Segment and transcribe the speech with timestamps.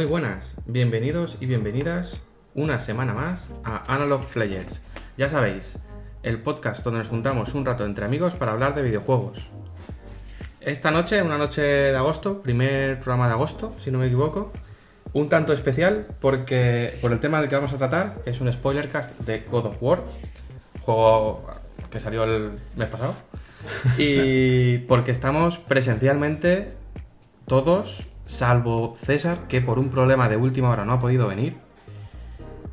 [0.00, 2.22] Muy buenas, bienvenidos y bienvenidas
[2.54, 4.80] una semana más a Analog Players.
[5.18, 5.78] Ya sabéis,
[6.22, 9.50] el podcast donde nos juntamos un rato entre amigos para hablar de videojuegos.
[10.62, 14.52] Esta noche, una noche de agosto, primer programa de agosto, si no me equivoco,
[15.12, 19.18] un tanto especial porque por el tema del que vamos a tratar es un spoilercast
[19.18, 20.02] de God of War,
[20.80, 21.44] juego
[21.90, 23.14] que salió el mes pasado,
[23.98, 26.70] y porque estamos presencialmente
[27.46, 31.56] todos salvo César, que por un problema de última hora no ha podido venir.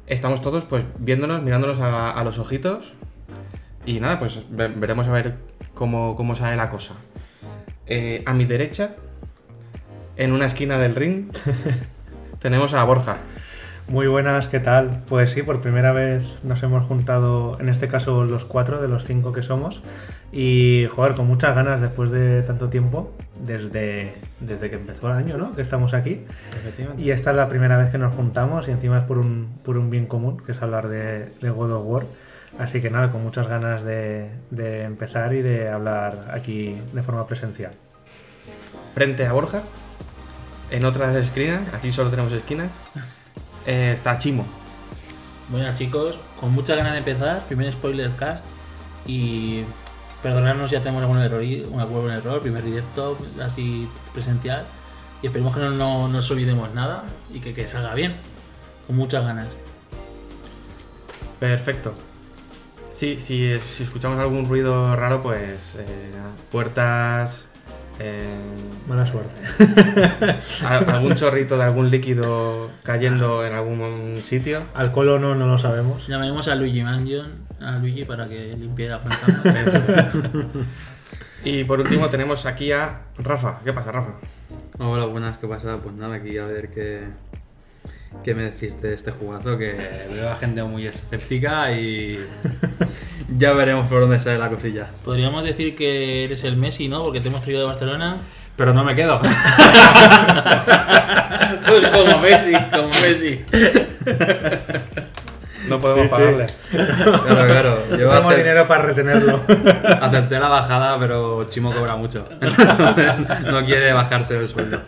[0.06, 2.94] Estamos todos pues viéndonos, mirándonos a, los ojitos.
[3.86, 5.36] Y nada, pues ve- veremos a ver
[5.74, 6.94] cómo, cómo sale la cosa.
[7.88, 8.96] Eh, a mi derecha,
[10.16, 11.32] en una esquina del ring,
[12.40, 13.18] tenemos a Borja.
[13.88, 15.04] Muy buenas, ¿qué tal?
[15.08, 19.06] Pues sí, por primera vez nos hemos juntado, en este caso los cuatro de los
[19.06, 19.82] cinco que somos,
[20.34, 23.14] y jugar con muchas ganas después de tanto tiempo,
[23.46, 25.54] desde, desde que empezó el año, ¿no?
[25.54, 26.26] Que estamos aquí.
[26.98, 29.78] Y esta es la primera vez que nos juntamos y encima es por un, por
[29.78, 32.04] un bien común, que es hablar de, de God of War.
[32.60, 37.28] Así que nada, con muchas ganas de, de empezar y de hablar aquí de forma
[37.28, 37.72] presencial.
[38.96, 39.62] Frente a Borja,
[40.72, 42.70] en otras esquinas, aquí solo tenemos esquinas,
[43.68, 44.46] eh, está Chimo.
[45.50, 48.44] Buenas chicos, con muchas ganas de empezar, primer spoiler cast
[49.06, 49.64] y
[50.22, 54.66] perdonarnos si ya tenemos algún error, un error, primer directo así presencial
[55.22, 58.16] y esperemos que no, no nos olvidemos nada y que, salga bien,
[58.86, 59.48] con muchas ganas.
[61.40, 61.94] Perfecto.
[62.92, 66.12] Sí, sí, si escuchamos algún ruido raro, pues eh,
[66.52, 67.46] puertas,
[68.00, 68.24] eh,
[68.88, 69.42] Buena suerte.
[70.66, 74.64] al- algún chorrito de algún líquido cayendo en algún sitio.
[74.74, 76.08] Alcohol o no, no lo sabemos.
[76.08, 80.12] Llamaremos a Luigi Mansion, a Luigi para que limpie la fantasma.
[81.44, 83.60] Y por último tenemos aquí a Rafa.
[83.64, 84.16] ¿Qué pasa, Rafa?
[84.80, 85.78] Hola, buenas, ¿qué pasa?
[85.82, 87.04] Pues nada, aquí a ver qué,
[88.24, 92.20] qué me decís de este jugazo, que veo a gente muy escéptica y
[93.38, 94.88] ya veremos por dónde sale la cosilla.
[95.06, 97.04] Podríamos decir que eres el Messi, ¿no?
[97.04, 98.18] Porque te hemos traído de Barcelona.
[98.56, 99.20] Pero no me quedo.
[101.68, 103.42] Pues como Messi, como Messi.
[105.68, 106.16] No podemos Sí, sí.
[106.16, 106.46] pagarle.
[106.72, 107.84] Claro, claro.
[107.98, 109.42] Yo acep- dinero para retenerlo.
[110.02, 112.28] acepté la bajada, pero Chimo cobra mucho.
[113.52, 114.82] no quiere bajarse el sueldo.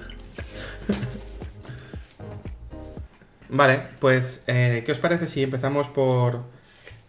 [3.49, 6.43] Vale, pues, eh, ¿qué os parece si empezamos por,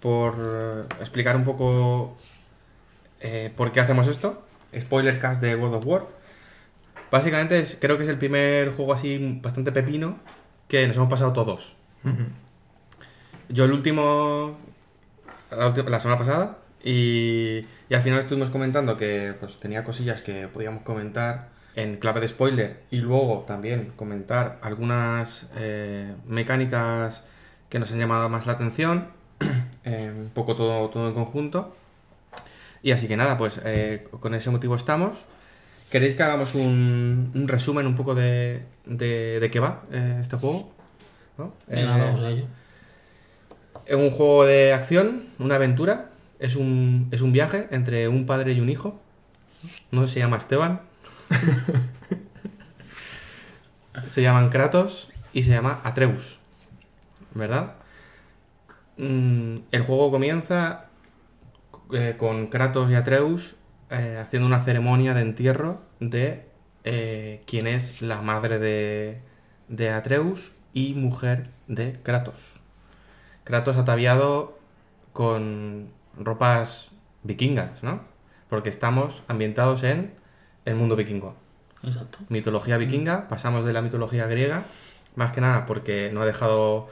[0.00, 2.16] por explicar un poco
[3.20, 4.42] eh, por qué hacemos esto?
[4.78, 6.06] Spoiler cast de World of War.
[7.10, 10.18] Básicamente es- creo que es el primer juego así bastante pepino
[10.68, 11.74] que nos hemos pasado todos.
[13.48, 14.58] Yo el último,
[15.50, 20.48] la, la semana pasada, y, y al final estuvimos comentando que pues, tenía cosillas que
[20.48, 27.24] podíamos comentar en clave de spoiler y luego también comentar algunas eh, mecánicas
[27.68, 29.08] que nos han llamado más la atención,
[29.84, 31.74] eh, un poco todo, todo en conjunto.
[32.82, 35.18] Y así que nada, pues eh, con ese motivo estamos.
[35.90, 39.82] ¿Queréis que hagamos un, un resumen un poco de, de, de qué va
[40.20, 40.72] este juego?
[41.36, 41.52] ¿No?
[41.66, 42.44] Venga, vamos a ello.
[43.86, 46.10] es un juego de acción, una aventura.
[46.38, 49.00] Es un, es un viaje entre un padre y un hijo.
[49.90, 50.80] No se llama Esteban.
[54.06, 56.38] se llaman Kratos y se llama Atreus.
[57.34, 57.74] ¿Verdad?
[58.96, 60.86] Mm, el juego comienza
[61.92, 63.56] eh, con Kratos y Atreus
[63.90, 66.46] eh, haciendo una ceremonia de entierro de
[66.84, 69.20] eh, quien es la madre de,
[69.68, 72.60] de Atreus y mujer de Kratos.
[73.44, 74.58] Kratos ataviado
[75.12, 76.92] con ropas
[77.22, 78.02] vikingas, ¿no?
[78.48, 80.12] Porque estamos ambientados en
[80.70, 81.34] el mundo vikingo.
[81.82, 82.18] Exacto.
[82.28, 84.64] Mitología vikinga, pasamos de la mitología griega,
[85.16, 86.88] más que nada porque no ha dejado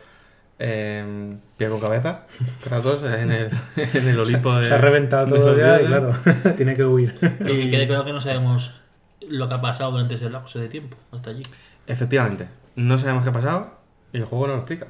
[0.59, 2.23] eh, pie con cabeza,
[2.65, 4.69] Kratos, en el, en el Olimpo de...
[4.69, 6.13] Se ha reventado de todo ya y claro,
[6.57, 7.17] tiene que huir.
[7.21, 8.81] Pero Y- que quede claro que no sabemos
[9.29, 11.43] lo que ha pasado durante ese lapso de tiempo, hasta allí.
[11.87, 13.75] Efectivamente, no sabemos qué ha pasado
[14.13, 14.87] y el juego no lo explica.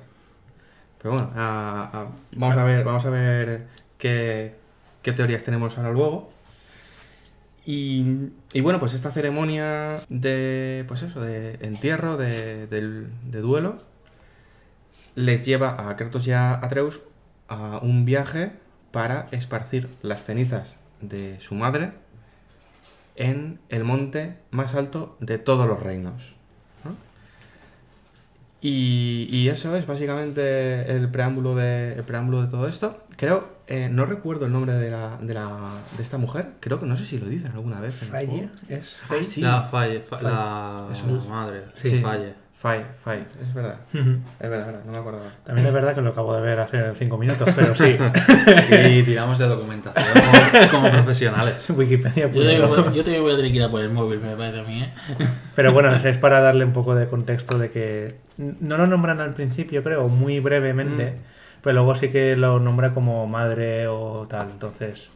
[1.03, 2.07] Pero bueno, a- a-
[2.37, 3.67] vamos a ver, vamos a ver
[3.99, 4.55] qué,
[5.03, 6.33] qué teorías tenemos ahora luego.
[7.71, 8.31] Y,
[8.63, 13.77] bueno, pues esta ceremonia de, pues eso, de entierro, de, del- de duelo,
[15.15, 17.03] les lleva a Kratos y a Atreus
[17.47, 18.53] a un viaje
[18.91, 21.93] para esparcir las cenizas de su madre
[23.17, 26.37] en el monte más alto de todos los reinos.
[28.61, 32.99] Y, y eso es básicamente el preámbulo de, el preámbulo de todo esto.
[33.17, 35.49] Creo, eh, no recuerdo el nombre de, la, de, la,
[35.97, 36.47] de esta mujer.
[36.61, 38.03] Creo que no sé si lo dicen alguna vez.
[38.03, 39.41] en Falle, es Ah, sí.
[39.43, 40.35] La falle, fa- Falle.
[40.35, 41.27] la Eso es.
[41.29, 41.89] madre, Sí.
[41.91, 42.35] sí, falle.
[42.59, 43.77] Fai, Fai, es verdad.
[43.93, 45.21] Es verdad, verdad, no me acuerdo.
[45.47, 47.97] También es verdad que lo acabo de ver hace cinco minutos, pero sí.
[48.91, 51.71] Y tiramos de documentación como, como profesionales.
[51.77, 52.29] Wikipedia.
[52.29, 54.35] Yo también, voy- yo también voy a tener que ir a por el móvil, me
[54.35, 54.93] parece a mí, ¿eh?
[55.55, 59.21] Pero bueno, es- es para darle un poco de contexto de que no lo nombran
[59.21, 61.15] al principio, creo, muy brevemente,
[61.63, 64.49] pero luego sí que lo nombra como madre o tal.
[64.53, 65.11] Entonces,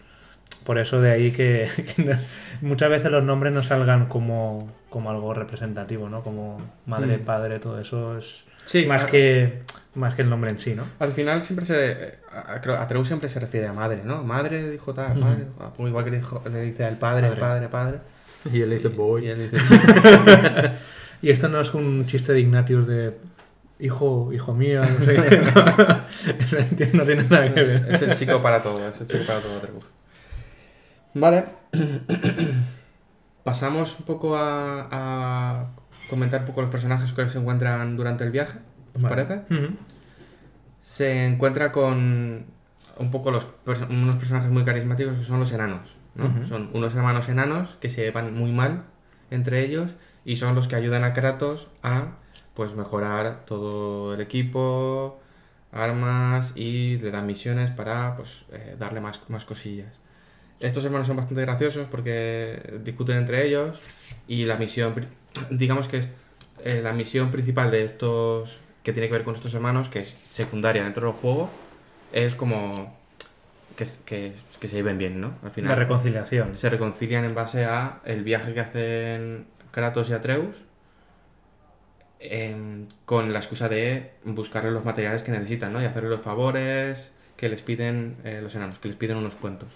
[0.64, 2.18] por eso de ahí que, que no-
[2.60, 6.22] muchas veces los nombres no salgan como, como algo representativo, ¿no?
[6.22, 7.24] Como madre, Mm.
[7.24, 9.62] padre, todo eso es Sí, más a- que
[9.94, 10.84] más que el nombre en sí, ¿no?
[11.00, 12.18] Al final siempre se.
[12.62, 14.22] creo- Atreus siempre se refiere a madre, ¿no?
[14.24, 15.46] Madre dijo tal, madre.
[15.78, 17.40] igual que le, dijo- le dice al padre, Padre.
[17.40, 17.98] padre, padre.
[18.52, 19.26] Y él le dice Y voy.
[19.28, 19.56] él dice.
[21.22, 23.16] Y esto no es un chiste de Ignatius de
[23.78, 25.42] hijo, hijo mío, no sé.
[26.92, 27.86] No tiene nada que ver.
[27.90, 29.60] es el chico para todo, es el chico para todo.
[31.14, 31.44] Vale.
[33.44, 35.66] Pasamos un poco a, a
[36.08, 38.58] comentar un poco los personajes que se encuentran durante el viaje.
[38.94, 39.24] ¿Os Vale.
[39.24, 39.42] parece?
[40.80, 42.44] Se encuentra con
[42.98, 43.46] un poco los
[43.88, 45.96] unos personajes muy carismáticos que son los enanos.
[46.48, 48.84] Son unos hermanos enanos que se llevan muy mal
[49.30, 52.12] entre ellos y son los que ayudan a Kratos a
[52.54, 55.20] pues mejorar todo el equipo,
[55.72, 59.94] armas y le dan misiones para pues eh, darle más, más cosillas.
[60.60, 63.80] Estos hermanos son bastante graciosos porque discuten entre ellos
[64.28, 64.94] y la misión,
[65.50, 66.10] digamos que es
[66.64, 70.16] eh, la misión principal de estos que tiene que ver con estos hermanos, que es
[70.24, 71.48] secundaria dentro del juego,
[72.12, 72.96] es como
[73.76, 75.28] que, que, que se lleven bien, ¿no?
[75.28, 76.56] Al La final reconciliación.
[76.56, 80.54] se reconcilian en base a el viaje que hacen Kratos y Atreus
[82.20, 85.82] em, con la excusa de buscarle los materiales que necesitan, ¿no?
[85.82, 89.68] Y hacerle los favores que les piden eh, los enanos, que les piden unos cuentos.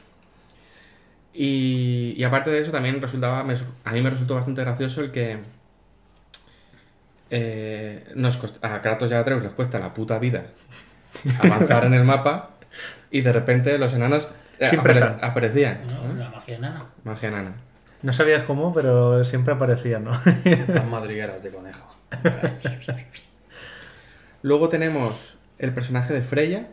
[1.35, 5.11] Y, y aparte de eso también resultaba, me- a mí me resultó bastante gracioso el
[5.11, 5.39] que
[7.31, 10.45] eh, nos cost- a Kratos y a Atreus les cuesta la puta vida
[11.41, 12.51] avanzar en el mapa
[13.11, 14.29] y de repente los enanos
[14.59, 15.81] eh, apare- aparecían.
[15.89, 16.15] No, ¿no?
[16.15, 16.85] La magia enana.
[17.05, 17.53] Magia enana.
[18.03, 20.13] No sabías cómo, pero siempre aparecía, ¿no?
[20.69, 21.97] Las madrigueras de conejo.
[24.43, 26.69] Luego tenemos el personaje de Freya,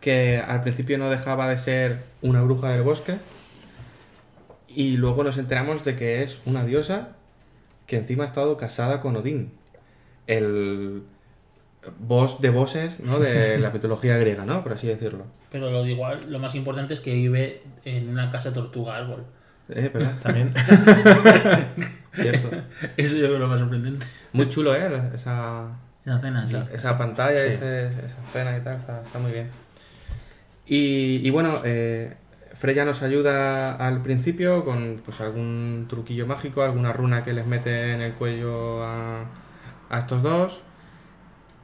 [0.00, 3.18] que al principio no dejaba de ser una bruja del bosque.
[4.68, 7.16] Y luego nos enteramos de que es una diosa
[7.86, 9.52] que encima ha estado casada con Odín,
[10.26, 11.02] el
[11.98, 13.18] boss de bosses ¿no?
[13.18, 14.62] de la mitología griega, ¿no?
[14.62, 15.24] Por así decirlo.
[15.50, 19.24] Pero lo de igual, lo más importante es que vive en una casa tortuga árbol.
[19.68, 20.12] Eh, ¿verdad?
[20.22, 20.54] También.
[22.14, 22.50] Cierto.
[22.96, 24.06] Eso yo creo que es lo más sorprendente.
[24.32, 24.88] Muy chulo, ¿eh?
[25.14, 25.66] Esa,
[26.04, 26.56] La cena, sí.
[26.72, 27.48] esa pantalla, Sí.
[27.48, 29.48] ese- esa escena y tal, está, está muy bien.
[30.66, 32.14] Y, y bueno, eh,
[32.54, 37.92] Freya nos ayuda al principio con pues algún truquillo mágico, alguna runa que les mete
[37.92, 39.24] en el cuello a,
[39.90, 40.62] a estos dos.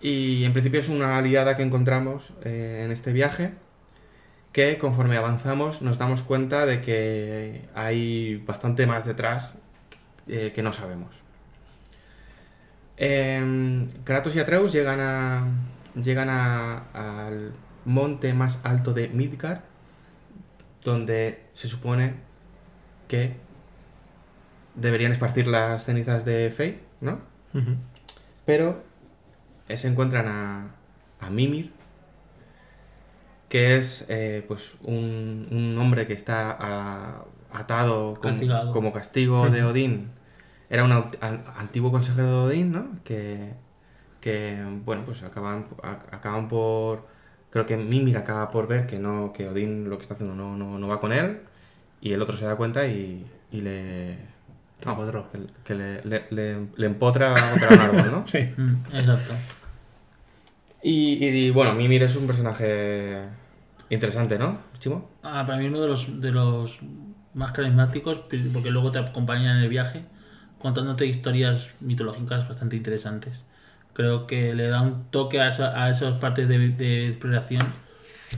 [0.00, 3.52] Y en principio es una aliada que encontramos eh, en este viaje
[4.52, 9.54] que conforme avanzamos nos damos cuenta de que hay bastante más detrás
[10.28, 11.10] eh, que no sabemos.
[12.96, 15.46] Em, Kratos y Atreus llegan a
[15.94, 16.84] llegan a-
[17.26, 17.52] al
[17.84, 19.60] monte más alto de Midgard,
[20.84, 22.14] donde se supone
[23.08, 23.36] que
[24.74, 27.20] deberían esparcir las cenizas de Fey, ¿no?
[28.46, 28.82] Pero
[29.68, 30.68] eh, se encuentran a,
[31.20, 31.72] a Mimir,
[33.52, 38.14] que es eh, pues un, un hombre que está a- atado
[38.72, 39.62] como castigo de.
[39.62, 40.08] Odín.
[40.70, 40.92] Era un
[41.58, 42.86] antiguo consejero de Odín, ¿no?
[43.04, 43.52] Que,
[44.22, 47.06] que bueno, pues acaban, a- acaban por...
[47.50, 50.56] Creo que Mimir acaba por ver que no que Odín lo que está haciendo no,
[50.56, 51.40] no, no va con él
[52.00, 54.16] y el otro se da cuenta y, y le...
[54.82, 55.30] Empotró.
[55.30, 58.24] que, que le, le, le- le empotra contra un árbol, ¿no?
[58.26, 58.38] Sí.
[58.56, 59.34] Mm, exacto.
[60.82, 63.26] Y, y, bueno, Mimir es un personaje
[63.94, 65.08] interesante, ¿no, Chimo?
[65.22, 66.78] Ah, para mí uno de los, de los
[67.34, 70.04] más carismáticos, porque luego te acompaña en el viaje
[70.58, 73.44] contándote historias mitológicas bastante interesantes.
[73.94, 77.66] Creo que le da un toque a, esa- a esas partes de, de exploración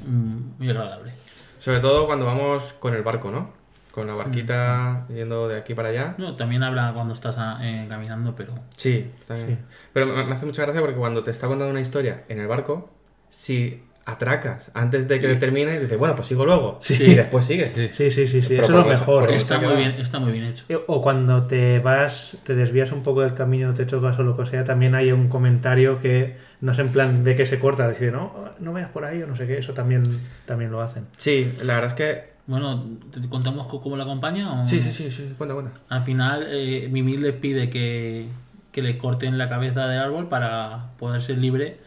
[0.07, 1.13] mm, muy agradable.
[1.59, 3.53] Sobre todo cuando vamos con el barco, ¿no?
[3.95, 6.17] con la barquita yendo de aquí para allá.
[6.19, 8.53] No, también habla cuando estás ah, eh, caminando, pero.
[8.77, 9.51] Sí, también.
[9.51, 9.57] Sí.
[9.93, 12.49] Pero me, me hace mucha gracia porque cuando te está contando una historia en el
[12.49, 12.91] barco,
[13.29, 16.79] si atracas antes de que termine, dices, bueno, pues sigo luego.
[16.81, 17.03] Sí.
[17.03, 17.65] Y después sigue.
[17.65, 17.89] Sí.
[17.93, 19.31] Sí, sí, sí, Eso es lo mejor.
[19.31, 19.37] ¿eh?
[19.37, 20.65] Está muy bien, está muy bien hecho.
[20.87, 24.47] O cuando te vas, te desvías un poco del camino, te chocas o lo que
[24.47, 28.13] sea, también hay un comentario que no es en plan de que se corta, decir,
[28.13, 30.03] no, no vayas por ahí o no sé qué, eso también,
[30.47, 31.07] también lo hacen.
[31.17, 32.35] Sí, la verdad es que.
[32.47, 34.63] Bueno, ¿te contamos co- cómo la acompaña?
[34.63, 34.67] O...
[34.67, 35.73] Sí, sí, sí, sí, cuenta, cuenta.
[35.89, 38.29] Al final, eh, Mimir le pide que,
[38.71, 41.79] que le corten la cabeza del árbol para poder ser libre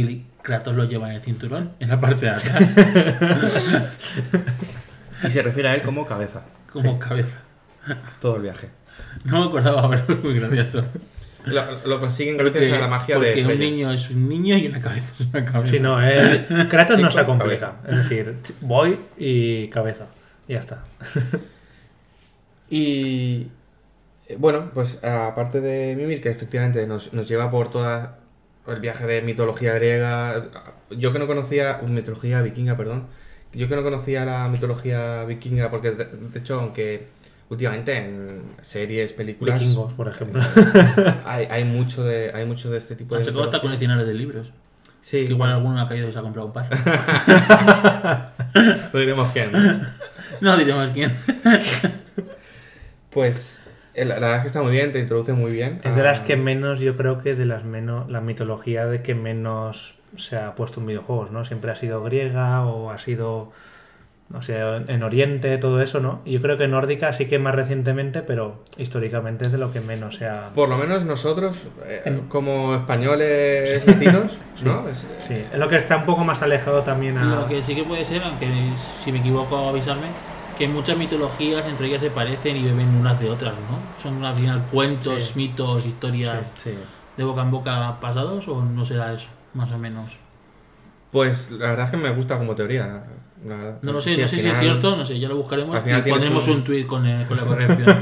[0.00, 2.64] y Kratos lo lleva en el cinturón, en la parte de atrás,
[5.24, 6.42] Y se refiere a él como cabeza.
[6.72, 7.36] como cabeza.
[8.20, 8.68] Todo el viaje.
[9.24, 10.84] No me acordaba, pero es muy gracioso.
[11.44, 13.40] Lo, lo consiguen gracias Porque, a la magia porque de.
[13.42, 13.60] un Freya.
[13.70, 15.72] niño es un niño y una cabeza es una cabeza.
[15.72, 17.74] Si no, es, Kratos no Sí, se complica.
[17.88, 20.06] Es decir, voy y cabeza.
[20.48, 20.84] Y ya está.
[22.70, 23.48] Y
[24.28, 28.18] eh, bueno, pues aparte de Mimir, que efectivamente nos, nos lleva por toda
[28.66, 30.50] el viaje de mitología griega,
[30.90, 33.06] yo que no conocía, uh, mitología vikinga, perdón,
[33.52, 37.08] yo que no conocía la mitología vikinga, porque de, de hecho, aunque
[37.52, 40.42] últimamente en series, películas, Vikingos, por ejemplo.
[41.26, 44.14] hay, hay mucho de hay mucho de este tipo de Se acaba hasta coleccionables de
[44.14, 44.52] libros.
[45.02, 46.70] Sí, Que igual alguno ha caído y se ha comprado un par.
[48.92, 49.52] no diremos quién.
[49.52, 49.80] ¿no?
[50.40, 51.12] no diremos quién.
[53.10, 53.60] Pues
[53.94, 55.80] la, verdad es que está muy bien, te introduce muy bien.
[55.84, 59.14] Es de las que menos, yo creo que de las menos, la mitología de que
[59.14, 61.44] menos se ha puesto en videojuegos, ¿no?
[61.44, 63.50] Siempre ha sido griega o ha sido,
[64.28, 66.20] no sé, en Oriente, todo eso, ¿no?
[66.24, 69.80] Y yo creo que nórdica sí que más recientemente, pero históricamente es de lo que
[69.80, 70.50] menos se ha...
[70.54, 74.88] Por lo menos nosotros, eh, En- como españoles latinos, ¿no?
[74.88, 77.40] Es- Sí, es lo que está un poco más alejado también a...
[77.42, 78.48] Lo que sí que puede ser, aunque
[79.02, 80.08] si me equivoco avisarme,
[80.58, 84.00] que muchas mitologías entre ellas se parecen y beben unas de otras, ¿no?
[84.00, 85.32] Son al final cuentos, Sí.
[85.36, 86.72] mitos, historias sí.
[87.16, 90.18] de boca en boca pasados o no será eso, más o menos.
[91.10, 93.04] Pues la verdad es que me gusta como teoría.
[93.46, 93.78] la verdad.
[93.82, 96.02] No lo sé, no sé si es cierto, no sé, ya lo buscaremos al final
[96.06, 98.00] y pondremos un- un, tuit con, con la corrección.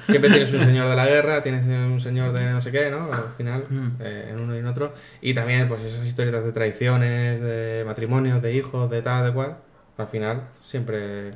[0.04, 3.12] Siempre tienes un señor de la guerra, tienes un señor de no sé qué, ¿no?
[3.12, 3.88] Al final, Mm.
[4.00, 4.94] eh, en uno y en otro.
[5.20, 9.56] Y también, pues esas historietas de tradiciones, de matrimonios, de hijos, de tal, de cual.
[9.98, 11.32] Al final, siempre,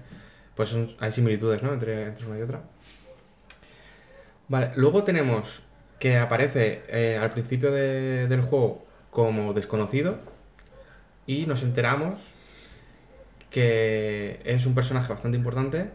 [0.61, 1.73] pues hay similitudes, ¿no?
[1.73, 2.61] Entre, entre una y otra.
[4.49, 5.63] Vale, luego tenemos
[5.99, 10.19] que aparece eh, al principio de- del juego como desconocido
[11.27, 12.21] y nos enteramos
[13.51, 15.91] que es un personaje bastante importante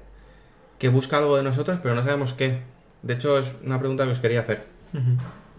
[0.79, 2.61] que busca algo de nosotros pero no sabemos qué.
[3.03, 4.65] De hecho es una pregunta que os quería hacer.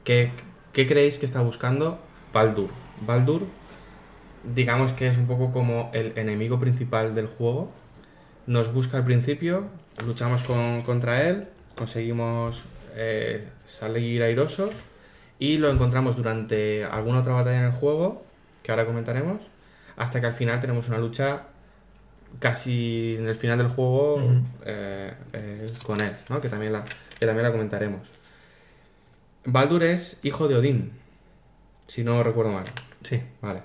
[0.05, 0.33] ¿Qué,
[0.73, 2.01] qué creéis que está buscando
[2.33, 2.71] Baldur?
[3.03, 3.47] Baldur,
[4.55, 7.71] digamos que es un poco como el enemigo principal del juego.
[8.47, 9.67] Nos busca al principio,
[10.07, 14.71] luchamos con- contra él, conseguimos eh, salir airosos
[15.39, 18.25] y lo encontramos durante alguna otra batalla en el juego,
[18.63, 19.43] que ahora comentaremos,
[19.97, 21.43] hasta que al final tenemos una lucha
[22.39, 24.23] casi en el final del juego
[24.65, 26.41] eh, eh, con él, ¿no?
[26.41, 26.85] que, también la,
[27.19, 28.07] que también la comentaremos.
[29.45, 30.93] Baldur es hijo de Odín,
[31.89, 32.65] si no recuerdo mal.
[33.09, 33.21] Sí.
[33.41, 33.61] Vale,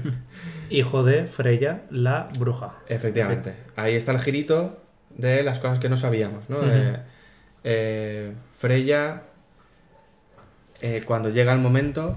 [0.70, 2.74] Hijo de Freya, la bruja.
[2.88, 3.54] efectivamente.
[3.76, 6.58] Ahí está el girito de las cosas que no sabíamos, ¿no?
[6.64, 6.96] Eh,
[7.64, 9.22] eh, Freya,
[10.80, 12.16] eh, cuando llega el momento,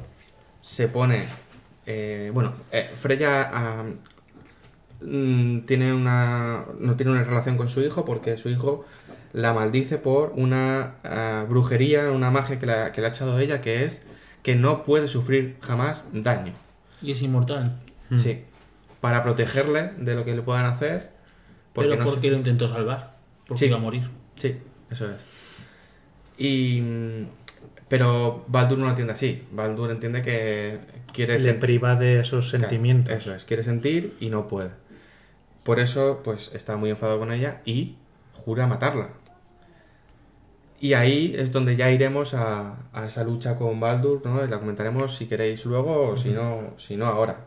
[0.62, 1.26] se pone...
[1.86, 2.54] eh, bueno,
[2.98, 3.84] Freya
[5.02, 8.86] mm, tiene una, no tiene una relación con su hijo porque su hijo
[9.34, 13.62] la maldice por una ah, brujería, una magia que, la- que le ha echado ella,
[13.62, 14.02] que es
[14.46, 16.54] que no puede sufrir jamás daño.
[17.02, 17.80] y es inmortal.
[18.12, 18.20] Mm.
[18.20, 18.42] Sí.
[19.02, 21.10] Para protegerle de lo que le puedan hacer.
[21.74, 23.16] Pero no porque se- lo intentó salvar.
[23.48, 23.66] Porque Sí.
[23.66, 24.08] iba a morir.
[24.36, 24.56] Sí,
[24.92, 25.26] eso es.
[26.38, 26.82] Y.
[27.88, 29.44] Pero Baldur no lo entiende así.
[29.52, 30.80] Baldur entiende que
[31.14, 33.14] quiere Le sen- priva de esos Claro, sentimientos.
[33.14, 34.70] Eso es, quiere sentir y no puede.
[35.64, 37.96] Por eso, pues está muy enfadado con ella y
[38.34, 39.10] jura matarla.
[40.80, 44.44] Y ahí es donde ya iremos a, a esa lucha con Baldur, ¿no?
[44.44, 47.38] Y la comentaremos si queréis luego o si no, si no ahora.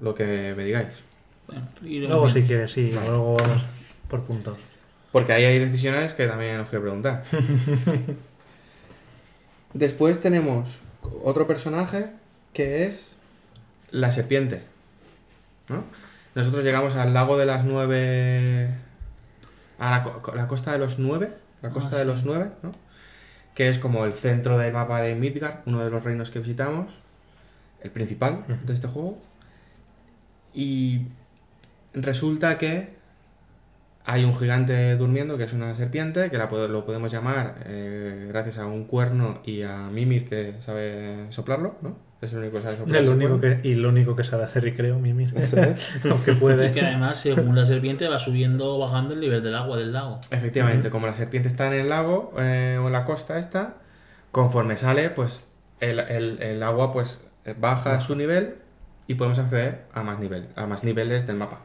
[0.00, 0.94] Lo que me digáis.
[1.48, 2.92] Bueno, Luego si quieres, sí.
[2.94, 3.08] Vale.
[3.08, 3.62] Luego vamos
[4.08, 4.56] por puntos.
[5.10, 7.24] Porque ahí hay decisiones que también os quiero preguntar.
[9.74, 10.68] Después tenemos
[11.22, 12.06] otro personaje
[12.52, 13.16] que es
[13.90, 14.62] la serpiente.
[15.68, 15.84] ¿no?
[16.34, 18.68] Nosotros llegamos al lago de las nueve.
[19.78, 21.32] a la, co- la costa de los nueve.
[21.62, 22.72] La costa Ah, de los nueve, ¿no?
[23.54, 26.92] Que es como el centro del mapa de Midgard, uno de los reinos que visitamos.
[27.82, 29.18] El principal de este juego.
[30.54, 31.02] Y
[31.94, 32.96] resulta que
[34.04, 38.58] hay un gigante durmiendo que es una serpiente, que la lo podemos llamar eh, gracias
[38.58, 42.07] a un cuerno y a Mimir que sabe soplarlo, ¿no?
[42.20, 45.32] Es el único que único que, y lo único que sabe hacer recreo, Mimir.
[45.36, 46.04] Eso es.
[46.10, 46.72] Aunque Y puede.
[46.72, 50.18] que además, según la serpiente, va subiendo o bajando el nivel del agua del lago.
[50.32, 53.74] Efectivamente, como la serpiente está en el lago eh, o en la costa esta,
[54.32, 55.46] conforme sale, pues
[55.80, 57.22] el, el- el agua pues
[57.60, 58.56] baja su nivel
[59.06, 61.60] y podemos acceder a más nivel, a más niveles del mapa.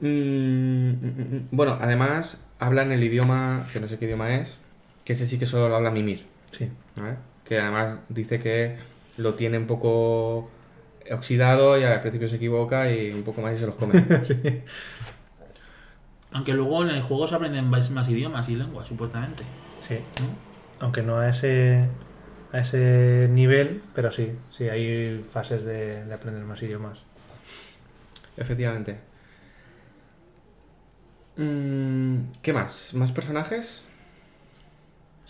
[0.00, 1.48] Mm, mm, mm.
[1.50, 4.56] bueno, además hablan el idioma, que no sé qué idioma es,
[5.04, 6.70] que ese sí que solo lo habla Mimir, Sí.
[6.96, 7.16] ¿vale?
[7.48, 8.76] Que además dice que
[9.16, 10.50] lo tiene un poco
[11.10, 13.94] oxidado y al principio se equivoca y un poco más y se los come.
[14.24, 14.62] Sí.
[16.30, 19.44] Aunque luego en el juego se aprenden más, más idiomas y lenguas, supuestamente.
[19.80, 19.94] Sí.
[19.94, 20.26] ¿no?
[20.80, 21.88] Aunque no a ese
[22.52, 27.02] a ese nivel, pero sí, sí, hay fases de, de aprender más idiomas.
[28.36, 28.98] Efectivamente.
[31.36, 32.94] Mm, ¿Qué más?
[32.94, 33.84] ¿Más personajes?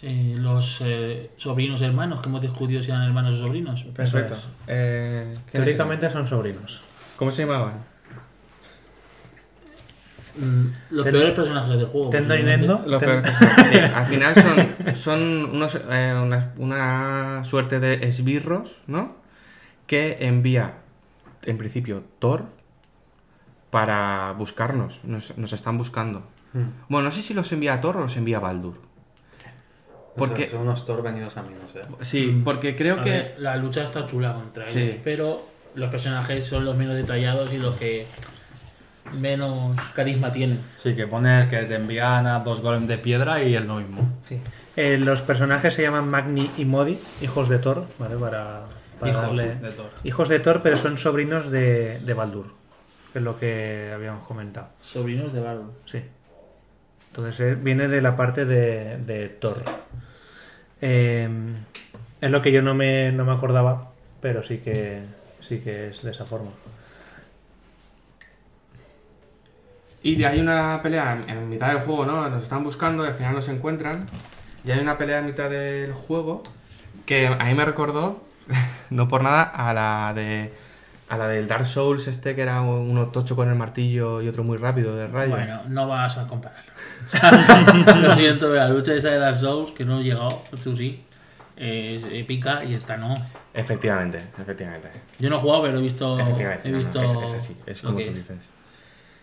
[0.02, 3.82] Eh, los eh, sobrinos hermanos, que hemos discutido si eran hermanos o sobrinos.
[3.94, 4.34] Perfecto.
[4.34, 4.46] es.
[4.68, 6.80] Eh, ¿qué Teóricamente son sobrinos.
[7.16, 7.84] ¿Cómo se llamaban?
[10.36, 12.10] Mm, Los peores personajes del juego.
[12.10, 12.42] Tendo y.
[12.44, 12.82] Nendo.
[12.86, 13.66] Los Ten- peores personajes.
[13.66, 15.20] Sí, al final son, son
[15.56, 19.16] unos, eh, una, una suerte de esbirros, ¿no?
[19.88, 20.74] Que envía,
[21.44, 22.44] en principio, Thor
[23.70, 25.00] para buscarnos.
[25.02, 26.22] Nos, nos están buscando.
[26.88, 28.80] Bueno, no sé si los envía Thor o los envía Baldur.
[30.18, 31.82] Porque- son unos Thor venidos a menos, eh.
[32.02, 33.10] Sí, porque creo A que...
[33.10, 34.80] ver, la lucha está chula contra Sí.
[34.80, 38.06] ellos, pero los personajes son los menos detallados y los que
[39.18, 40.60] menos carisma tienen.
[40.76, 44.06] Sí, que pones que te envían a dos golems de piedra y es lo mismo.
[44.28, 44.38] Sí.
[44.76, 48.16] Eh, los personajes se llaman Magni y Modi, hijos de Thor, ¿vale?
[48.16, 48.62] Para,
[49.00, 49.90] para Hijos darle- de Thor.
[50.04, 52.52] Hijos de Thor, pero son sobrinos de, de Baldur,
[53.12, 54.68] que es lo que habíamos comentado.
[54.80, 55.72] Sobrinos de Bardo.
[55.86, 56.02] Sí.
[57.08, 59.62] Entonces eh, viene de la parte de, de Thor.
[60.80, 61.28] Eh,
[62.20, 65.02] es lo que yo no me, no me acordaba, pero sí que,
[65.40, 66.50] sí que es de esa forma.
[70.02, 72.28] Y hay una pelea en, mitad del juego, ¿no?
[72.28, 74.06] Nos están buscando al final nos encuentran.
[74.64, 76.42] Y hay una pelea en mitad del juego
[77.06, 78.22] que a mí me recordó,
[78.90, 80.52] no por nada, a la de
[81.08, 84.44] a la del Dark Souls este que era uno tocho con el martillo y otro
[84.44, 85.30] muy rápido de rayo.
[85.30, 86.72] Bueno, no vas a compararlo.
[88.02, 91.02] Lo siento, la lucha esa de Dark Souls, que no he llegado, tú sí,
[91.56, 93.14] es épica y esta no.
[93.54, 94.88] Efectivamente, efectivamente.
[95.18, 96.18] Yo no he jugado, pero he visto.
[96.20, 96.68] Efectivamente.
[96.68, 98.14] He no, no, visto es, es así, es como tú es.
[98.14, 98.50] dices.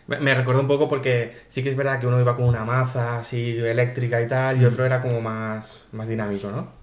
[0.07, 3.17] Me, recordó un poco porque sí que es verdad que uno iba con una maza
[3.19, 4.61] así eléctrica y tal, Mm.
[4.61, 6.74] y otro era como más, más dinámico, ¿no?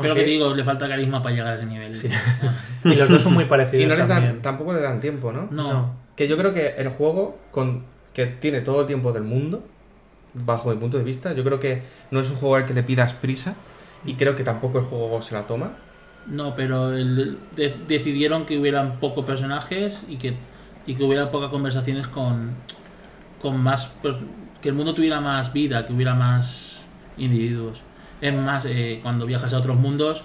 [0.00, 1.94] Pero que digo, le falta carisma para llegar a ese nivel.
[1.94, 2.08] Sí.
[2.84, 4.34] Y los dos son muy parecidos Y no les también.
[4.34, 5.48] dan, tampoco le dan tiempo, ¿no?
[5.50, 5.72] No.
[5.72, 5.94] No.
[6.16, 9.64] Que yo creo que el juego, con, que tiene todo el tiempo del mundo,
[10.34, 12.82] bajo mi punto de vista, yo creo que no es un juego al que le
[12.84, 13.54] pidas prisa,
[14.04, 15.72] y creo que tampoco el juego se la toma.
[16.26, 20.34] No, pero el- de- decidieron que hubieran pocos personajes y que,
[20.86, 22.50] y que hubiera pocas conversaciones con,
[23.42, 23.92] con más.
[24.02, 24.14] pues,
[24.62, 26.82] que el mundo tuviera más vida, que hubiera más
[27.16, 27.82] individuos.
[28.20, 30.22] Es más, eh, cuando viajas a otros mundos,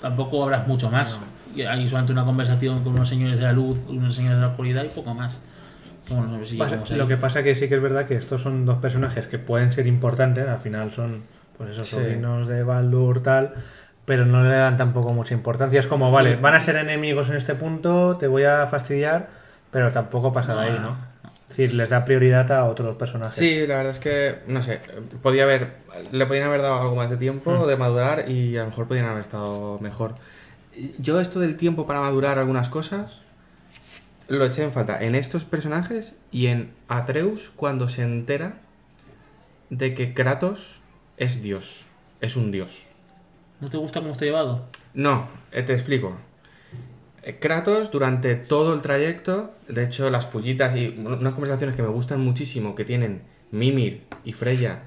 [0.00, 1.18] tampoco habrás mucho más.
[1.54, 4.48] Y hay solamente una conversación con unos señores de la luz, unos señores de la
[4.48, 5.38] oscuridad y poco más.
[6.08, 6.98] Bueno, no sé si Pasa- llegamos ahí.
[6.98, 9.72] lo que pasa que sí que es verdad que estos son dos personajes que pueden
[9.72, 11.22] ser importantes, al final son
[11.58, 11.96] pues esos Sí.
[11.96, 13.54] sobrinos de Baldur tal,
[14.04, 15.80] pero no le dan tampoco mucha importancia.
[15.80, 16.38] Es como, vale, Sí.
[16.40, 19.28] van a ser enemigos en este punto, te voy a fastidiar,
[19.72, 20.90] pero tampoco pasa de No, ahí, no, ¿no?
[20.90, 20.96] no.
[21.48, 23.34] Es decir, les da prioridad a otros personajes.
[23.36, 24.80] Sí, la verdad es que, no sé,
[25.22, 25.74] podía haber,
[26.10, 27.66] le podían haber dado algo más de tiempo Mm.
[27.68, 30.16] de madurar y a lo mejor podían haber estado mejor.
[30.98, 33.22] Yo esto del tiempo para madurar algunas cosas
[34.28, 38.54] lo eché en falta en estos personajes y en Atreus cuando se entera
[39.70, 40.80] de que Kratos
[41.16, 41.86] es Dios,
[42.20, 42.84] es un Dios.
[43.60, 44.64] ¿No te gusta cómo está llevado?
[44.94, 46.16] No, eh, te explico.
[47.28, 51.82] Eh, Kratos, durante todo el trayecto, de hecho, las pullitas y un- unas conversaciones que
[51.82, 54.84] me gustan muchísimo que tienen Mimir y Freya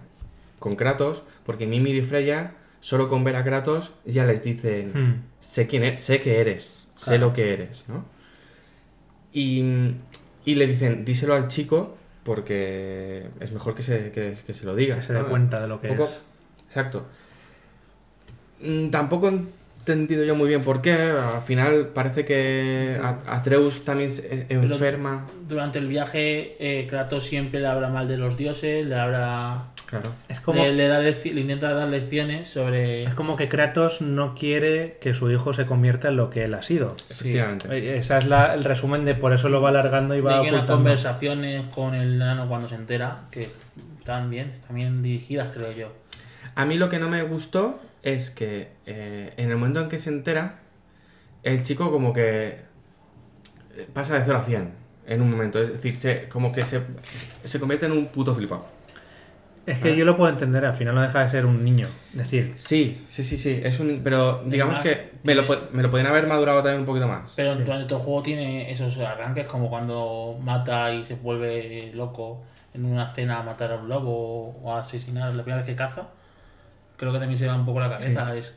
[0.58, 5.23] con Kratos, porque Mimir y Freya, solo con ver a Kratos, ya les dicen: Hmm.
[5.41, 8.06] Sé quién eres, sé que eres, sé lo que eres, ¿no?
[9.34, 9.62] Y,
[10.45, 14.75] y le dicen: Díselo al chico, porque es mejor que se, que, que se lo
[14.75, 14.95] diga.
[14.97, 16.19] Que se dé cuenta de lo que Poco- es.
[16.67, 17.06] Exacto.
[18.62, 19.32] Mm, Tampoco
[19.79, 20.93] entendido yo muy bien por qué.
[20.93, 25.25] Al final parece que Atreus también se- es enferma.
[25.47, 30.07] Durante el viaje, eh, Kratos siempre le habla mal de los dioses, le habla Claro.
[30.27, 33.05] Es como, Le, le da le intenta dar lecciones sobre.
[33.05, 36.53] es como que Kratos no quiere que su hijo se convierta en lo que él
[36.53, 36.95] ha sido.
[37.09, 37.67] Efectivamente.
[37.75, 40.49] Eh, Esa es la- el resumen de por eso lo va alargando y va Hay
[40.49, 43.49] unas conversaciones con el nano cuando se entera que
[43.97, 45.91] están bien, están bien dirigidas, creo yo.
[46.53, 49.99] A mí lo que no me gustó es que eh, en el momento en que
[49.99, 50.59] se entera,
[51.43, 52.59] el chico como que
[53.75, 54.71] eh, pasa de 0 a 100
[55.07, 55.59] en un momento.
[55.62, 56.81] Es decir, se, como que se,
[57.43, 58.65] se convierte en un puto flipado.
[59.65, 61.88] Es que yo lo puedo entender, al final no deja de ser un niño.
[62.13, 63.62] Es decir, Sí, sí, sí, sí.
[63.63, 66.79] Es un, pero digamos Además, que me lo, tiene- me lo podrían haber madurado también
[66.79, 67.33] un poquito más.
[67.35, 67.62] Pero Sí.
[67.63, 72.41] durante todo el juego tiene esos arranques como cuando mata y se vuelve loco
[72.73, 75.75] en una cena a matar a un lobo o a asesinar la primera vez que
[75.75, 76.07] caza.
[76.99, 78.35] Creo que también se va un poco la cabeza.
[78.35, 78.53] Es,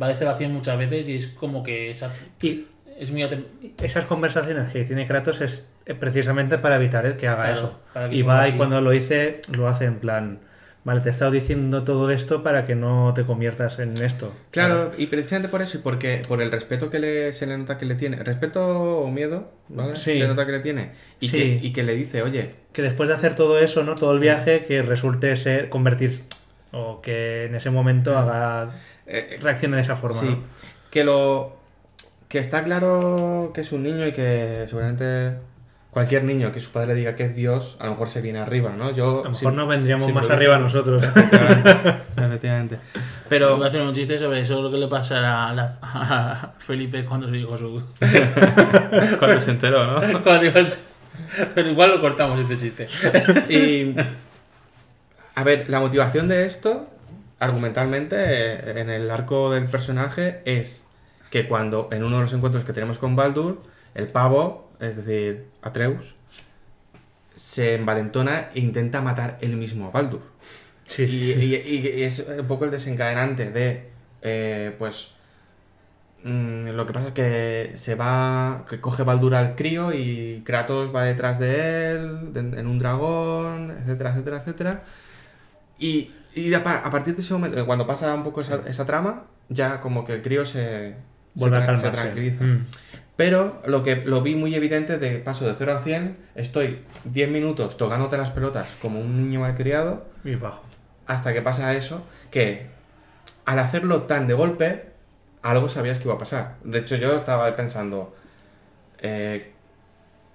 [0.00, 2.66] va de cero a 100 muchas veces y es como que esa- y
[3.00, 3.46] es muy atem-
[3.82, 5.66] esas conversaciones que tiene Kratos es
[5.98, 7.80] precisamente para evitar el que haga Claro, eso.
[7.94, 10.40] para que Y va y cuando lo dice, lo hace en plan,
[10.84, 14.32] vale, te he estado diciendo todo esto para que no te conviertas en esto.
[14.50, 17.78] Claro, y precisamente por eso y porque por el respeto que le, se le nota
[17.78, 18.64] que le tiene, respeto
[19.00, 19.96] o miedo, ¿vale?
[19.96, 20.18] Sí.
[20.18, 21.36] Se nota que le tiene y, Sí.
[21.38, 23.94] que, y que le dice, oye, Que después de hacer todo eso, ¿no?
[23.94, 26.22] Todo el viaje, que resulte ser convertirse
[26.76, 28.70] o que en ese momento haga
[29.06, 30.20] eh, reaccione de esa forma.
[30.20, 30.38] sí, ¿no?
[30.90, 31.56] que lo
[32.28, 35.36] que está claro que es un niño y que seguramente
[35.90, 38.38] cualquier niño que su padre le diga que es Dios, a lo mejor se viene
[38.38, 38.90] arriba, ¿no?
[38.92, 41.02] Yo A lo mejor no vendríamos más arriba nosotros.
[41.02, 42.78] Efectivamente, efectivamente.
[43.28, 46.52] Pero Voy a hacer un chiste sobre eso, lo que le pasará a, la- a
[46.58, 47.82] Felipe cuando se dijo su.
[49.18, 50.22] cuando se enteró, ¿no?
[50.22, 50.58] cuando dijo
[51.54, 52.86] Pero igual lo cortamos este chiste.
[53.48, 53.94] Y.
[55.36, 56.88] A ver, la motivación de esto,
[57.38, 60.82] argumentalmente, eh, en el arco del personaje, es
[61.30, 63.62] que cuando en uno de los encuentros que tenemos con Baldur,
[63.94, 66.16] el pavo, es decir, Atreus,
[67.34, 70.22] se envalentona e intenta matar él mismo a Baldur.
[70.88, 71.32] Sí, Y, sí.
[71.34, 73.90] y- y es un poco el desencadenante de,
[74.22, 75.14] eh, pues,
[76.24, 80.94] mm, lo que pasa es que se va, que coge Baldur al crío y Kratos
[80.94, 84.84] va detrás de él, en un dragón, etcétera, etcétera, etcétera.
[85.78, 88.84] Y, y a, pa- a partir de ese momento, cuando pasa un poco esa, esa
[88.86, 90.94] trama, ya como que el crío se,
[91.36, 92.44] se, tra- se tranquiliza.
[92.44, 92.66] Mm.
[93.16, 97.30] Pero lo que lo vi muy evidente de paso de 0 a 100, estoy 10
[97.30, 100.62] minutos tocándote las pelotas como un niño malcriado Y bajo.
[101.06, 102.66] hasta que pasa eso, que
[103.46, 104.90] al hacerlo tan de golpe,
[105.42, 106.56] algo sabías que iba a pasar.
[106.64, 108.14] De hecho, yo estaba pensando,
[108.98, 109.52] eh,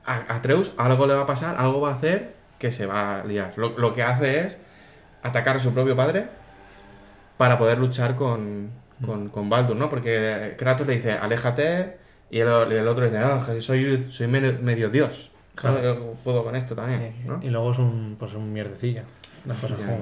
[0.06, 3.24] a Atreus algo le va a pasar, algo va a hacer que se va a
[3.26, 3.54] liar.
[3.58, 4.58] Lo, lo que hace es
[5.24, 6.28] atacar a su propio padre
[7.38, 8.70] para poder luchar con,
[9.06, 9.90] con, con Baldur, ¿no?
[9.90, 11.98] Porque Kratos le dice, aléjate,
[12.30, 12.48] y el,
[12.88, 15.32] otro dice, no, soy, soy medio, medio dios.
[15.56, 16.16] Claro.
[16.24, 17.40] puedo con esto también, ¿no?
[17.44, 19.04] Y luego es un, pues un mierdecilla.
[19.46, 20.00] Las cosas como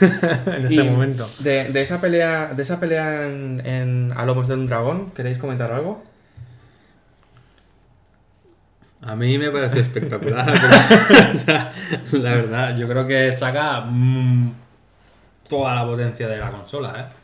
[0.54, 1.28] en este Y momento.
[1.40, 5.38] De, de esa pelea, de esa pelea en, en A Lobos de un Dragón, ¿queréis
[5.38, 6.02] comentar algo?
[9.02, 10.52] A mí me parece espectacular.
[11.08, 11.72] pero, o sea,
[12.12, 14.52] la verdad, yo creo que saca mm,
[15.48, 17.20] toda la potencia de la consola, ¿eh?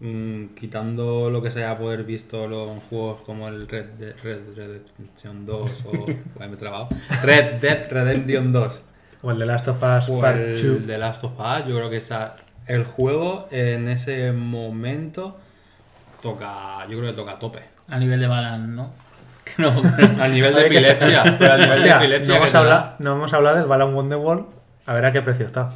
[0.00, 4.54] Mm, quitando lo que se haya poder visto en juegos como el Red Dead Red
[4.54, 6.06] Redemption 2 o...
[6.38, 6.88] Me trabado.
[7.24, 8.82] Red Dead Redemption 2
[9.22, 10.86] O el de Last of Us o Part el 2.
[10.86, 15.36] de Last of Us, yo creo que esa, el juego en ese momento
[16.22, 17.62] toca, yo creo que toca a tope.
[17.88, 19.07] A nivel de Balan, ¿no?
[19.58, 19.70] No.
[20.22, 23.56] A nivel de epilepsia, pero a nivel de epilepsia no, hemos hablado, no hemos hablado
[23.58, 24.46] del Balan Wonderworld.
[24.86, 25.70] A ver a qué precio está.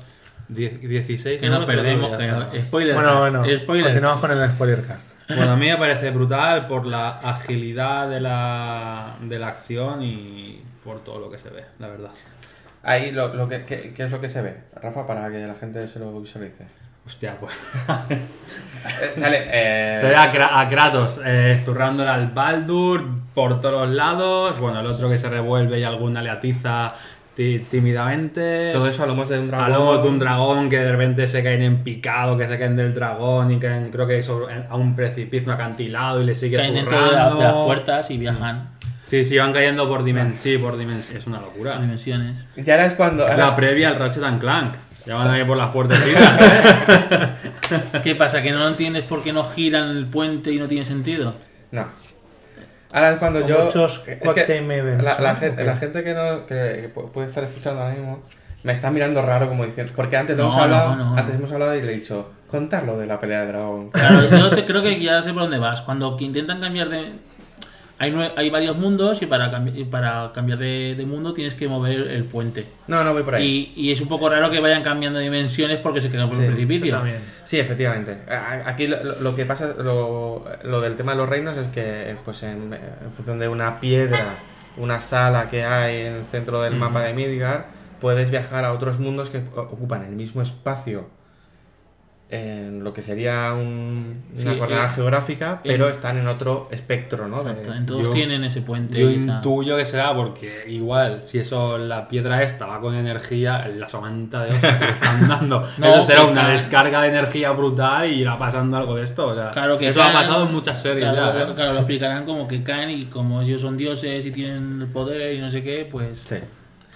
[0.49, 2.11] Die- 16 que nos euros, pero perdemos.
[2.13, 2.39] ya Que está.
[2.39, 2.53] no.
[2.61, 2.95] Spoiler.
[2.95, 3.45] Bueno, bueno.
[3.45, 3.85] Spoiler.
[3.87, 5.09] Continuamos con el Spoilercast.
[5.29, 10.63] Bueno, a mí me parece brutal por la agilidad de la, de la acción y
[10.85, 12.11] por todo lo que se ve, la verdad.
[12.83, 14.57] Ahí, lo, lo que, ¿qué, qué es lo que se ve?
[14.75, 16.65] Rafa, para que la gente se lo visualice.
[17.07, 17.53] Hostia, pues.
[18.85, 24.59] Eh, sale, eh, Se ve a, a Kratos eh, zurrándole al Baldur por todos lados.
[24.61, 26.93] Bueno, el otro que se revuelve y alguna le atiza
[27.37, 28.71] tí- tímidamente.
[28.73, 29.73] todo eso a lomos de un A dragón.
[29.73, 32.95] lomos de un dragón que de repente se caen en picado, que se caen del
[32.95, 36.75] dragón y caen, creo que sobre, a un precipicio, un acantilado y le sigue Caen
[36.75, 37.39] dentro de, la- zurrando.
[37.39, 38.69] de las puertas y viajan
[39.07, 40.41] Sí, sí, van cayendo por dimensiones.
[40.41, 41.23] Sí, por dimensiones.
[41.23, 41.77] Es una locura.
[41.77, 42.47] a dimensiones.
[42.57, 43.29] Y ahora es cuando...
[43.29, 44.75] Es la previa al Ratchet and Clank.
[45.07, 47.29] Ya van a ir por las puertas ¿eh?
[48.03, 48.43] ¿Qué pasa?
[48.43, 51.35] ¿Que no entiendes por qué no giran el puente y no tiene sentido?
[51.71, 51.87] No.
[52.93, 53.65] Ahora es cuando Con yo...
[53.65, 55.39] muchos es que events, la, la ¿no?
[55.39, 58.23] gente, la gente que, no, que pu- puede estar escuchando ahora mismo
[58.65, 59.93] me está mirando raro como diciendo...
[59.97, 61.17] Porque antes, No, hemos hablado, no, no.
[61.17, 63.91] antes hemos hablado y le he dicho, contar lo de la pelea de dragón.
[63.91, 65.83] Claro, yo te- creo que ya sé por dónde vas.
[65.83, 67.13] Cuando intentan cambiar de.
[68.03, 71.69] Hay, hay varios mundos y para, cambi- y para cambiar de, de mundo tienes que
[71.69, 72.67] mover el puente.
[72.89, 73.73] No, no voy por ahí.
[73.77, 76.37] Y, y es un poco raro que vayan cambiando de dimensiones porque se quedan por
[76.37, 76.95] Sí, un precipicio.
[76.97, 77.19] también.
[77.45, 78.19] Sí, efectivamente.
[78.31, 78.89] A- Aquí
[79.21, 83.13] lo, que pasa, lo, lo del tema de los reinos es que, pues en, en
[83.17, 84.35] función de una piedra,
[84.77, 87.67] una sala que hay en el centro del mapa de Midgar,
[88.01, 91.07] puedes viajar a otros mundos que ocupan el mismo espacio
[92.35, 96.67] en lo que sería un- una Sí, coordenada eh, geográfica, pero en- están en otro
[96.71, 97.45] espectro, ¿no?
[97.45, 98.99] De- Exacto, en todos yo- tienen ese puente.
[98.99, 103.69] Yo esa- intuyo que será porque igual, si eso, la piedra esta va con energía,
[103.77, 107.51] la somanta de hoja que le están dando, No, eso será una descarga de energía
[107.53, 109.27] brutal y irá pasando algo de esto.
[109.27, 111.43] O sea, Claro que eso caen- ha pasado en muchas series claro, ya.
[111.51, 111.55] ¿eh?
[111.55, 115.35] claro, lo explicarán como que caen y como ellos son dioses y tienen el poder
[115.35, 116.37] y no sé qué, pues Sí.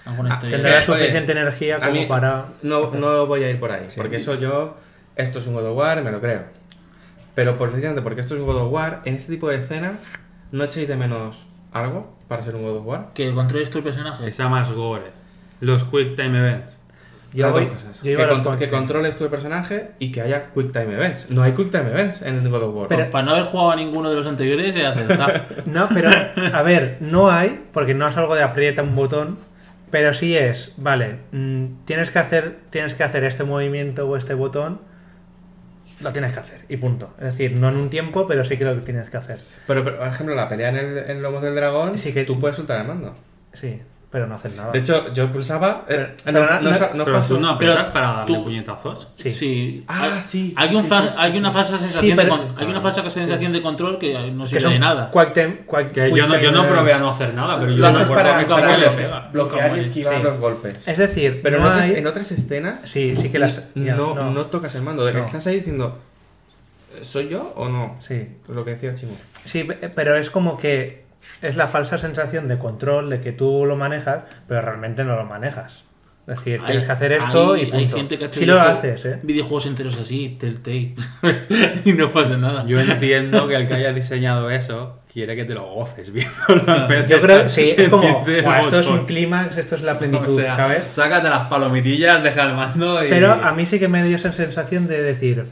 [0.09, 0.39] Ah.
[0.39, 2.45] Tendrá suficiente energía como mí para.
[2.63, 4.77] No, no voy a ir por ahí, porque eso yo,
[5.17, 6.43] esto es un God of War, me lo creo.
[7.35, 9.95] Pero por- precisamente porque esto es un God of War, en este tipo de escenas,
[10.51, 13.07] ¿no echéis de menos algo para ser un God of War?
[13.13, 14.25] Que controles tu personaje.
[14.25, 15.11] Que sea más gore.
[15.59, 16.79] Los Quick Time Events.
[17.33, 18.01] Yo voy- dos cosas.
[18.03, 21.29] yo Que, con- que controles tu personaje y que haya Quick Time Events.
[21.29, 22.87] No hay Quick Time Events en el God of War.
[22.87, 24.81] Pero- Para no haber jugado a ninguno de los anteriores, se.
[25.69, 26.09] No, pero
[26.53, 29.37] a ver, no hay, porque no es algo de aprieta un botón,
[29.91, 34.33] pero sí es, vale, mm, tienes que hacer, tienes que hacer este movimiento o este
[34.33, 34.79] botón,
[36.01, 37.13] lo tienes que hacer y punto.
[37.17, 39.39] Es decir, no en un tiempo, pero sí que lo tienes que hacer.
[39.65, 42.39] Pero, pero, por ejemplo, la pelea en el en Lomos del Dragón, Sí que- tú
[42.39, 43.15] puedes soltar el mando.
[43.53, 44.71] Sí, pero no haces nada.
[44.71, 45.85] De hecho, yo pulsaba.
[45.89, 47.21] eh, Pero- no, pero no, no- sa- no pero
[47.59, 49.07] pero para darle tú- puñetazos.
[49.17, 49.83] Sí.
[49.87, 51.53] Ah, sí, Hay, sí, un sí, fa- sí, hay sí, una sí.
[51.55, 52.29] falsa sensación, de, sí.
[52.29, 55.11] con- hay una falsa sensación de control que no sirve de nada.
[55.11, 57.77] quick time- quick- Que yo no, yo no probé a no hacer nada, pero yo
[57.79, 59.29] Lo me haces acuerdo para, que para le pega.
[59.33, 59.79] bloquear y Sí.
[59.89, 60.87] esquivar los golpes.
[60.87, 63.61] Es decir, Pero en, no otras, en otras escenas Sí, sí que las...
[63.75, 64.45] ya, no, no.
[64.45, 65.07] tocas el mando.
[65.09, 65.99] Estás ahí diciendo,
[67.01, 67.97] ¿soy yo o no?
[68.07, 68.25] Sí.
[68.45, 69.17] Pues lo que decía Chimo.
[69.45, 71.05] Sí, pe- pero es como que
[71.41, 75.25] es la falsa sensación de control, de que tú lo manejas, pero realmente no lo
[75.25, 75.83] manejas.
[76.27, 77.77] Es decir, tienes que hacer esto hay- y punto.
[77.77, 79.19] Hay gente que ha hecho si lo haces, ¿eh?
[79.23, 80.93] videojuegos enteros así, Telltale,
[81.85, 82.65] y no pasa nada.
[82.65, 86.21] Yo entiendo que el que haya diseñado eso quiere que te lo goces de
[87.07, 89.07] Yo creo sí, es como, pendiente del "Buah, esto es un botón".
[89.07, 90.83] clímax, esto es la O plenitud, sea, ¿sabes?
[90.91, 93.09] Sácate las palomitillas, deja el mando y.
[93.09, 95.45] Pero a mí sí que me dio esa sensación de decir,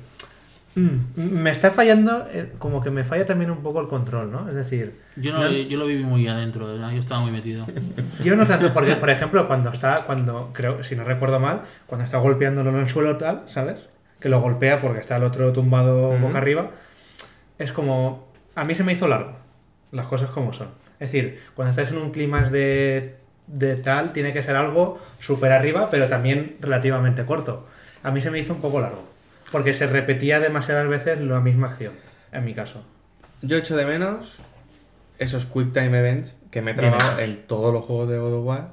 [0.75, 4.49] "Mm, me está fallando, eh, como que me falla también un poco el control, ¿no?
[4.49, 6.91] Es decir, Yo, no, no- yo lo viví muy adentro, ¿verdad?
[6.91, 7.65] yo estaba muy metido.
[8.23, 12.03] Yo no tanto, porque, por ejemplo, cuando está, cuando, creo, si no recuerdo mal, cuando
[12.05, 13.77] está golpeándolo en el suelo tal, ¿sabes?
[14.19, 16.71] Que lo golpea porque está el otro tumbado boca arriba.
[17.57, 19.33] Es como, a mí se me hizo largo,
[19.91, 20.67] las cosas como son.
[20.99, 23.15] Es decir, cuando estás en un clima de,
[23.47, 27.67] de tal, tiene que ser algo súper arriba, pero también relativamente corto.
[28.03, 29.03] A mí se me hizo un poco largo,
[29.51, 31.93] porque se repetía demasiadas veces la misma acción,
[32.31, 32.83] en mi caso.
[33.41, 34.39] Yo echo de menos
[35.19, 38.45] esos Quick Time Events que me he trabado en todos los juegos de God of
[38.45, 38.67] War.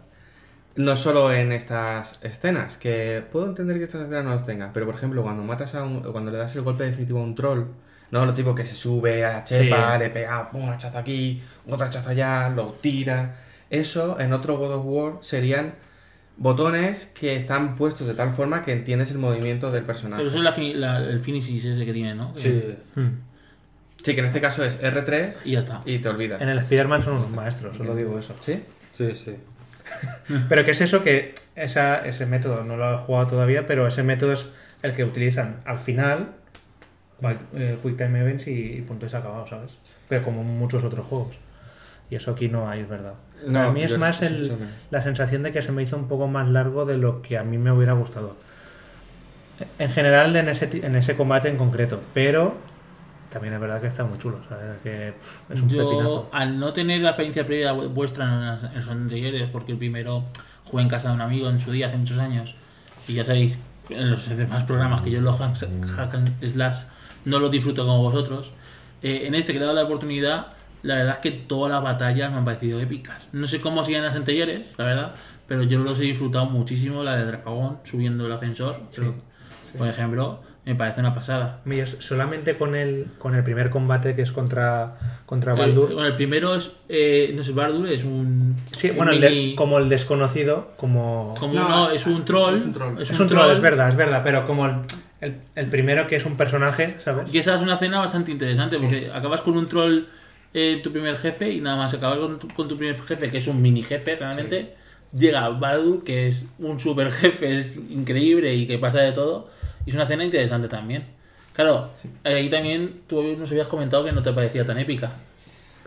[0.74, 4.87] No solo en estas escenas, que puedo entender que estas escenas no los tengan, pero
[4.87, 7.64] por ejemplo, cuando matas a un, cuando le das el golpe definitivo a un troll,
[8.11, 9.98] no lo tipo que se sube a la chepa, Sí.
[10.02, 13.37] le pega un hachazo aquí, otro hachazo allá, lo tira.
[13.68, 15.74] Eso en otro God of War serían
[16.37, 20.21] botones que están puestos de tal forma que entiendes el movimiento del personaje.
[20.23, 22.33] Pero eso es la, fi- la- el finishes ese que tiene, ¿no?
[22.37, 22.75] Sí.
[22.95, 23.09] Hmm.
[24.03, 25.83] Sí, que en este caso es R3 Y ya está.
[25.85, 26.40] y te olvidas.
[26.42, 28.35] En el Spider-Man son unos maestros, solo digo eso.
[28.40, 28.61] ¿Sí?
[28.90, 29.37] Sí, sí.
[30.49, 31.03] Pero ¿qué es eso?
[31.05, 34.47] Que esa, ese método, no lo he jugado todavía, pero ese método es
[34.83, 36.33] el que utilizan al final,
[37.55, 39.71] el Quick Time Events y, y punto y se ha acabado, ¿sabes?
[40.09, 41.37] Pero como muchos otros juegos.
[42.12, 43.14] Y eso aquí no hay, es verdad.
[43.46, 44.59] No, a mí es más el- menos.
[44.90, 47.42] la sensación de que se me hizo un poco más largo de lo que a
[47.42, 48.37] mí me hubiera gustado.
[49.79, 52.55] En general en ese, en ese combate en concreto, pero
[53.31, 54.79] también es verdad que está muy chulo, ¿sabes?
[54.83, 56.29] Que pff, es un Yo, pepinazo.
[56.33, 60.25] al no tener la experiencia previa vu- vuestra en, los anteriores, porque el primero
[60.64, 62.55] jugué en casa de un amigo en su día, hace muchos años,
[63.09, 65.57] y ya sabéis, en los demás programas que yo los hack,
[65.96, 66.77] hack and slash
[67.25, 68.53] no los disfruto como vosotros,
[69.03, 70.48] eh, en este que le he dado la oportunidad,
[70.83, 73.29] la verdad es que todas las batallas me han parecido épicas.
[73.33, 75.14] No sé cómo siguen las anteriores, la verdad,
[75.47, 79.14] pero yo los he disfrutado muchísimo, la de Dragón subiendo el ascensor, creo-
[79.79, 81.61] por ejemplo, me parece una pasada.
[81.64, 85.92] Mira, solamente con el, con el primer combate que es contra, contra El, Baldur.
[85.95, 88.57] bueno, el primero es, eh, no sé, Bardur es un.
[88.77, 91.35] Sí, un bueno, el de- como el desconocido, como...
[91.40, 92.57] como No, no, es un troll.
[92.59, 93.01] es un troll.
[93.01, 94.75] es un troll, es verdad, es verdad, pero como el,
[95.21, 97.33] el- el primero que es un personaje, ¿sabes?
[97.35, 100.05] Y esa es una escena bastante interesante porque acabas con un troll,
[100.55, 103.38] eh, tu primer jefe, y nada más acabas con tu, con tu primer jefe, que
[103.38, 104.75] es un mini jefe realmente.
[105.17, 109.49] Llega Baldur, que es un super jefe, es increíble y que pasa de todo.
[109.85, 111.05] Y es una escena interesante también.
[111.53, 111.91] Claro,
[112.25, 115.12] ahí también tú nos habías comentado que no te parecía tan épica.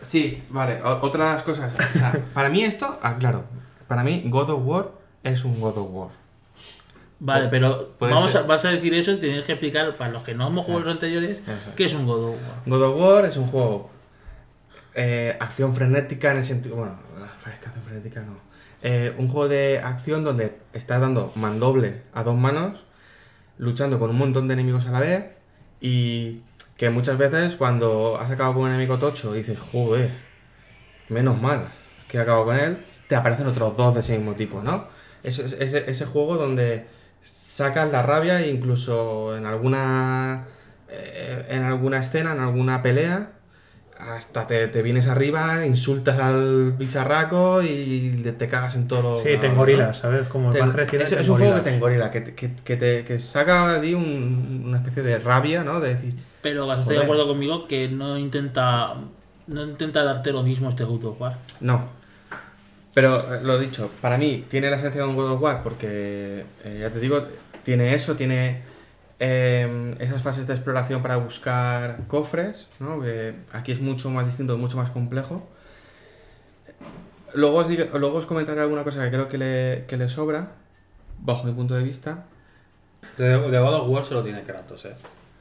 [0.02, 1.74] Sí, vale, o- otras cosas.
[1.74, 3.44] O sea, para mí esto, ah, claro,
[3.88, 4.90] para mí God of War
[5.24, 6.08] es un God of War.
[7.18, 10.34] Vale, pero vamos a, vas a decir eso y tienes que explicar para los que
[10.34, 11.72] no hemos jugado los anteriores Eso.
[11.74, 12.62] qué es un God of War.
[12.66, 13.88] God of War es un juego
[14.96, 16.76] eh, acción frenética en el sentido.
[16.76, 18.38] Bueno, ah, es que acción frenética no.
[18.82, 22.84] Eh, un juego de acción donde estás dando mandoble a dos manos,
[23.58, 25.24] luchando con un montón de enemigos a la vez
[25.80, 26.42] y
[26.76, 30.12] que muchas veces cuando has acabado con un enemigo tocho dices, joder,
[31.08, 31.68] menos mal
[32.08, 34.88] que he acabado con él, te aparecen otros dos de ese mismo tipo, ¿no?
[35.22, 36.86] Es, es- ese, ese juego donde
[37.20, 40.46] sacas la rabia e incluso en alguna
[40.88, 43.32] eh, en alguna escena, en alguna pelea,
[43.98, 49.18] hasta te, te vienes arriba, insultas al bicharraco y te cagas en todo.
[49.22, 50.22] Sí, te engorilas, ¿sabes?
[50.28, 51.04] Como Te- vas creciendo.
[51.20, 53.94] es, un juego que te engorila, que, te- que, que te que saca de ti
[53.94, 55.80] un- una especie de rabia, ¿no?
[55.80, 58.94] De decir, Pero vas a estar de acuerdo conmigo que no intenta
[59.46, 61.38] no intenta darte lo mismo este God of War.
[61.60, 61.88] no.
[62.94, 66.44] Pero eh, lo dicho, para mí tiene la esencia de un God of War porque,
[66.64, 67.26] eh, ya te digo,
[67.62, 68.62] tiene eso, tiene
[69.18, 73.00] eh, esas fases de exploración para buscar cofres, ¿no?
[73.00, 75.48] Que aquí es mucho más distinto, mucho más complejo.
[77.34, 80.52] Luego os, digo- luego os comentaré alguna cosa que creo que le, que le sobra,
[81.20, 82.24] bajo mi punto de vista.
[83.18, 84.94] De, de God of War solo tiene Kratos, eh.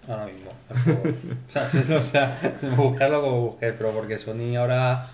[0.07, 0.51] Ahora mismo.
[1.47, 2.37] sea, o sea,
[2.77, 5.07] buscarlo como busqué, pero porque Sony ahora.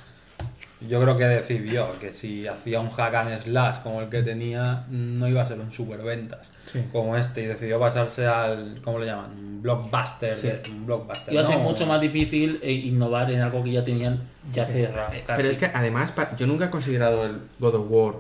[0.87, 4.85] Yo creo que decidió que si hacía un hack and slash como el que tenía,
[4.89, 6.81] no iba a ser un superventas Sí.
[6.91, 8.79] como este y decidió pasarse al.
[8.83, 9.31] ¿Cómo le llaman?
[9.37, 10.35] Un blockbuster.
[10.37, 10.47] Sí.
[10.47, 11.33] de- un blockbuster.
[11.33, 11.63] Iba a ser ¿no?
[11.63, 15.11] mucho más difícil eh, innovar en algo que ya tenían ya cerrado.
[15.11, 15.47] Pero casi.
[15.49, 18.13] es que además, yo nunca he considerado el God of War.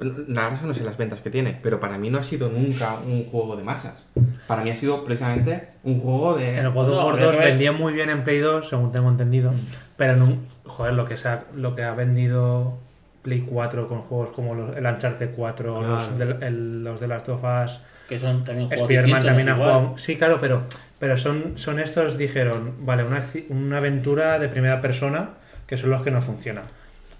[0.00, 2.22] La verdad es que no sé las ventas que tiene, pero para mí no ha
[2.24, 4.04] sido nunca un juego de masas.
[4.48, 6.58] Para mí ha sido precisamente un juego de.
[6.58, 9.08] El God of War pero 2 que- vendía muy bien en Play 2, según tengo
[9.08, 9.52] entendido.
[9.96, 12.78] Pero no, joder, lo que, se ha, lo que ha vendido
[13.22, 16.34] Play 4 con juegos como los- el Uncharted 4, los, Claro.
[16.38, 19.94] de, el- los de las Tofas, que son también juegos Spider-Man también ha jugado.
[19.96, 20.62] Sí, claro, pero,
[20.98, 25.30] pero son, son estos, dijeron, vale, una, una aventura de primera persona,
[25.66, 26.64] que son los que no funcionan.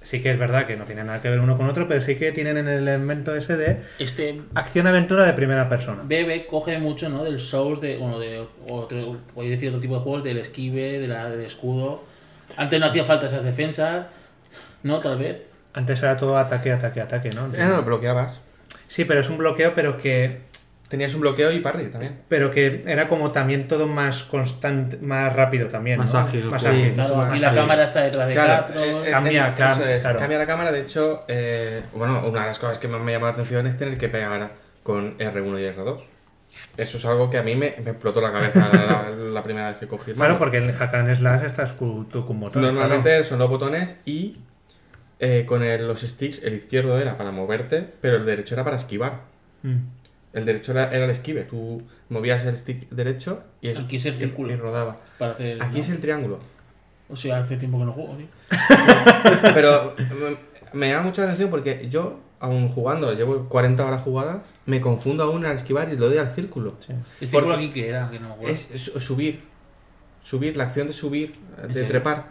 [0.03, 2.17] Sí que es verdad que no tienen nada que ver uno con otro, pero sí
[2.17, 6.03] que tienen el elemento ese de Este acción-aventura de primera persona.
[6.05, 7.25] BB coge mucho ¿no?
[7.25, 11.09] del Souls, de, bueno, de otro, a decir otro tipo de juegos, del esquive, de
[11.09, 12.03] la, del escudo.
[12.57, 14.07] Antes no hacía falta esas defensas,
[14.83, 15.43] no, tal vez.
[15.73, 17.47] Antes era todo ataque, ataque, ataque, ¿no?
[17.47, 18.41] Eh, no, bloqueabas.
[18.89, 20.43] Sí, pero es un bloqueo, pero que
[20.89, 22.21] Tenías un bloqueo y parry también.
[22.29, 25.99] pero que era como también todo más constante, más rápido también.
[25.99, 26.21] Más ¿no?
[26.21, 26.93] ágil, Más sí, ágil.
[26.93, 27.61] Claro, más aquí la ágil.
[27.61, 29.55] cámara está detrás de Claro, eh, eh, Cambia, es,
[30.03, 30.19] claro.
[30.19, 33.29] Cambia la cámara, de hecho, eh, bueno, una de las cosas que más me llama
[33.29, 34.51] la atención es tener que pegar
[34.83, 36.01] con R1 y R2.
[36.77, 39.79] Eso es algo que a mí me, me explotó la cabeza la, la primera vez
[39.79, 42.63] que cogí el Claro, porque en el hack and slash estás con, tú con botón.
[42.63, 44.39] Normalmente son los botones y
[45.21, 48.77] eh, con el- los sticks, el izquierdo era para moverte, pero el derecho era para
[48.77, 49.21] esquivar.
[49.63, 49.77] Mm.
[50.33, 51.45] El derecho era, era el esquive.
[51.45, 54.53] Tú movías el stick derecho y, eso, Aquí es el círculo.
[54.53, 54.97] y rodaba.
[55.19, 55.81] Para hacer, Aquí ¿no?
[55.81, 56.39] es el triángulo.
[57.09, 58.29] O sea, hace tiempo que no juego, ¿sí?
[59.55, 60.37] Pero me,
[60.73, 65.23] me llama mucho la atención porque yo, aún jugando, llevo 40 horas jugadas, me confundo
[65.25, 66.75] aún al esquivar y lo doy al círculo.
[66.87, 66.93] Sí.
[67.21, 68.11] ¿El círculo aquí que era?
[68.11, 68.53] Que no me acuerdo.
[68.53, 69.43] Es su- subir.
[70.23, 71.89] Subir, la acción de subir, ¿En de serio?
[71.89, 72.25] trepar.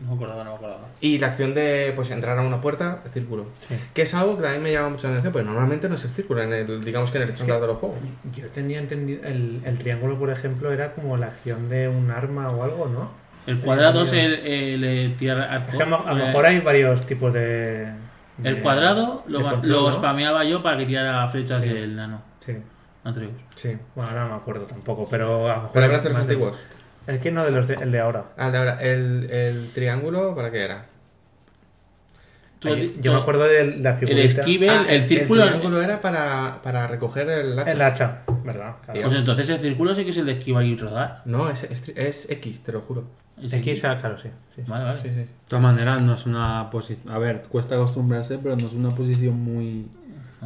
[0.00, 0.88] No me acordaba, no me acordaba.
[1.00, 3.46] Y la acción de pues entrar a una puerta, el círculo.
[3.66, 3.74] Sí.
[3.94, 6.10] Que es algo que también me llama mucho la atención, porque normalmente no es el
[6.10, 7.98] círculo, en el, digamos que en el estándar de los juegos.
[8.34, 12.48] Yo tenía entendido, el, el triángulo, por ejemplo, era como la acción de un arma
[12.48, 13.10] o algo, ¿no?
[13.46, 17.06] El cuadrado es el, el, eh, Es que a, lo- lo Eh, mejor hay varios
[17.06, 17.86] tipos de...
[18.44, 19.92] El cuadrado lo, control, lo ¿no?
[19.92, 21.70] spameaba yo para que tirara flechas Sí.
[21.70, 22.20] el nano.
[22.44, 22.56] Sí.
[23.04, 23.32] Atreus.
[23.54, 23.76] Sí.
[23.94, 25.82] Bueno, ahora no me acuerdo tampoco, pero a lo mejor...
[25.82, 26.58] Hablas de antiguos.
[27.06, 28.24] El que no de los de, el de ahora.
[28.36, 30.86] Ah, de ahora, el, el triángulo, ¿para qué era?
[33.00, 34.40] Yo, me acuerdo de la El figurita.
[34.40, 35.42] esquive, Ah, el, círculo.
[35.44, 37.70] El triángulo era para, para recoger el hacha.
[37.72, 38.76] El hacha, ¿verdad?
[38.84, 39.00] Claro.
[39.02, 41.22] Pues entonces el círculo sí que es el de esquivar y rodar.
[41.24, 43.04] No, es, es, es X, te lo juro.
[43.42, 44.28] Es X, ah, claro, sí.
[44.54, 44.62] sí.
[44.66, 44.98] Vale, vale.
[45.00, 45.16] Sí, sí.
[45.20, 47.12] De todas maneras, no es una posición.
[47.14, 49.86] A ver, cuesta acostumbrarse, pero no es una posición muy.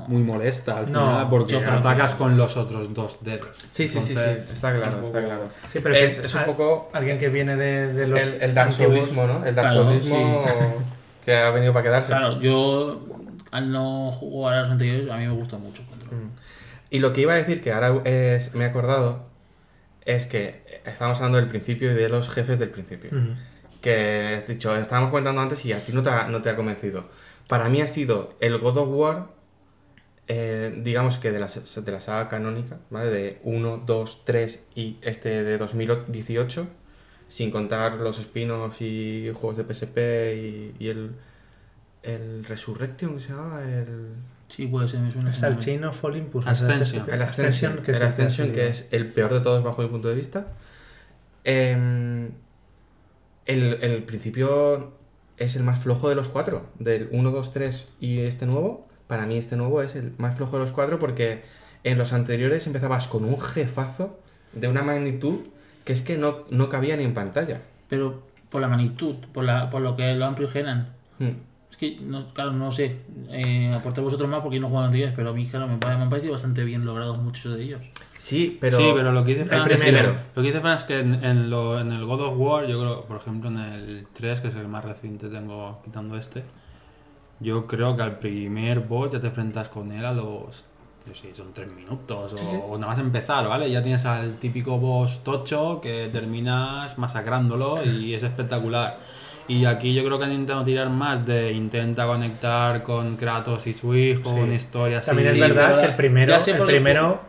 [0.07, 3.49] Muy molesta al No, final, porque yo creo atacas con los otros dos dedos.
[3.71, 4.21] Sí, sí, sí, sí,
[4.53, 5.49] está claro, está claro.
[5.73, 8.23] Sí, pero es, es un a- poco Alguien que viene de, de los...
[8.23, 9.45] el, el Soulsismo, ¿no?
[9.45, 9.91] El Dark Claro,
[11.25, 12.09] que ha venido para quedarse.
[12.09, 13.05] Claro, yo
[13.51, 16.15] al no jugar a los anteriores, a mí me gustó mucho Control.
[16.21, 16.31] Mm.
[16.91, 19.27] Y lo que iba a decir, que ahora es- me he acordado,
[20.05, 23.11] es que estábamos hablando del principio y de los jefes del principio.
[23.81, 26.57] Que has dicho, estábamos comentando antes y a ti no te ha, no te ha
[26.57, 27.09] convencido.
[27.49, 29.27] Para mí ha sido el God of War,
[30.29, 33.11] eh, digamos que de la, de la saga canónica, ¿vale?
[33.11, 36.67] De 1, 2, 3 y este de 2018,
[37.31, 39.99] sin contar los spin-offs y juegos de PSP
[40.35, 41.13] y, y el,
[42.03, 43.63] el Resurrection, que se llama?
[43.63, 44.09] El,
[44.49, 45.31] Sí, puede ser, me suena.
[45.31, 46.45] Está el Chain of Olympus.
[46.45, 47.09] Ascension.
[47.09, 50.09] el Ascension, que el Ascension, el que es el peor de todos bajo mi punto
[50.09, 50.49] de vista.
[51.45, 52.33] Em,
[53.47, 54.93] el, el principio
[55.37, 58.89] es el más flojo de los cuatro, del 1, 2, 3 y este nuevo.
[59.07, 61.45] Para mí este nuevo es el más flojo de los cuatro porque
[61.85, 64.19] en los anteriores empezabas con un jefazo
[64.53, 65.47] de una magnitud
[65.85, 67.63] que es que no, no cabía ni en pantalla.
[67.89, 70.49] Pero por la magnitud, por, la, por lo que lo amplio.
[71.19, 71.29] Hmm.
[71.71, 72.97] Es que, no, claro, no sé.
[73.31, 75.87] Eh, aporté vosotros más porque yo no juego anteriores, pero a mí, claro, me, me
[76.03, 77.81] han parecido bastante bien logrados muchos de ellos.
[78.19, 78.77] Sí, pero...
[78.77, 80.15] sí, pero lo que dice Fran es, primero.
[80.35, 82.81] lo que dice Fran es que en, en lo- en el God of War, yo
[82.81, 86.43] creo, por ejemplo, en el 3, que es el más reciente, tengo quitando este,
[87.39, 90.65] yo creo que al primer boss ya te enfrentas con él a los.
[91.11, 93.69] Yo sé, son 3 minutos o, o nada más empezar, ¿vale?
[93.69, 98.97] Ya tienes al típico boss tocho que terminas masacrándolo y es espectacular.
[99.49, 103.75] Y aquí yo creo que han intentado tirar más de intenta conectar con Kratos y
[103.75, 104.41] su hijo, Sí.
[104.41, 105.07] una historia así.
[105.09, 107.21] También es Sí, verdad que el primero, el primero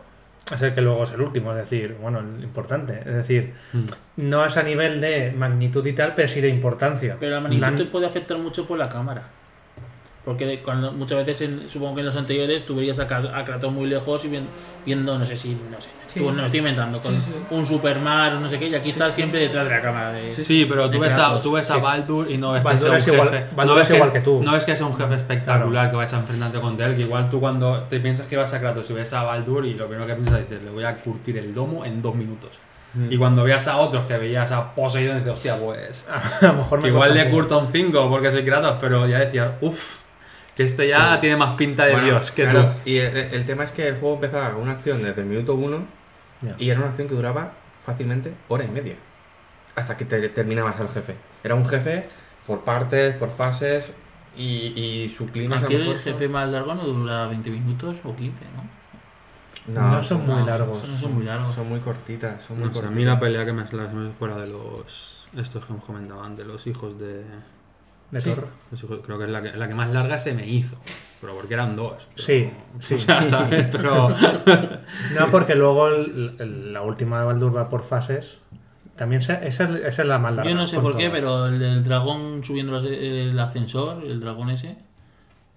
[0.54, 3.00] es el que luego es el último, es decir, bueno, el importante.
[3.00, 3.86] Es decir, Mm.
[4.18, 7.16] no es a nivel de magnitud y tal, pero sí de importancia.
[7.18, 9.24] Pero la magnitud La- te puede afectar mucho por la cámara.
[10.24, 13.44] Porque cuando muchas veces, en- supongo que en los anteriores, tú verías a, Kra- a
[13.44, 14.46] Kratos muy lejos y vien-
[14.86, 16.20] viendo, no sé si, no sé, Sí.
[16.20, 17.32] tú, no me estoy inventando, con Sí, sí.
[17.50, 20.12] un Superman o no sé qué, y aquí estás siempre detrás de la cámara.
[20.12, 21.78] De, Sí, pero tú ves, a, tú ves a.
[21.78, 23.54] Baldur y no ves Baldur que es sea un igual- jefe.
[23.56, 24.42] Baldur no es ves igual que tú.
[24.44, 27.28] No ves que sea un jefe espectacular que vayas a enfrentarte con él, que igual
[27.28, 30.06] tú cuando te piensas que vas a Kratos y ves a Baldur y lo primero
[30.06, 32.50] que piensas es decir, le voy a curtir el domo en dos minutos.
[32.94, 33.10] Mm.
[33.10, 36.06] Y cuando veas a otros que veías a Poseidon dices, hostia, pues...
[36.42, 39.18] a lo mejor me que igual le curto un 5 porque soy Kratos, pero ya
[39.18, 39.80] decías, uff,
[40.56, 41.20] que este ya Sí.
[41.22, 42.90] tiene más pinta de Bueno, Dios que claro, tú.
[42.90, 45.54] Y el, el tema es que el juego empezaba con una acción desde el minuto
[45.54, 45.84] 1
[46.42, 46.54] Ya.
[46.58, 48.96] y era una acción que duraba fácilmente hora y media.
[49.74, 51.14] Hasta que te terminabas al jefe.
[51.42, 52.08] Era un jefe
[52.46, 53.92] por partes, por fases
[54.36, 57.96] y, y su clima a lo Aquí el jefe más largo no dura 20 minutos
[58.04, 58.82] o 15, ¿no?
[59.66, 60.88] No son muy largos.
[60.88, 61.54] No son muy largos.
[61.54, 64.36] Son muy cortitas, son muy No a mí la pelea que me se me fuera
[64.36, 65.28] de los...
[65.36, 67.24] Estos que hemos comentado antes, los hijos de...
[68.12, 68.30] De Sí.
[68.30, 70.76] Hijos- creo que es la que, la que más larga se me hizo.
[71.20, 72.08] Pero porque eran dos.
[72.14, 72.50] pero- Sí,
[72.80, 72.94] sí.
[72.94, 73.66] O sea, ¿sabes?
[73.72, 74.08] Pero.
[75.18, 78.38] No, porque luego el- el- la última de Baldur va por fases.
[78.96, 80.50] También se- esa, es- esa es la más larga.
[80.50, 84.76] Yo no sé por qué, pero el del dragón subiendo el ascensor, el dragón ese,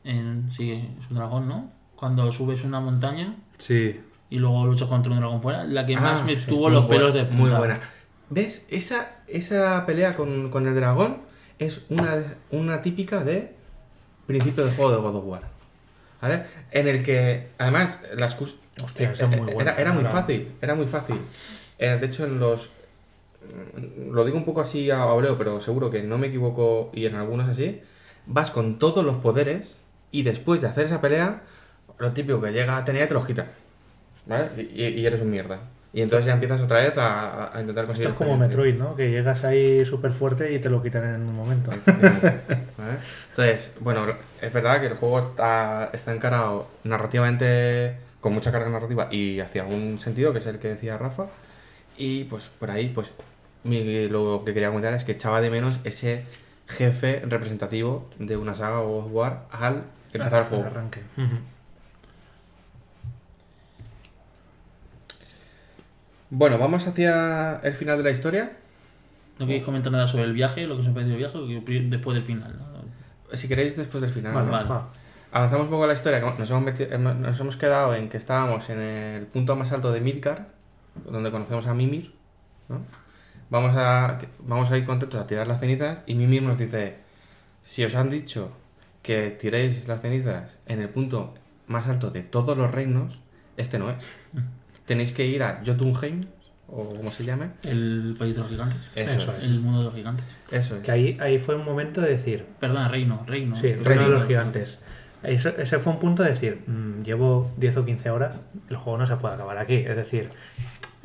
[0.04, 1.72] en, sí, es un dragón, ¿no?
[1.96, 4.00] Cuando subes una montaña Sí.
[4.30, 6.72] y luego luchas contra un dragón fuera, la que Ah, más me sí, tuvo muy
[6.74, 7.42] los buena, pelos de punta.
[7.42, 7.80] Muy buena.
[8.30, 8.66] ¿Ves?
[8.70, 11.18] Esa, esa pelea con, con el dragón
[11.60, 13.54] es una, una típica de
[14.28, 15.42] principio de juego de God of War.
[16.22, 16.44] ¿Vale?
[16.72, 18.36] En el que, además, las
[18.84, 19.72] Hostia, eh, es eh, muy buena.
[19.72, 21.20] era, era muy fácil, era muy fácil.
[21.78, 22.72] Eh, de hecho, en los...
[24.10, 27.16] Lo digo un poco así a voleo, pero seguro que no me equivoco y en
[27.16, 27.82] algunos así.
[28.26, 29.78] Vas con todos los poderes
[30.12, 31.44] y después de hacer esa pelea,
[32.00, 33.48] lo típico que llega a tener te los quita.
[34.26, 34.50] ¿Vale?
[34.74, 35.60] Y, y eres un mierda.
[35.96, 38.10] Y entonces ya empiezas otra vez a, a intentar Esto conseguir...
[38.12, 38.38] es como.
[38.38, 38.96] Metroid, ¿no?
[38.98, 41.72] Que llegas ahí súper fuerte y te lo quitan en un momento.
[41.88, 42.98] ¿Vale?
[43.30, 44.06] Entonces, bueno,
[44.42, 49.62] es verdad que el juego está, está encarado narrativamente, con mucha carga narrativa y hacia
[49.64, 51.28] algún sentido, que es el que decía Rafa.
[51.98, 53.14] Y pues por ahí, pues
[53.64, 56.24] mi- lo que quería comentar es que echaba de menos ese
[56.68, 60.66] jefe representativo de una saga o War al empezar el juego.
[60.66, 61.02] arranque.
[66.30, 68.54] Bueno, vamos hacia el final de la historia.
[69.40, 71.46] ¿No queréis comentar nada sobre el viaje, lo que os ha parecido el viaje, o
[71.90, 72.56] después del final?
[72.58, 73.36] ¿no?
[73.38, 74.34] Si queréis, después del final.
[74.34, 74.52] Vale, ¿no?
[74.52, 74.70] vale.
[74.70, 74.90] va.
[75.32, 76.20] Avanzamos un poco la historia.
[76.22, 79.92] Nos hemos, meti- hemos- nos hemos quedado en que estábamos en el punto más alto
[79.92, 80.48] de Midgar,
[81.12, 82.14] donde conocemos a Mimir.
[82.70, 82.80] ¿no?
[83.50, 86.96] Vamos, a, vamos a ir contentos a tirar las cenizas y Mimir nos dice,
[87.64, 88.52] si os han dicho
[89.04, 91.34] que tiréis las cenizas en el punto
[91.68, 93.20] más alto de todos los reinos,
[93.58, 93.98] este no es.
[94.86, 96.26] Tenéis que ir a Jotunheim,
[96.68, 97.50] o como se llame.
[97.64, 98.80] El país de los gigantes.
[98.96, 99.44] Eso, Eso es.
[99.44, 100.26] El mundo de los gigantes.
[100.52, 100.82] Eso es.
[100.84, 103.56] Que ahí, ahí fue un momento de decir, Perdona, reino, reino.
[103.56, 103.90] sí, el Reino.
[103.90, 104.80] reino de los gigantes.
[105.24, 109.00] Eso- ese fue un punto de decir, mm, llevo 10 o 15 horas, el juego
[109.00, 109.74] no se puede acabar aquí.
[109.76, 110.30] Es decir,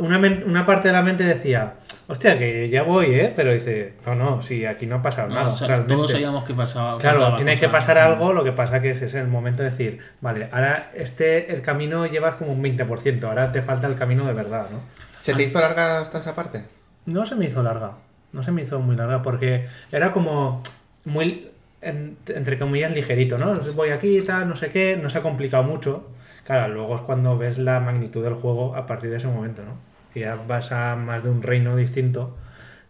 [0.00, 1.74] una, una parte de la mente decía,
[2.08, 3.32] hostia, que ya voy, ¿eh?
[3.34, 5.46] Pero dice, no, no, si aquí no ha pasado No, nada.
[5.48, 5.94] o sea, realmente".
[5.94, 6.98] todos sabíamos que pasaba.
[6.98, 10.00] Claro, tiene que pasar algo, lo que pasa que ese es el momento de decir,
[10.20, 14.32] vale, ahora este, el camino llevas como un 20%, ahora te falta el camino de
[14.32, 14.80] verdad, ¿no?
[15.18, 16.62] ¿Se te hizo larga hasta esa parte?
[17.06, 17.92] No se me hizo larga,
[18.32, 20.62] no se me hizo muy larga porque era como
[21.04, 21.48] muy,
[21.82, 23.54] en- entre comillas, ligerito, ¿no?
[23.74, 26.08] Voy aquí y tal, no sé qué, no se ha complicado mucho.
[26.44, 29.74] Claro, luego es cuando ves la magnitud del juego a partir de ese momento, ¿no?
[30.12, 32.36] Que ya vas a más de un reino distinto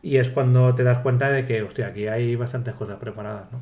[0.02, 3.60] y es cuando te das cuenta de que, hostia, aquí hay bastantes cosas preparadas, ¿no?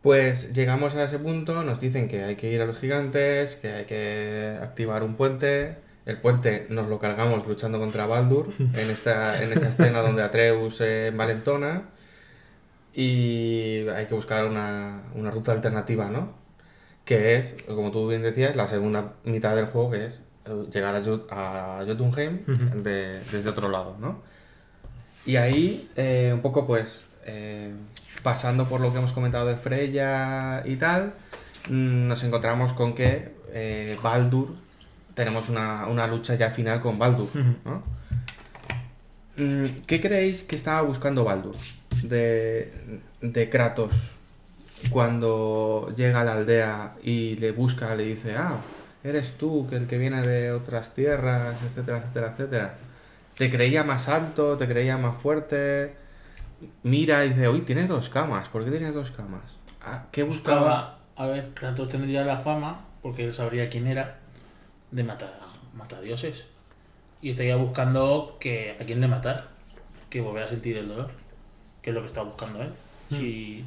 [0.00, 3.72] Pues llegamos a ese punto, nos dicen que hay que ir a los gigantes, que
[3.72, 5.76] hay que activar un puente.
[6.06, 10.78] El puente nos lo cargamos luchando contra Baldur en esta, en esta escena donde Atreus
[10.78, 11.90] se envalentona.
[12.94, 16.34] Y hay que buscar una, una ruta alternativa, ¿no?
[17.04, 20.20] Que es, como tú bien decías, la segunda mitad del juego, que es
[20.72, 22.40] llegar a, Jot- a Jotunheim
[22.82, 24.20] de- desde otro lado, ¿no?
[25.24, 27.72] Y ahí, eh, un poco pues, eh,
[28.22, 31.12] pasando por lo que hemos comentado de Freya y tal,
[31.68, 34.54] mm, nos encontramos con que eh, Baldur,
[35.14, 37.28] tenemos una, una lucha ya final con Baldur.
[37.64, 37.82] ¿no?
[39.36, 41.54] Mm, ¿Qué creéis que estaba buscando Baldur
[42.02, 42.72] de,
[43.20, 43.94] de Kratos
[44.90, 48.56] cuando llega a la aldea y le busca, le dice, ah,
[49.04, 52.74] eres tú, que el que viene de otras tierras, etcétera, etcétera, etcétera?
[53.36, 55.94] Te creía más alto, te creía más fuerte.
[56.82, 59.56] Mira y dice, uy, tienes dos camas, ¿por qué tienes dos camas?
[59.84, 60.60] Ah, ¿Qué buscaba?
[60.60, 64.18] Buscaba, a ver, Kratos tendría la fama, porque él sabría quién era,
[64.90, 65.32] de matar,
[65.74, 66.44] matar dioses.
[67.20, 69.48] Y estaría buscando que a quién le matar,
[70.08, 71.10] que volver a sentir el dolor,
[71.80, 72.70] que es lo que está buscando él.
[73.08, 73.64] Sí,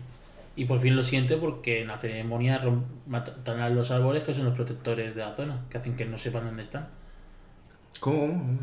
[0.56, 2.62] y por fin lo siente porque en la ceremonia
[3.08, 6.18] matan a los árboles que son los protectores de la zona, que hacen que no
[6.18, 6.88] sepan dónde están.
[8.00, 8.60] ¿Cómo?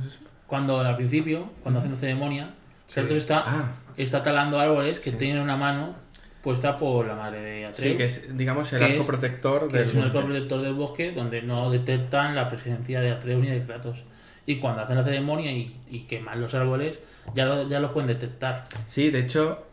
[0.46, 2.54] Cuando al principio, cuando hacen la ceremonia,
[2.92, 5.16] Kratos está, Ah, está talando árboles que Sí.
[5.16, 5.94] tienen una mano
[6.42, 7.90] puesta por la madre de Atreus.
[7.92, 10.18] sí, que es, digamos, el que arco es- protector que del es un bosque.
[10.18, 14.02] arco protector del bosque donde no detectan la presencia de Atreus ni de Kratos.
[14.44, 16.98] Y cuando hacen la ceremonia y, y queman los árboles,
[17.34, 18.64] ya, lo- ya los pueden detectar.
[18.86, 19.64] Sí, de hecho,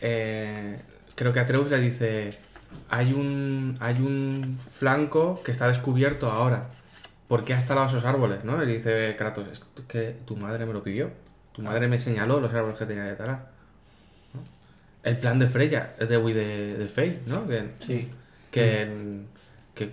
[0.00, 0.80] eh,
[1.22, 2.30] creo que Atreus le dice,
[2.90, 6.66] hay un, hay un flanco que está descubierto ahora.
[7.28, 8.44] ¿Por qué has talado esos árboles?
[8.44, 8.58] ¿no?
[8.58, 11.10] Le dice Kratos, es que tu madre me lo pidió.
[11.52, 13.46] Tu madre me señaló los árboles que tenía que talar.
[14.34, 14.40] ¿no?
[15.04, 17.46] El plan de Freya, de, uy, de, de Frey, ¿no?
[17.46, 18.10] Que, Sí.
[18.50, 19.22] que,
[19.74, 19.90] que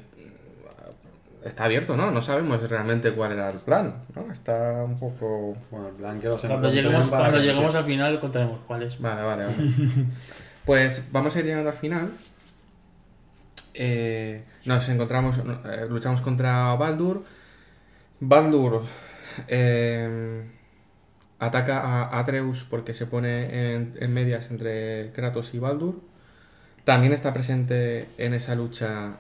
[1.45, 2.11] está abierto, ¿no?
[2.11, 4.31] No sabemos realmente cuál era el plan, ¿no?
[4.31, 5.55] Está un poco...
[5.71, 8.99] Bueno, el plan que los Cuando lleguemos, cuando lleguemos al final contaremos cuáles.
[8.99, 9.55] Vale, vale, vale.
[10.69, 12.11] pues vamos a ir llegando al final.
[13.73, 17.23] Eh, nos encontramos, eh, luchamos contra Baldur.
[18.19, 18.83] Baldur
[19.47, 20.43] eh,
[21.39, 26.01] ataca a Atreus porque se pone en, en medias entre Kratos y Baldur.
[26.83, 29.13] También está presente en esa lucha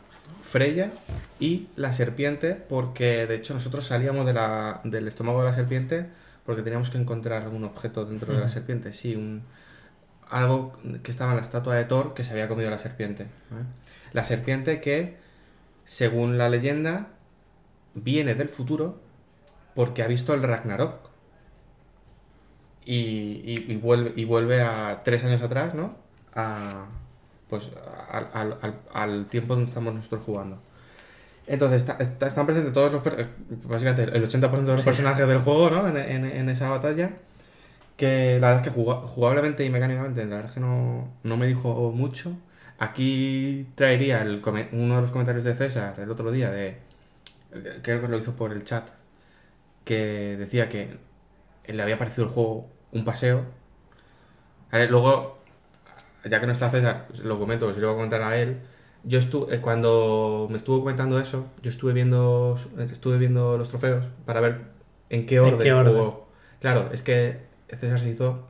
[0.43, 0.91] Freya
[1.39, 6.05] y la serpiente, porque de hecho nosotros salíamos de la- del estómago de la serpiente
[6.45, 8.93] porque teníamos que encontrar algún objeto dentro de la serpiente.
[8.93, 9.41] Sí, un,
[10.29, 10.73] algo
[11.03, 13.27] que estaba en la estatua de Thor que se había comido la serpiente.
[14.13, 15.17] La serpiente que,
[15.85, 17.07] según la leyenda,
[17.95, 18.99] viene del futuro
[19.75, 21.09] porque ha visto el Ragnarok.
[22.85, 22.95] Y,
[23.45, 25.95] y- y vuelve, y vuelve a tres años atrás, ¿no?
[26.33, 26.85] A,
[27.49, 27.69] pues
[28.11, 30.59] al, al- al- al tiempo donde estamos nosotros jugando.
[31.47, 33.03] Entonces, está- está- están presentes todos los...
[33.67, 35.87] Básicamente, el 80% de los personajes del juego, ¿no?
[35.87, 37.11] En, en- en esa batalla.
[37.99, 41.37] Que la verdad es que juga- jugablemente y mecánicamente, la verdad es que no, no
[41.37, 42.37] me dijo mucho.
[42.79, 44.41] Aquí traería el
[44.73, 46.77] uno de los comentarios de César el otro día, de
[47.83, 48.89] creo que lo hizo por el chat,
[49.85, 50.99] que decía que
[51.67, 53.45] le había parecido el juego un paseo.
[54.71, 55.37] A ver, luego,
[56.29, 58.61] ya que no está César, lo comento, se lo voy a comentar a él.
[59.03, 64.41] Yo estuve, cuando me estuvo comentando eso, yo estuve viendo, estuve viendo los trofeos para
[64.41, 64.61] ver
[65.09, 65.93] en qué orden, qué orden?
[65.95, 66.29] jugó.
[66.61, 68.47] Claro, es que César se hizo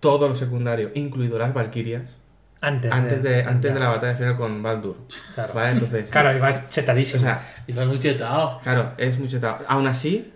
[0.00, 2.16] todo lo secundario, incluido las Valquirias,
[2.62, 3.74] Antes, antes de, antes ya.
[3.74, 4.96] de la batalla final con Baldur.
[5.34, 5.72] Claro, ¿Vale?
[5.72, 7.16] Entonces, claro iba chetadísimo.
[7.16, 8.60] o sea, has muy chetado.
[8.62, 9.58] claro, es muy chetado.
[9.66, 10.32] Aún así,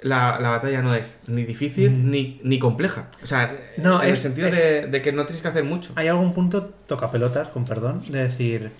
[0.00, 2.10] la, la batalla no es ni difícil Mm.
[2.10, 3.06] ni, ni compleja.
[3.22, 5.92] O sea, No, en el sentido es- de, de que no tienes que hacer mucho.
[5.96, 8.70] Hay algún punto toca pelotas, con perdón, de decir,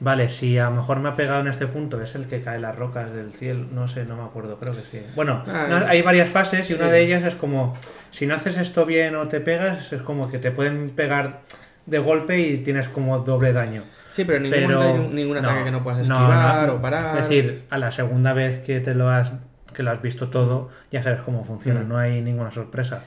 [0.00, 2.58] vale, si a lo mejor me ha pegado en este punto, es el que cae
[2.60, 5.00] las rocas del cielo, no sé, no me acuerdo, creo que sí.
[5.14, 7.74] Bueno, Ah, no, hay varias fases y una de ellas es como,
[8.10, 11.40] si no haces esto bien o te pegas, es como que te pueden pegar
[11.86, 13.84] de golpe y tienes como doble daño.
[14.10, 16.74] Sí, pero en ningún Pero momento hay ningún ataque que no puedas no, esquivar no.
[16.74, 17.16] o parar.
[17.18, 19.32] Es decir, a la segunda vez que te lo has
[19.74, 21.88] que lo has visto todo, ya sabes cómo funciona, Mm.
[21.88, 23.04] no hay ninguna sorpresa.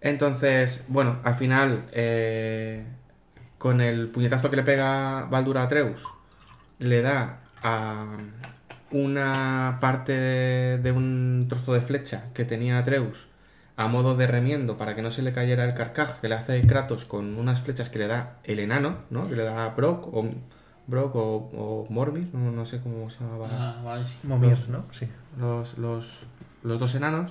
[0.00, 2.84] Entonces, bueno, al final, eh,
[3.62, 6.02] con el puñetazo que le pega Baldur a Atreus,
[6.80, 8.06] le da a
[8.90, 13.28] una parte de, un trozo de flecha que tenía Atreus
[13.76, 16.60] a modo de remiendo para que no se le cayera el carcaj que le hace
[16.66, 19.28] Kratos con unas flechas que le da el enano, ¿no?
[19.28, 20.28] Que le da Brock o
[20.88, 24.16] Brock o, o Mormir, no, no sé cómo se llamaba Ah, vale, sí.
[24.24, 24.86] Momir, ¿no?
[24.90, 25.06] Sí.
[25.40, 26.24] los, los,
[26.64, 27.30] los dos enanos,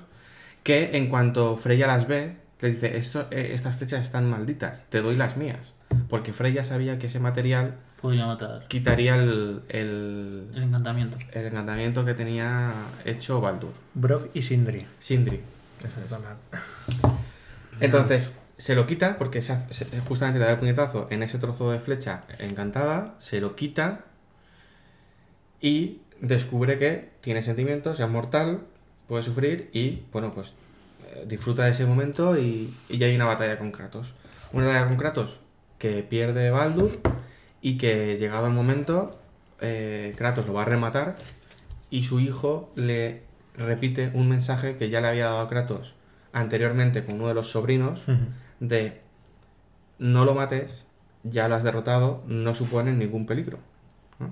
[0.63, 5.01] que en cuanto Freya las ve, le dice, Esto, eh, estas flechas están malditas, te
[5.01, 5.73] doy las mías.
[6.11, 8.67] Porque Freya sabía que ese material Podría matar.
[8.67, 11.17] quitaría el, el, El encantamiento.
[11.31, 12.73] el encantamiento que tenía
[13.05, 13.71] hecho Baldur.
[13.95, 14.85] Brock y Sindri.
[14.99, 15.39] Sindri.
[17.79, 21.39] Entonces, se lo quita porque se hace- se- justamente le da el puñetazo en ese
[21.39, 24.01] trozo de flecha encantada, se lo quita
[25.59, 28.59] y descubre que tiene sentimientos, es mortal,
[29.07, 30.53] puede sufrir y, bueno, pues
[31.13, 34.13] eh, disfruta de ese momento y, y ya hay una batalla con Kratos.
[34.53, 35.39] Una batalla con Kratos
[35.81, 36.99] que pierde Baldur
[37.59, 39.19] y que llegado el momento
[39.61, 41.15] eh, Kratos lo va a rematar
[41.89, 43.23] y su hijo le
[43.57, 45.95] repite un mensaje que ya le había dado a Kratos
[46.33, 48.05] anteriormente con uno de los sobrinos
[48.59, 49.01] de
[49.97, 50.85] no lo mates,
[51.23, 53.57] ya lo has derrotado, no supone ningún peligro.
[54.19, 54.31] ¿no?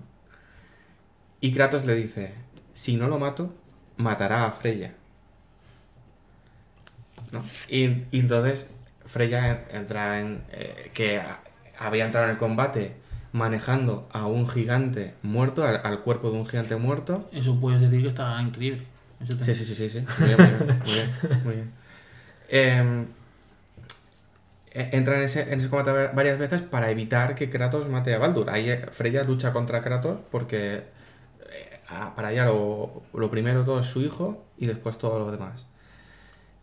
[1.41, 2.36] Y Kratos le dice,
[2.74, 3.56] si no lo mato,
[3.97, 4.93] matará a Freya.
[7.32, 7.43] ¿No?
[7.68, 8.68] Y, y entonces
[9.10, 10.43] Freya en- entra en...
[10.51, 11.22] eh, que
[11.78, 12.93] había entrado en el combate
[13.34, 17.30] manejando a un gigante muerto, al, al cuerpo de un gigante muerto.
[17.32, 18.84] Eso puedes decir que está increíble.
[19.22, 20.05] Eso Sí, sí, sí, sí, sí.
[20.20, 20.82] Muy bien, muy bien.
[20.86, 21.12] Muy bien,
[21.43, 21.72] muy bien.
[22.49, 23.05] Em,
[24.72, 28.14] e- entra en ese, en ese combate va- varias veces para evitar que Kratos mate
[28.14, 28.49] a Baldur.
[28.49, 30.84] Ahí eh, Freya lucha contra Kratos porque
[31.51, 31.80] eh,
[32.16, 35.66] para ella lo, lo primero todo es su hijo y después todo lo demás.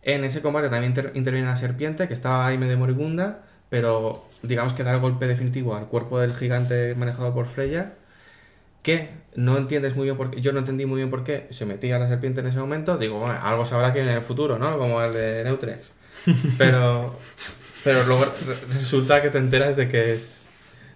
[0.07, 4.75] En ese combate también inter- interviene la serpiente que estaba ahí medio moribunda, pero digamos
[4.75, 7.95] que da el golpe definitivo al cuerpo del gigante manejado por Freya
[8.83, 11.67] que no entiendes muy bien por qué, yo no entendí muy bien por qué se
[11.67, 14.79] metía la serpiente en ese momento, digo, bueno, algo sabrá que en el futuro, ¿no?
[14.79, 15.91] Como el de Neutrex.
[16.59, 17.17] Pero,
[17.85, 20.45] pero luego re- resulta que te enteras de que es,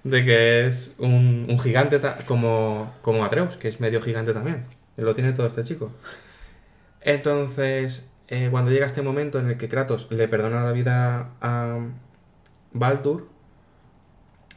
[0.04, 4.66] de que es un, un gigante como, como Atreus, que es medio gigante también.
[4.96, 5.92] Lo tiene todo este chico.
[7.00, 11.78] Entonces, eh, cuando llega este momento en el que Kratos le perdona la vida a
[12.72, 13.28] Baldur,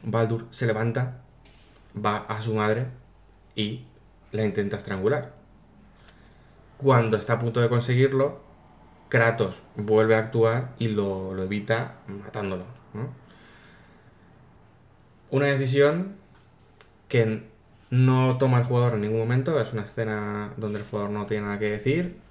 [0.04, 1.22] Baldur se levanta,
[1.94, 2.86] va a su madre
[3.56, 3.84] y
[4.30, 5.32] la intenta estrangular.
[6.78, 8.40] Cuando está a punto de conseguirlo,
[9.08, 12.66] Kratos vuelve a actuar y lo, lo evita matándolo.
[15.30, 16.14] Una decisión
[17.08, 17.42] que
[17.90, 21.46] no toma el jugador en ningún momento, es una escena donde el jugador no tiene
[21.46, 22.23] nada que decir.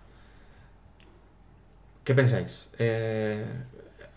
[2.04, 2.68] ¿Qué pensáis?
[2.80, 3.46] Eh,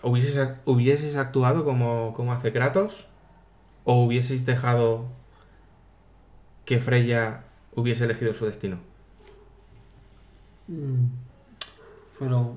[0.02, 3.06] ¿hubieseis, ac- hubieseis actuado como, como hace Kratos?
[3.84, 5.06] ¿O hubieseis dejado
[6.64, 8.78] que Freya hubiese elegido su destino?
[10.68, 11.06] Mm,
[12.18, 12.54] Pero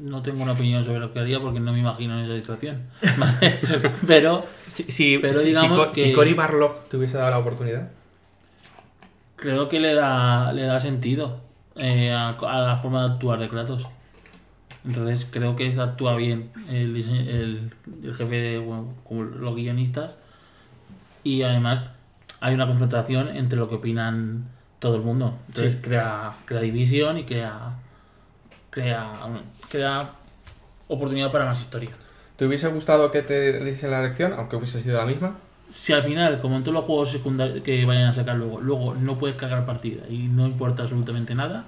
[0.00, 2.82] no tengo una opinión sobre lo que haría porque no me imagino en esa situación.
[4.06, 5.52] Pero Si, si, Pero si
[5.92, 7.90] que- si Cory Barlog te hubiese dado la oportunidad.
[9.36, 11.40] creo que le da, le da sentido
[11.76, 13.88] eh, a, a la forma de actuar de Kratos.
[14.88, 17.70] Entonces creo que actúa bien el, dise- el,
[18.02, 20.16] el jefe de bueno, como los guionistas.
[21.22, 21.82] Y además
[22.40, 25.36] hay una confrontación entre lo que opinan todo el mundo.
[25.48, 25.80] Entonces Sí.
[25.82, 27.76] crea, crea división y crea,
[28.70, 29.12] crea,
[29.70, 30.10] crea
[30.88, 31.90] oportunidad para más historia.
[32.36, 35.36] ¿Te hubiese gustado que te diese la elección, aunque hubiese sido la misma?
[35.68, 38.94] Si al final, como en todos los juegos secundarios que vayan a sacar luego, luego
[38.94, 41.64] no puedes cargar partida y no importa absolutamente nada,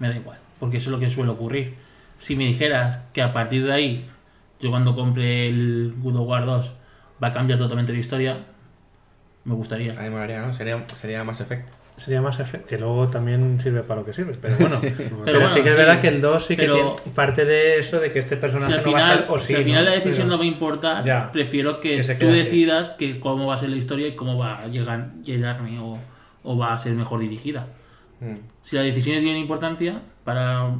[0.00, 1.76] me da igual, porque eso es lo que suele ocurrir.
[2.18, 4.08] Si me dijeras que a partir de ahí,
[4.60, 6.72] yo cuando compre el God of War 2
[7.22, 8.38] va a cambiar totalmente la historia,
[9.44, 9.92] me gustaría.
[9.92, 10.52] A mí me molaría, ¿no?
[10.54, 11.72] Sería, sería más efecto.
[11.96, 14.76] Sería más efe- que luego también sirve para lo que sirve, pero bueno.
[15.24, 15.80] Pero, bueno, sí que es sí.
[15.80, 18.72] verdad que el 2 sí que Pero- tiene parte de eso de que este personaje
[18.72, 19.90] Si al no va a final, estar o si sí, al final ¿no?
[19.90, 21.32] la decisión Pero- no va a importar, Ya.
[21.32, 22.36] prefiero que, tú así.
[22.36, 25.98] decidas que cómo va a ser la historia y cómo va a llegar, llegarme o,
[26.42, 27.68] o va a ser mejor dirigida.
[28.20, 28.36] Mm.
[28.60, 30.70] Si la decisión tiene importancia para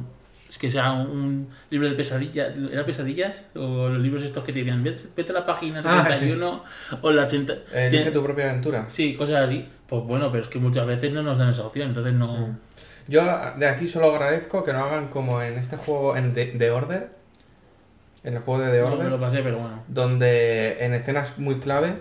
[0.57, 3.35] es que sea un libro de pesadillas, ¿era pesadillas?
[3.55, 6.63] O los libros estos que te decían, vete, a la página Ah, 71
[7.01, 7.53] o la 80.
[7.73, 8.85] Eh, Elige tu propia aventura.
[8.89, 9.67] Sí, cosas así.
[9.87, 12.57] Pues bueno, pero es que muchas veces no nos dan esa opción, entonces no.
[13.07, 13.21] Yo
[13.57, 17.09] de aquí solo agradezco que no hagan como en este juego, en The, The Order.
[18.23, 19.03] En el juego de The no Order.
[19.05, 19.83] me lo pasé, pero bueno.
[19.87, 21.93] donde en escenas muy clave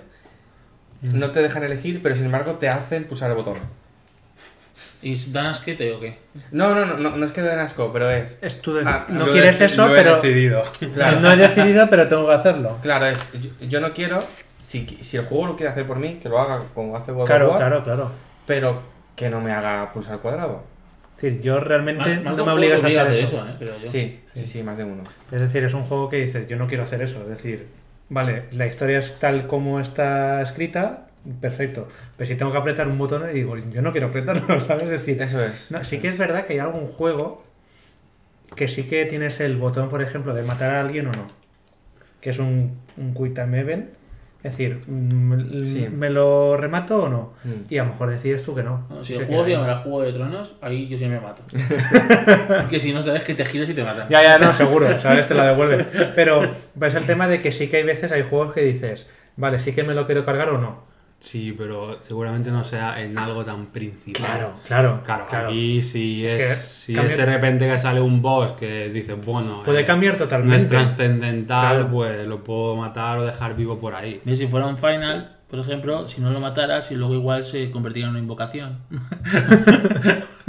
[1.03, 3.59] no te dejan elegir, pero sin embargo te hacen pulsar el botón.
[5.03, 6.19] ¿Y dan asquete o qué?
[6.51, 8.39] No, no, no, no, no es que den asco, pero es.
[8.41, 10.63] Es tu Ah, no Lo he quieres eso, lo he pero decidido.
[10.95, 12.79] Claro, no he decidido, pero tengo que hacerlo.
[12.83, 13.25] claro, es.
[13.35, 14.21] Yo, yo no quiero.
[14.59, 17.23] Si, si el juego lo quiere hacer por mí, que lo haga como hace God
[17.23, 18.11] of Claro, War, claro, claro.
[18.47, 18.83] pero
[19.15, 20.65] que no me haga pulsar el cuadrado.
[21.17, 23.47] Es decir, yo realmente Más, más de no me obligas a hacer eso.
[23.47, 23.55] ¿eh?
[23.61, 23.89] Yo.
[23.89, 25.03] Sí, sí, sí, más de uno.
[25.31, 27.23] Es decir, es un juego que dices, yo no quiero hacer eso.
[27.23, 27.69] Es decir,
[28.09, 31.06] vale, la historia es tal como está escrita,
[31.41, 31.89] perfecto.
[32.17, 34.85] Pero si tengo que apretar un botón, y digo, yo no quiero apretarlo, ¿sabes?
[34.85, 35.71] Es decir, Eso es.
[35.71, 37.45] no, sí que es verdad que hay algún juego
[38.55, 41.27] que sí que tienes el botón, por ejemplo, de matar a alguien o no.
[42.21, 43.91] Que es un, un Quick Time Event.
[44.43, 45.89] Es decir, mm, Sí.
[45.91, 47.33] ¿me lo remato o no?
[47.43, 47.73] Mm.
[47.73, 48.87] Y a lo mejor decides tú que no.
[48.89, 51.43] No, si el juego llamará Juego de Tronos, ahí yo sí me mato.
[52.61, 54.09] Porque si no sabes que te giras y te matan.
[54.09, 55.89] Ya, ya, no, seguro, sabes, te la devuelven.
[56.15, 56.43] Pero
[56.81, 59.07] es el tema de que sí que hay veces, hay juegos que dices,
[59.37, 60.85] vale, sí que me lo quiero cargar o no.
[61.19, 64.23] Sí, pero seguramente no sea en algo tan principal.
[64.67, 65.01] claro.
[65.05, 68.53] Claro, aquí si Es es, que si cambia- es de repente que sale un boss
[68.53, 70.57] que dice, bueno, Puede eh, cambiar no totalmente.
[70.65, 71.89] es trascendental, Claro.
[71.91, 74.21] pues lo puedo matar o dejar vivo por ahí.
[74.25, 74.39] ¿Ves?
[74.39, 78.07] Si fuera un final, por ejemplo, si no lo mataras y luego igual se convertiría
[78.07, 78.79] en una invocación.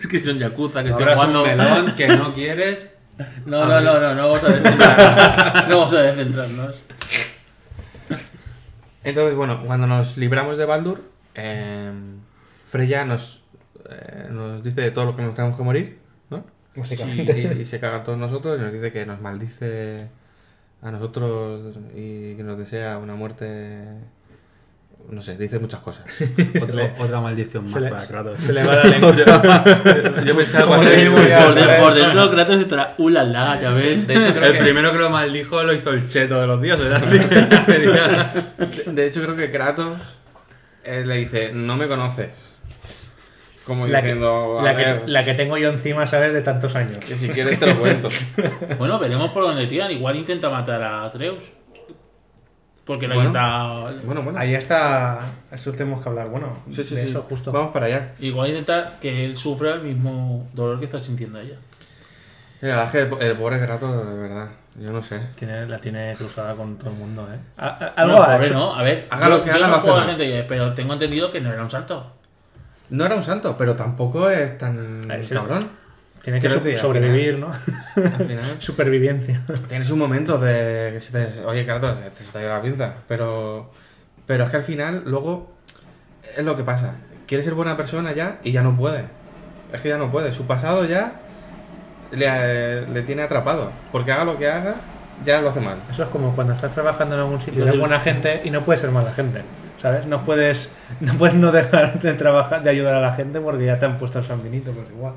[0.00, 1.62] es que son yakuza que estoy Ahora es un jugando.
[1.64, 2.90] melón que no quieres.
[3.44, 5.68] No, no, no, no, no vamos a descentrarnos.
[5.68, 6.74] No vamos a descentrarnos.
[9.06, 11.00] Entonces, bueno, cuando nos libramos de Baldur,
[11.36, 11.92] eh,
[12.66, 13.40] Freya nos,
[13.88, 15.98] eh, nos dice de todo lo que nos tenemos que morir,
[16.28, 16.44] ¿no?
[16.74, 17.38] Básicamente.
[17.38, 20.08] Y, y se caga a todos nosotros y nos dice que nos maldice
[20.82, 23.84] a nosotros y que nos desea una muerte.
[25.08, 26.04] No sé, dice muchas cosas.
[26.20, 28.38] Le- otra maldición más le, para Kratos.
[28.40, 29.12] se le va la lengua.
[30.24, 31.80] Yo pensaba ya, Por, de- ¿sabes?
[31.80, 34.06] por dentro Kratos estará ulala, ya ves.
[34.06, 36.60] De hecho, creo El que, primero que lo maldijo lo hizo el cheto de los
[36.60, 37.02] dioses.
[37.04, 40.00] que- de hecho, creo que Kratos
[40.84, 42.54] eh, le dice, no me conoces.
[43.64, 46.32] Como La que, diciendo, a la, ver, que, la que tengo yo encima, ¿sabes?
[46.32, 46.98] De tantos años.
[46.98, 48.08] que si quieres te lo cuento.
[48.78, 49.90] Bueno, veremos por dónde tiran.
[49.90, 51.42] Igual intenta matar a Atreus.
[52.86, 53.30] Porque le Bueno.
[53.30, 53.90] intenta.
[54.04, 54.38] Bueno, bueno.
[54.38, 55.18] Ahí está.
[55.50, 56.28] Eso tenemos que hablar.
[56.28, 57.08] Bueno, Sí, sí, de sí.
[57.10, 57.50] eso justo.
[57.52, 58.12] Vamos para allá.
[58.20, 61.56] Igual intenta que él sufra el mismo dolor que está sintiendo ella.
[62.62, 64.48] Mira, es que el, el pobre Kratos, de verdad.
[64.80, 65.20] Yo no sé.
[65.36, 67.38] Tiene, la tiene cruzada con todo el mundo, ¿eh?
[67.56, 68.74] A- a- algo No, pobre, no.
[68.74, 70.44] A ver, Haga yo, lo que yo haga, no lo hace juego a la gente,
[70.48, 72.12] pero tengo entendido que no era un salto.
[72.90, 75.34] No era un santo, pero tampoco es tan ver, sí.
[75.34, 75.60] cabrón.
[76.26, 77.46] Tiene que decir, al sobrevivir, ¿no?
[77.48, 79.42] Al final, Supervivencia.
[79.68, 82.60] tienes un momento de que se te, oye, Kratos, te se te ha ido la
[82.62, 82.94] pinza.
[83.06, 83.70] Pero,
[84.26, 85.52] pero es que al final, luego,
[86.36, 86.94] es lo que pasa.
[87.28, 89.04] Quiere ser buena persona ya y ya no puede.
[89.72, 90.32] Es que ya no puede.
[90.32, 91.12] Su pasado ya
[92.10, 93.70] le, le tiene atrapado.
[93.92, 94.74] Porque haga lo que haga,
[95.24, 95.78] ya lo hace mal.
[95.90, 98.62] Eso es como cuando estás trabajando en algún sitio de que- buena gente y no
[98.62, 99.42] puedes ser mala gente.
[99.80, 100.06] ¿Sabes?
[100.06, 103.78] No puedes, no puedes no dejar de trabajar, de ayudar a la gente porque ya
[103.78, 105.12] te han puesto el sanguinito, pues igual.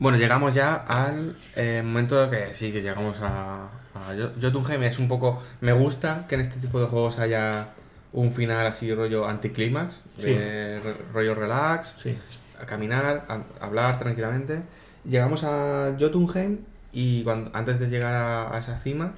[0.00, 4.82] Bueno, llegamos ya al eh, momento que sí, que llegamos a, a Jo- Jotunheim.
[4.82, 5.42] Es un poco...
[5.60, 7.68] Me gusta que en este tipo de juegos haya
[8.12, 10.30] un final así rollo anticlímax, Sí.
[10.32, 12.18] de re- rollo relax, Sí.
[12.60, 14.62] a caminar, a, a hablar tranquilamente.
[15.04, 16.60] Llegamos a Jotunheim
[16.92, 19.12] y cuando, antes de llegar a, a esa cima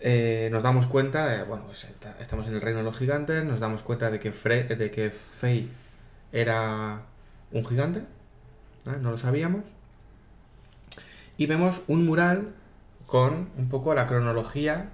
[0.00, 3.44] eh, nos damos cuenta, de, bueno, pues esta- estamos en el reino de los gigantes,
[3.44, 5.70] nos damos cuenta de que, Fre de que Fey
[6.32, 6.98] era
[7.52, 8.96] un gigante, ¿eh?
[9.00, 9.62] no lo sabíamos.
[11.36, 12.50] Y vemos un mural
[13.06, 14.90] con un poco la cronología,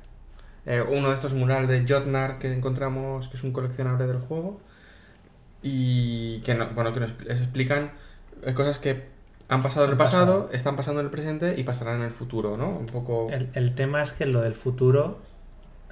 [0.66, 4.60] eh, uno de estos murales de Jotnar que encontramos, que es un coleccionable del juego,
[5.62, 7.92] y que, no- bueno, que nos explican
[8.44, 9.08] eh, cosas que
[9.48, 12.56] han pasado en el pasado, están pasando en el presente y pasarán en el futuro,
[12.56, 12.68] ¿no?
[12.70, 13.28] Un poco...
[13.30, 15.18] El, el tema es que lo del futuro,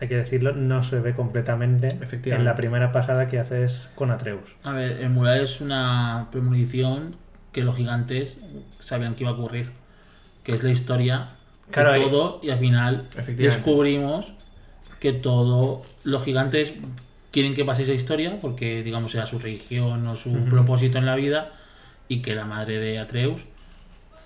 [0.00, 1.88] hay que decirlo, no se ve completamente
[2.24, 4.56] en la primera pasada que haces con Atreus.
[4.62, 7.16] A ver, el mural es una premonición
[7.52, 8.38] que los gigantes
[8.78, 9.72] sabían que iba a ocurrir.
[10.48, 11.28] Que es la historia
[11.66, 14.26] de Claro, ahí- todo y al final descubrimos
[15.00, 16.72] que todo los gigantes
[17.30, 21.14] quieren que pase esa historia porque digamos sea su religión o su propósito en la
[21.14, 21.52] vida
[22.08, 23.42] y que la madre de Atreus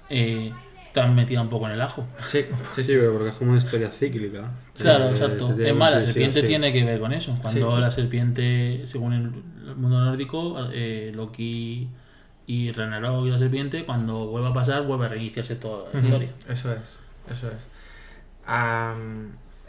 [0.08, 0.52] eh,
[0.86, 2.06] está metida un poco en el ajo.
[2.26, 2.44] Sí,
[2.74, 4.50] Sí, sí, pero porque es como una historia cíclica.
[4.78, 5.54] Claro, Eh, exacto.
[5.58, 6.46] Es más, la serpiente sí.
[6.46, 7.36] tiene que ver con eso.
[7.42, 7.80] Cuando Sí.
[7.80, 9.22] la serpiente, según el,
[9.68, 11.88] el mundo nórdico, eh, Loki
[12.46, 16.30] y Ragnarok y la serpiente, cuando vuelva a pasar, vuelve a reiniciarse toda la historia.
[16.48, 16.98] Eso es,
[17.30, 17.66] eso es.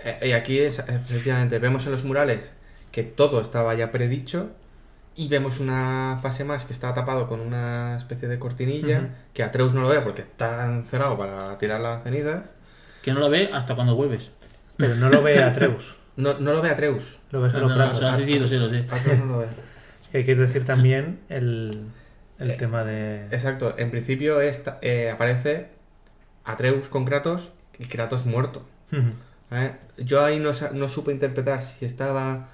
[0.06, 2.52] Eh, y aquí es, efectivamente, vemos en los murales
[2.92, 4.52] que todo estaba ya predicho
[5.16, 9.74] y vemos una fase más que está tapado con una especie de cortinilla que Atreus
[9.74, 12.50] no lo ve porque está encerrado para tirar las cenizas.
[13.02, 14.32] Que no lo ve hasta cuando vuelves.
[14.78, 17.20] Pero no lo ve Atreus, No, no lo ve Atreus.
[17.32, 18.00] lo ves No, a los no, no, o Kratos.
[18.00, 18.86] sea, sí, sí, lo sé, lo sé.
[18.90, 19.48] Atreus no lo ve.
[20.12, 21.86] Que hay que decir también el,
[22.40, 23.26] el Eh, tema de...
[23.32, 25.68] Exacto, en principio esta- eh, aparece
[26.46, 28.64] Atreus con Kratos y Kratos muerto.
[29.52, 29.74] ¿eh?
[29.98, 32.50] Yo ahí no, no supe interpretar si estaba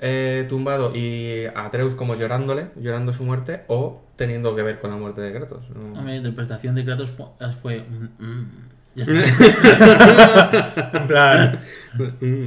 [0.00, 4.96] eh, tumbado y Atreus como llorándole, llorando su muerte, o teniendo que ver con la
[4.96, 5.68] muerte de Kratos.
[5.70, 7.26] no- A mi interpretación de Kratos fue.
[7.60, 10.90] fue, mm, mm, ya está.
[11.00, 11.60] En plan...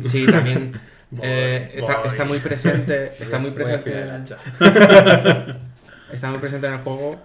[0.07, 0.73] Sí, también
[1.21, 3.91] eh, Voy, está, está muy presente, está muy presente,
[6.11, 7.15] está muy presente en el juego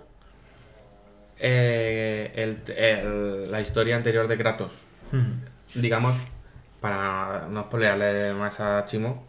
[1.38, 4.72] eh, el- el- la historia anterior de Kratos.
[5.12, 5.78] Mm.
[5.80, 6.16] Digamos,
[6.80, 9.24] para no spoilearle más a Chimo,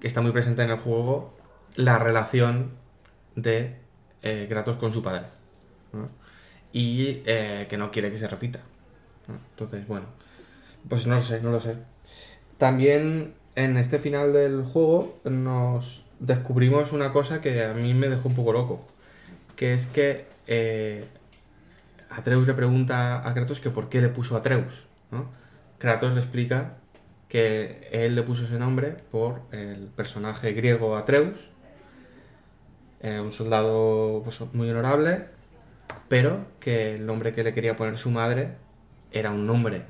[0.00, 1.36] que está muy presente en el juego
[1.76, 2.72] la relación
[3.36, 3.76] de
[4.22, 5.22] eh, Kratos con su padre.
[5.92, 6.08] ¿no?
[6.72, 8.60] Y eh, que no quiere que se repita.
[9.28, 9.34] ¿no?
[9.50, 10.06] Entonces, bueno,
[10.88, 11.76] pues no lo sé, no lo sé.
[12.58, 18.28] También en este final del juego nos descubrimos una cosa que a mí me dejó
[18.28, 18.86] un poco loco.
[19.56, 21.04] Que es que eh,
[22.10, 24.86] Atreus le pregunta a Kratos que por qué le puso Atreus.
[25.10, 25.30] ¿no?
[25.78, 26.74] Kratos le explica
[27.28, 31.50] que él le puso ese nombre por el personaje griego Atreus,
[33.00, 35.26] eh, un soldado pues, muy honorable,
[36.08, 38.52] pero que el nombre que le quería poner su madre
[39.10, 39.82] era un nombre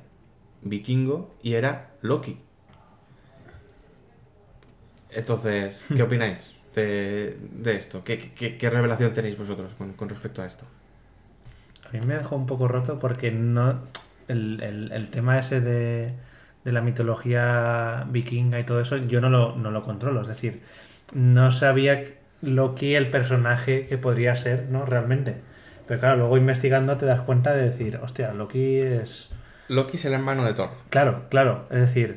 [0.63, 2.41] vikingo y era Loki.
[5.15, 8.05] Entonces, ¿qué opináis de, de esto?
[8.05, 10.67] ¿Qué, qué- qué revelación tenéis vosotros con, con respecto a esto?
[11.89, 13.81] A mí me dejó un poco roto porque no.
[14.29, 16.15] El, el- el tema ese de,
[16.65, 20.23] de la mitología vikinga y todo eso, yo no lo, no lo controlo.
[20.23, 20.63] Es decir,
[21.13, 22.03] no sabía
[22.41, 24.87] Loki el personaje que podría ser, ¿no?
[24.87, 25.37] Realmente.
[25.87, 29.31] Pero claro, luego investigando te das cuenta de decir, hostia, Loki es.
[29.69, 30.71] Loki es el hermano de Thor.
[30.91, 31.67] Claro, claro.
[31.71, 32.17] Es decir,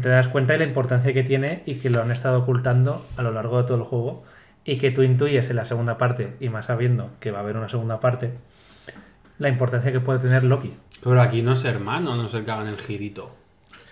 [0.00, 3.22] te das cuenta de la importancia que tiene y que lo han estado ocultando a
[3.22, 4.24] lo largo de todo el juego
[4.64, 7.56] y que tú intuyes en la segunda parte, y más sabiendo que va a haber
[7.56, 8.32] una segunda parte,
[9.38, 10.74] la importancia que puede tener Loki.
[11.04, 13.34] Pero aquí no es hermano, no ser que hagan el girito.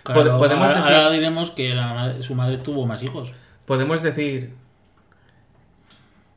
[0.03, 3.33] Claro, podemos ahora, decir- ahora diremos que la madre- su madre tuvo más hijos.
[3.65, 4.53] Podemos decir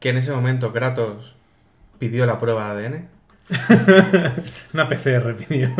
[0.00, 1.34] que en ese momento Kratos
[1.98, 3.08] pidió la prueba de ADN.
[4.74, 5.70] Una PCR, pidió.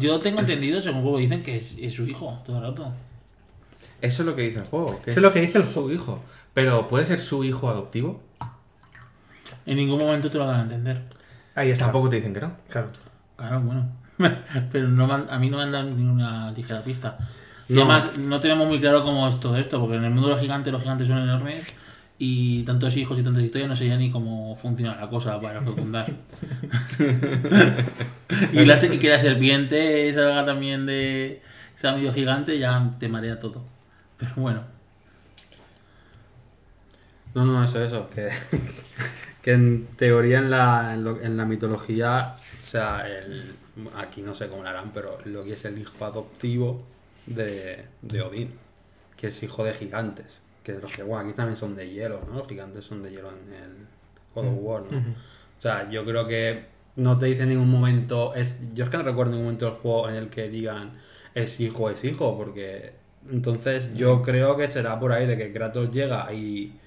[0.00, 2.92] Yo tengo entendido, según juego dicen que es, es su hijo todo el rato.
[4.00, 5.00] Eso es lo que dice el juego.
[5.02, 6.22] que Eso es lo que dice el su hijo.
[6.52, 8.22] Pero ¿puede ser su hijo adoptivo?
[9.66, 11.02] En ningún momento te lo dan a entender.
[11.54, 11.86] Ahí está.
[11.86, 12.52] Tampoco te dicen que no.
[12.68, 12.90] Claro.
[13.36, 13.88] Claro, bueno.
[14.72, 17.18] Pero no a mí no me han dado ninguna ligera pista.
[17.68, 17.80] Y No.
[17.80, 20.40] además, no tenemos muy claro cómo es todo esto, porque en el mundo de los
[20.40, 21.66] gigantes, los gigantes son enormes
[22.18, 25.62] y tantos hijos y tantas historias, no sé ya ni cómo funciona la cosa para
[25.62, 26.12] fecundar.
[28.52, 31.42] y, la, y que la serpiente salga también de.
[31.76, 33.64] sea medio gigante, ya te marea todo.
[34.18, 34.62] Pero bueno.
[37.34, 38.08] No, no, eso, eso.
[38.10, 38.30] Que,
[39.42, 43.56] que en teoría en la, en, lo- en la mitología, o sea, el,
[43.96, 46.86] aquí no sé cómo lo harán, pero Loki es el hijo adoptivo
[47.26, 48.60] de, de Odín,
[49.16, 50.40] que es hijo de gigantes.
[50.64, 52.38] Que los que, bueno, aquí también son de hielo, ¿no?
[52.38, 53.70] Los gigantes son de hielo en el
[54.34, 54.98] God of War, ¿no?
[54.98, 56.64] O sea, yo creo que
[56.96, 58.34] no te dice en ningún momento.
[58.34, 60.92] Es, yo es que no recuerdo ningún momento del juego en el que digan
[61.34, 62.92] es hijo, es hijo, porque
[63.30, 66.78] entonces yo creo que será por ahí de que Kratos llega y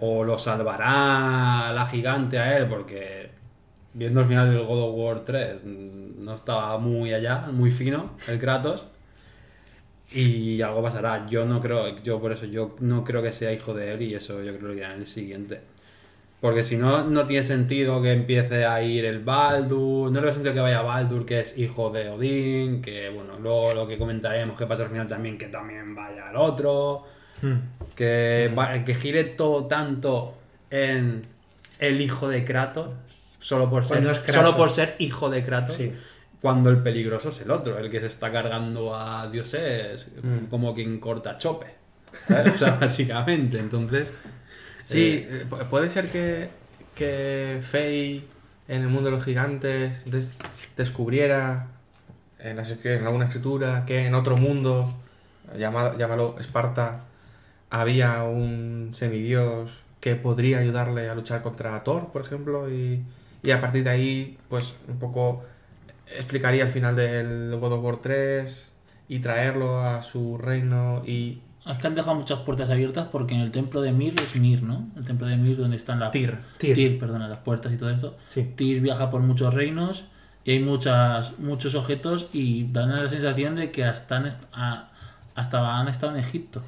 [0.00, 3.30] o lo salvará la gigante a él, porque
[3.94, 8.16] viendo el final del God of War 3 mm, no estaba muy allá, muy fino
[8.28, 8.86] el Kratos.
[10.14, 11.26] Y algo pasará.
[11.26, 14.14] Yo no creo, yo por eso, yo no creo que sea hijo de él y
[14.14, 15.60] eso yo creo que dirá en el siguiente.
[16.40, 20.10] Porque si no, no tiene sentido que empiece a ir el Baldur.
[20.12, 22.82] No le veo sentido que vaya Baldur, que es hijo de Odín.
[22.82, 26.36] Que bueno, luego lo que comentaremos que pasa al final también, que también vaya el
[26.36, 27.04] otro.
[27.40, 27.94] Mm.
[27.94, 30.34] Que, va- que gire todo tanto
[30.70, 31.22] en
[31.78, 32.90] el hijo de Kratos.
[33.40, 34.34] Solo por ser, Kratos.
[34.34, 35.76] solo por ser hijo de Kratos.
[35.76, 35.92] Sí.
[36.44, 40.48] Cuando el peligroso es el otro, el que se está cargando a dioses Mm.
[40.50, 41.68] como quien corta chope.
[42.28, 42.56] ¿sabes?
[42.56, 43.58] O sea, básicamente.
[43.58, 44.10] Entonces.
[44.82, 46.50] Sí, eh, eh, pu- puede ser que,
[46.94, 48.26] que Fey
[48.68, 50.28] en el mundo de los gigantes des-
[50.76, 51.68] descubriera
[52.38, 54.92] en, las escri- en alguna escritura que en otro mundo,
[55.56, 57.04] llamado, llámalo Esparta,
[57.70, 63.02] había un semidios que podría ayudarle a luchar contra Thor, por ejemplo, y,
[63.42, 65.42] y a partir de ahí, pues un poco
[66.16, 68.70] explicaría el final del God of War 3
[69.08, 73.40] y traerlo a su reino y Es que han dejado muchas puertas abiertas porque en
[73.40, 74.86] el templo de Mir es Mir, ¿no?
[74.96, 76.38] El templo de Mir donde están las Tyr.
[76.58, 76.74] Tyr.
[76.74, 78.16] Tyr, perdona, las puertas y todo esto.
[78.30, 78.42] Sí.
[78.56, 80.04] Tyr viaja por muchos reinos
[80.44, 84.90] y hay muchas, muchos objetos y dan la sensación de que hasta han, a-
[85.34, 86.62] hasta han estado en Egipto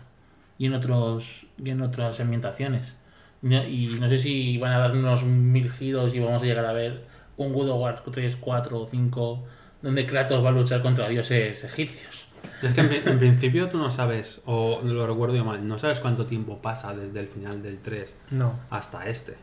[0.58, 2.94] y en otros y en otras ambientaciones.
[3.42, 6.72] Y no sé si van a dar unos mil giros y vamos a llegar a
[6.72, 7.04] ver
[7.36, 9.44] un God of War 3, 4 o 5
[9.82, 12.24] donde Kratos va a luchar contra dioses egipcios.
[12.62, 15.78] Es que en, pri- en principio tú no sabes, o lo recuerdo yo mal, no
[15.78, 18.54] sabes cuánto tiempo pasa desde el final del 3 No.
[18.70, 19.36] hasta este,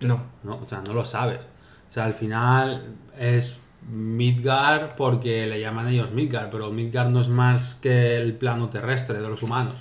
[0.00, 0.56] No, ¿no?
[0.62, 1.40] O sea, no lo sabes.
[1.88, 3.58] O sea, al final es
[3.88, 9.18] Midgar porque le llaman ellos Midgar, pero Midgar no es más que el plano terrestre
[9.20, 9.74] de los humanos.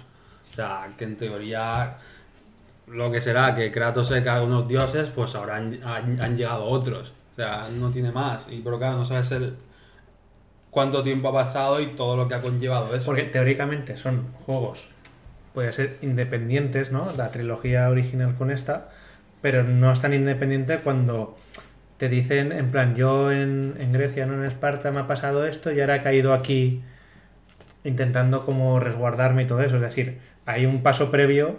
[0.52, 1.98] O sea, que en teoría
[2.88, 6.66] lo que será que Kratos se carga unos dioses, pues ahora han, han- han llegado
[6.66, 7.14] otros.
[7.36, 8.48] O sea, no tiene más.
[8.50, 9.58] Y pero claro, no sabes el
[10.72, 13.08] cuánto tiempo ha pasado y todo lo que ha conllevado eso.
[13.08, 14.90] Porque teóricamente son juegos,
[15.54, 17.12] puede ser independientes, ¿no?
[17.18, 18.90] La trilogía original con esta,
[19.42, 21.36] pero no es tan independiente cuando
[21.98, 25.72] te dicen, en plan, yo en, en Grecia, no en Esparta, me ha pasado esto
[25.72, 26.82] y ahora he caído aquí
[27.84, 29.76] intentando como resguardarme y todo eso.
[29.76, 31.58] Es decir, hay un paso previo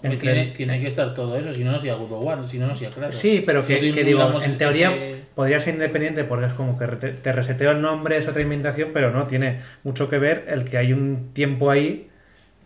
[0.00, 0.32] Hombre, entre...
[0.32, 2.68] tiene, tiene que estar todo eso, si no, no sería God of War, si no,
[2.68, 3.12] no sería claro.
[3.12, 6.78] Sí, pero que, que digo, digamos, en teoría ese- podría ser independiente porque es como
[6.78, 10.44] que te, te reseteo el nombre, es otra inventación, pero no, tiene mucho que ver
[10.48, 12.08] el que hay un tiempo ahí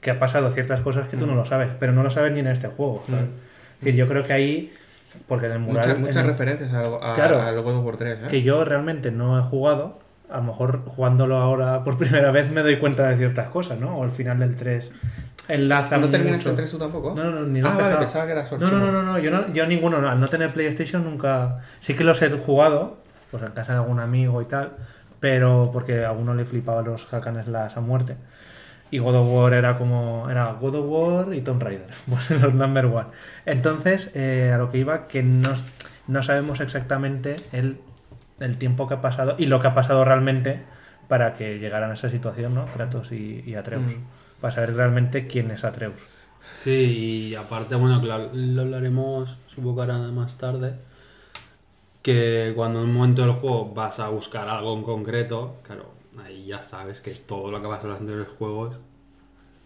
[0.02, 1.30] que ha pasado ciertas cosas que tú Mm.
[1.30, 3.02] no lo sabes, pero no lo sabes ni en este juego.
[3.06, 3.22] ¿sabes?
[3.78, 4.72] Es decir, yo creo que ahí,
[5.26, 5.76] porque en el mural...
[5.86, 7.40] Muchas, en muchas el- referencias al, a- Claro.
[7.40, 8.26] al God of War 3, ¿eh?
[8.28, 12.60] que yo realmente no he jugado, a lo mejor jugándolo ahora por primera vez me
[12.62, 13.96] doy cuenta de ciertas cosas, ¿no?
[13.96, 14.90] O al final del 3
[15.48, 17.14] enlaza ¿No terminaste el 3 tú tampoco?
[17.14, 18.44] No, no, no, ni lo he Ah, vale, pensaba que era.
[18.50, 21.60] No, no, no, no, no, yo, no, yo ninguno, no, al no tener PlayStation nunca...
[21.80, 22.98] Sí que los he jugado,
[23.30, 24.72] pues en casa de algún amigo y tal,
[25.20, 28.16] pero porque a alguno le flipaba los hack slash a muerte.
[28.90, 30.28] Y God of War era como...
[30.30, 33.08] Era God of War y Tomb Raider, pues los number one.
[33.46, 35.50] Entonces, eh, a lo que iba, que no,
[36.06, 37.78] no sabemos exactamente el,
[38.40, 40.60] el tiempo que ha pasado y lo que ha pasado realmente
[41.08, 42.66] para que llegaran a esa situación, ¿no?
[42.66, 43.82] Kratos y, y Atreus.
[43.82, 44.21] Mm.
[44.42, 46.02] Para saber realmente quién es Atreus.
[46.54, 48.14] Sí, y aparte, bueno, que lo,
[48.62, 50.78] hablaremos, supongo que ahora más tarde,
[52.02, 55.92] que cuando en un momento del juego vas a buscar algo en concreto, claro,
[56.24, 58.78] ahí ya sabes que todo lo que pasa en los anteriores juegos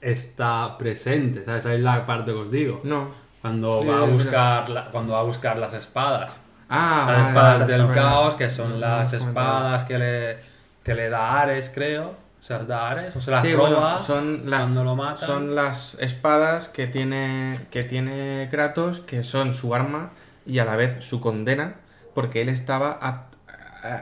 [0.00, 1.66] está presente, ¿sabes?
[1.66, 2.82] Ahí es la parte que os digo.
[2.84, 3.10] No.
[3.42, 6.40] Cuando Sí, va a buscar, la- cuando va a buscar las espadas.
[6.68, 7.94] Ah, las vale, espadas vale, del vale.
[7.94, 10.38] caos, que son No, las espadas que le,
[10.84, 12.16] que le da Ares, creo.
[12.46, 15.26] Se las da Ares, o se las Sí, roba bueno, son las, cuando lo matan.
[15.26, 20.10] son las espadas que tiene, que tiene Kratos, que son su arma
[20.46, 21.74] y a la vez su condena,
[22.14, 23.34] porque él estaba at-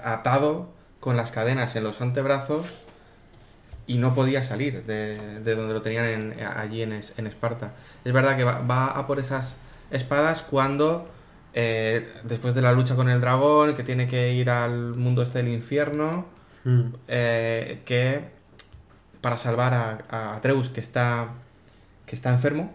[0.05, 0.69] atado
[1.01, 2.67] con las cadenas en los antebrazos
[3.87, 7.73] y no podía salir de, de donde lo tenían en- allí en, Es- en Esparta.
[8.05, 9.57] Es verdad que va, va a por esas
[9.91, 11.09] espadas cuando,
[11.55, 15.39] eh, después de la lucha con el dragón, que tiene que ir al mundo este
[15.39, 16.27] del infierno,
[16.67, 16.95] Mm.
[17.09, 18.34] eh, que
[19.25, 21.29] para salvar a, a Atreus que está
[22.05, 22.75] que está enfermo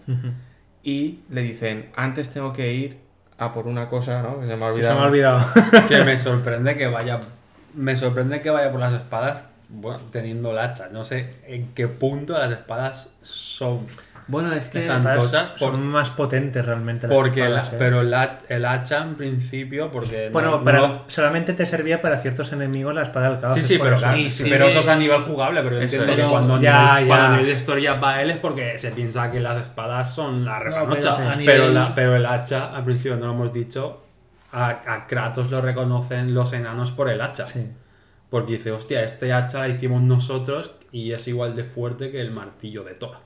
[0.81, 2.97] y le dicen antes tengo que ir
[3.37, 4.39] a por una cosa ¿no?
[4.39, 5.45] que se me ha Se me olvidado ha olvidado.
[5.87, 7.19] que me sorprende que vaya
[7.75, 11.87] me sorprende que vaya por las espadas bueno, teniendo el hacha no sé en qué
[11.87, 13.85] punto las espadas son
[14.29, 17.79] bueno es que por- son más potentes realmente las porque espadas, la- ¿eh?
[17.79, 21.65] pero el, ha- el hacha en principio porque no- Bueno, no pero lo- solamente te
[21.65, 23.55] servía para ciertos enemigos la espada del caos.
[23.55, 24.03] Sí, sí, pero, eso.
[24.03, 26.19] claro, Y sí, sí pero eso es a nivel jugable, pero Eso entiendo es.
[26.19, 27.07] que cuando, a Ya, nivel, ya.
[27.07, 30.45] cuando a nivel de historia va él es porque se piensa que las espadas son
[30.45, 31.17] la repanocha.
[31.17, 34.03] pero, nivel- la- pero el hacha, al principio no lo hemos dicho,
[34.51, 37.45] a, a Kratos lo reconocen los enanos por el hacha.
[37.47, 37.67] Sí.
[38.29, 42.29] Porque dice, hostia, este hacha la hicimos nosotros y es igual de fuerte que el
[42.31, 43.17] martillo de Thor.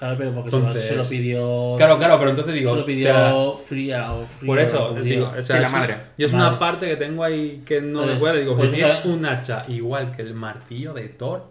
[0.00, 1.74] Claro, pero porque se lo- Entonces- se lo pidió.
[1.76, 3.32] Claro, claro, pero entonces digo, Se lo o pidió sea,
[3.64, 5.96] Fría o Fría, por eso, digo, o sea, Sí, la es- madre.
[6.18, 6.48] Yo es Madre.
[6.48, 8.40] una parte que tengo ahí que no recuerdo.
[8.40, 11.44] Digo, pues si es- un hacha igual que el martillo de Thor,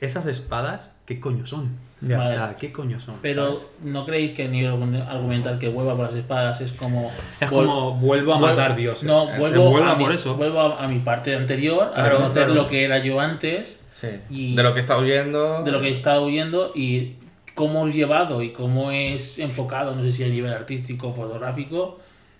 [0.00, 1.76] esas espadas, ¿qué coño son?
[2.00, 2.18] Ya.
[2.22, 3.16] O sea, ¿qué coño son?
[3.20, 3.62] Pero ¿sabes?
[3.82, 4.72] ¿no creéis que a nivel
[5.02, 7.10] argumental que vuelva por las espadas es como.
[7.40, 9.04] es como vuelvo a matar dioses.
[9.04, 10.34] No, Eh, vuelvo, a, mi, por eso.
[10.36, 12.54] vuelvo a, a mi parte anterior, a Claro, conocer claro.
[12.54, 14.08] lo que era yo antes, sí.
[14.30, 17.16] Y- de lo que está huyendo de lo que he estado huyendo y
[17.60, 21.98] cómo es llevado y cómo es enfocado, no sé si a nivel artístico, fotográfico,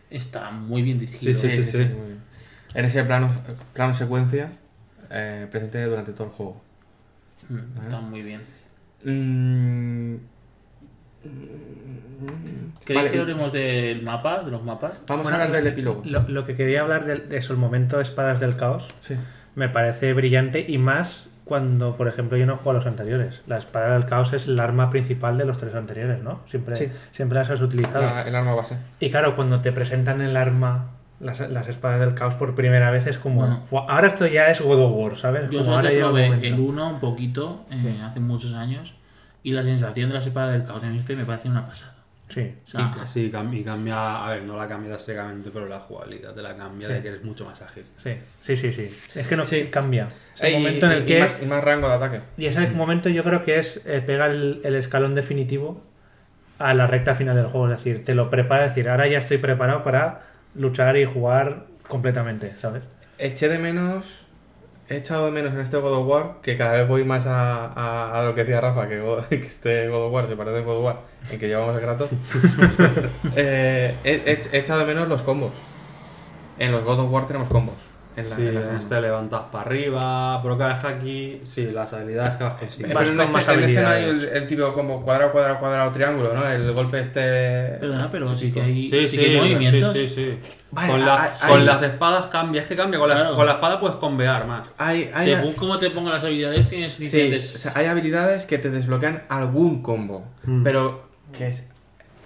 [0.09, 1.35] está muy bien dirigido.
[1.35, 1.77] Sí, sí, sí.
[1.79, 2.21] muy bien.
[2.75, 3.29] en ese plano
[3.75, 4.51] plano secuencia
[5.11, 6.61] eh, presente durante todo el juego
[7.49, 8.41] Mm, Está muy bien.
[9.05, 10.17] Mm,
[12.85, 13.11] ¿Queréis Vale.
[13.11, 14.93] que hablemos del mapa, de los mapas?
[15.09, 17.59] vamos Bueno, a hablar del epílogo Lo, lo que quería hablar de, de eso, el
[17.59, 19.15] momento espadas del caos, sí.
[19.55, 23.43] me parece brillante y más cuando, por ejemplo, yo no juego a los anteriores.
[23.49, 26.39] La espada del caos es el arma principal de los tres anteriores, ¿no?
[26.47, 26.89] Siempre, Sí.
[27.11, 28.03] siempre las has utilizado.
[28.07, 32.15] La- el arma base Y claro, cuando te presentan el arma, las, las espadas del
[32.15, 33.63] caos por primera vez, es como, Bueno.
[33.65, 35.43] "Fua, ahora esto ya es God of War, ¿sabes?
[35.51, 36.47] Yo como solo ahora el probé momento.
[36.47, 38.95] el 1 un poquito, eh, hace muchos años,
[39.43, 41.95] y la sensación de la espada del caos en este me parece una pasada.
[42.31, 42.55] Sí.
[42.65, 46.33] O sea, Y, sí, y cambia, a ver, no la cambia drásticamente, pero la jugabilidad
[46.33, 46.95] te la cambia Sí.
[46.95, 47.85] de que eres mucho más ágil.
[48.03, 48.91] Sí, sí, sí, sí.
[49.15, 50.09] Es que no cambia.
[50.37, 51.21] Es el momento en el y, que...
[51.21, 54.27] más, y más rango de ataque Y ese momento yo creo que es eh, pega
[54.27, 55.83] el, el escalón definitivo
[56.59, 57.67] a la recta final del juego.
[57.67, 60.23] Es decir, te lo prepara, es decir, ahora ya estoy preparado para
[60.55, 62.83] luchar y jugar completamente, ¿sabes?
[63.19, 64.25] eché de menos
[64.91, 67.67] he echado de menos en este God of War que cada vez voy más a,
[67.67, 70.59] a- a lo que decía Rafa que, God- que este God of War se parece
[70.59, 70.97] a God of War
[71.31, 72.11] en que llevamos el Kratos
[73.37, 75.53] Eh, he, he- he echado de menos los combos
[76.59, 77.77] en los God of War tenemos combos.
[78.17, 82.37] En la- sí, en las- este levantas para arriba, pero cada aquí, sí, las habilidades
[82.37, 82.95] que vas Eh, consiguiendo.
[82.95, 85.31] Vas Pero en con este, más en este no hay el, el típico combo cuadrado,
[85.33, 86.47] cuadrado, cuadrado, triángulo, ¿no?
[86.49, 87.21] El golpe este...
[87.81, 89.93] Perdona, pero sí que hay, Sí, sí sí, que hay movimientos.
[89.93, 90.39] sí, sí, sí.
[90.73, 93.37] Vale, con, la- hay- con hay- las espadas cambia, es que cambia, con la, Claro.
[93.37, 94.73] con la espada puedes convear más.
[94.77, 97.55] Hay, hay, Según cómo te pongan las habilidades, tienes sí, diferentes.
[97.55, 100.63] o sea, hay habilidades que te desbloquean algún combo, Mm.
[100.65, 101.05] pero
[101.37, 101.65] que es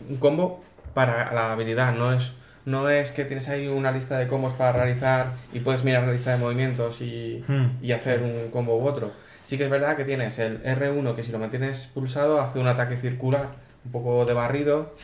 [0.09, 0.63] un combo
[0.95, 2.33] para la habilidad, no es,
[2.65, 6.13] no es que tienes ahí una lista de combos para realizar y puedes mirar la
[6.13, 7.85] lista de movimientos y, Mm.
[7.85, 9.13] y hacer un combo u otro.
[9.43, 12.67] Sí que es verdad que tienes el R1 que si lo mantienes pulsado hace un
[12.69, 13.49] ataque circular,
[13.85, 14.95] un poco de barrido,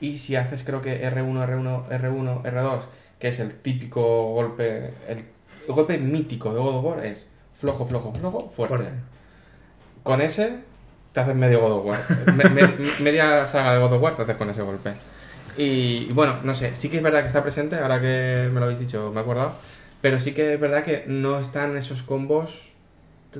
[0.00, 2.80] y si haces creo que R1, R1, R1, R2,
[3.18, 5.24] que es el típico golpe, el
[5.68, 8.76] golpe mítico de God of War es flojo, flojo, flojo, fuerte.
[8.76, 8.92] Fuerte.
[10.02, 10.58] Con ese
[11.12, 12.00] te haces medio God of War.
[12.34, 14.94] Me- me- media saga de God of War te haces con ese golpe.
[15.56, 18.58] Y, y bueno, no sé, sí que es verdad que está presente, ahora que me
[18.58, 19.52] lo habéis dicho, me he acordado.
[20.00, 22.72] Pero sí que es verdad que no están esos combos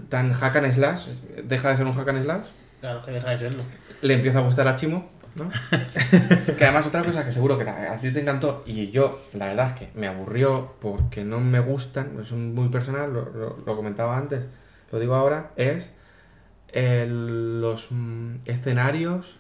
[0.09, 1.07] tan hack and slash.
[1.45, 2.47] Deja de ser un hack and slash.
[2.81, 3.63] Claro, que deja de serlo.
[4.01, 5.49] Le empieza a gustar a Chimo, ¿no?
[6.57, 9.67] que además otra cosa que seguro que a ti te encantó y yo, la verdad
[9.69, 13.77] es que me aburrió porque no me gustan, es un muy personal, lo, lo- lo
[13.77, 14.45] comentaba antes,
[14.91, 15.91] lo digo ahora, es
[16.73, 19.37] el- los mm, escenarios,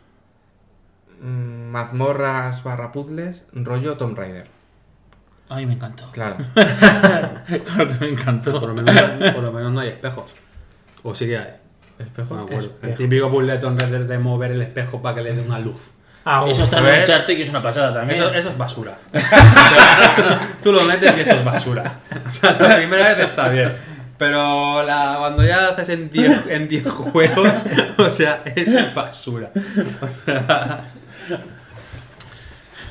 [1.23, 4.49] mazmorras barra puzzles, rollo Tomb Raider.
[5.49, 6.11] A mí me encantó.
[6.13, 6.37] Claro.
[6.55, 8.59] Claro que me encantó.
[8.59, 10.31] Por lo, menos, por lo menos no hay espejos.
[11.03, 11.55] O sí que hay.
[11.99, 12.35] Espejo.
[12.35, 12.73] No me acuerdo.
[12.83, 15.59] El típico puzzle de Tomb Raider de mover el espejo para que le dé una
[15.59, 15.81] luz.
[16.25, 17.01] Ah, Eso está en.
[17.01, 18.21] Uncharted, que es una pasada también.
[18.21, 18.97] Eso, eso es basura.
[20.63, 22.01] Tú lo metes y eso es basura.
[22.27, 23.73] O sea, la primera vez está bien.
[24.19, 27.65] Pero la, cuando ya haces en 10 en 10 juegos,
[27.99, 29.51] o sea, es basura.
[30.01, 30.85] O sea,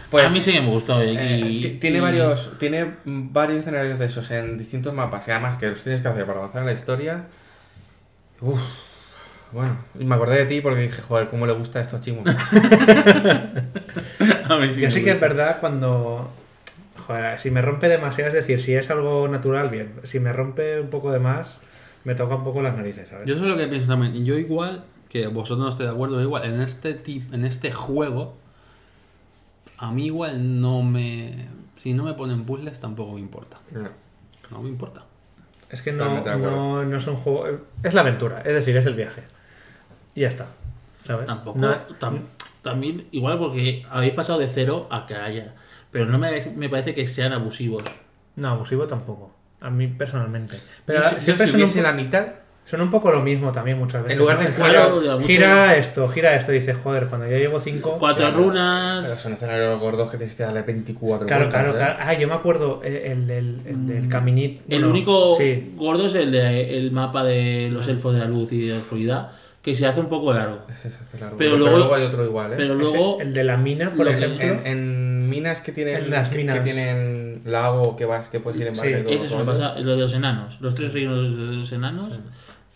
[0.09, 1.01] Pues, a mí sí me gustó.
[1.03, 5.31] Y, Eh, y- tiene y- varios tiene varios escenarios de esos en distintos mapas y
[5.31, 7.23] además que los tienes que hacer para avanzar en la historia
[8.41, 8.59] Uf,
[9.53, 12.23] bueno y me acordé de ti porque dije joder cómo le gusta esto a Chimo
[12.25, 12.31] A
[14.57, 16.29] mí sí Yo me sí que es verdad cuando.
[17.07, 19.93] Joder, si me rompe demasiado, es decir, si es algo natural, bien.
[20.03, 21.59] Si me rompe un poco de más,
[22.03, 23.25] me toca un poco las narices, ¿sabes?
[23.27, 24.15] yo sé lo que pienso también.
[24.15, 27.73] Y yo igual, que vosotros no estéis de acuerdo, igual, en este tip, en este
[27.73, 28.35] juego,
[29.77, 31.47] a mí igual no me...
[31.75, 33.57] Si no me ponen puzzles tampoco me importa.
[33.71, 33.89] No.
[34.51, 35.03] No me importa.
[35.69, 36.05] Es que no,
[36.51, 37.45] no, no es un juego.
[37.83, 39.23] Es la aventura, es decir, es el viaje.
[40.15, 40.47] Y ya está.
[41.05, 41.25] ¿Sabes?
[41.27, 41.57] Tampoco.
[41.59, 42.21] No- tam-
[42.61, 45.55] también, igual porque habéis pasado de cero a que haya.
[45.91, 47.83] Pero no me, me parece que sean abusivos.
[48.35, 49.33] no, abusivo tampoco.
[49.61, 50.59] A mí personalmente.
[50.85, 52.27] Pero yo, si- yo siempre si son, un, la mitad
[52.65, 54.13] son un poco lo mismo también muchas veces.
[54.13, 54.43] En lugar ¿no?
[54.43, 56.51] de Es cuatro- gira- mucho- esto, gira esto.
[56.53, 57.97] Dices, joder, cuando ya llevo cinco.
[57.99, 58.37] Cuatro Claro.
[58.43, 59.05] runas.
[59.05, 61.77] pero son escenarios gordos que tienes que darle 24 Claro, vueltas, claro, ¿eh?
[61.81, 61.95] claro.
[61.99, 64.61] Ah, yo me acuerdo el, el del, el del caminito.
[64.69, 68.25] El bueno, único Sí, gordo es el de el mapa de los elfos de la
[68.25, 69.31] luz y de la oscuridad,
[69.61, 70.59] que se hace un poco largo.
[70.69, 71.37] Ese se hace largo.
[71.37, 72.55] Pero luego- hay otro igual ¿eh?
[72.57, 73.19] Pero Ese- luego.
[73.19, 74.41] el de la mina, por lo ejemplo.
[74.43, 76.55] en, en minas que tienen En las que, minas.
[76.57, 79.31] que tienen lago que vas que puedes ir en Sí, barco y todo, Ese es
[79.33, 79.51] una eso.
[79.51, 79.79] pasada.
[79.79, 80.59] Lo de los enanos.
[80.61, 82.19] Los tres reinos de los enanos.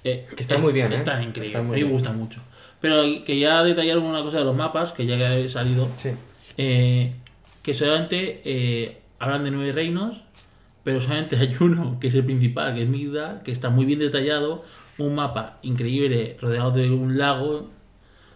[0.06, 0.95] Eh, Que está es- muy bien, ¿eh?
[0.95, 1.49] Están increíbles.
[1.49, 1.91] Está muy a mí me bien.
[1.91, 2.39] gustan mucho.
[2.80, 5.89] Pero que ya detallaron una cosa de los mapas, que ya que he salido.
[5.97, 6.12] Sí.
[6.58, 7.14] eh,
[7.64, 10.22] que solamente eh, hablan de nueve reinos,
[10.84, 13.99] pero solamente hay uno, que es el principal, que es Migdal, que está muy bien
[13.99, 14.64] detallado,
[14.99, 17.70] un mapa increíble rodeado de un lago,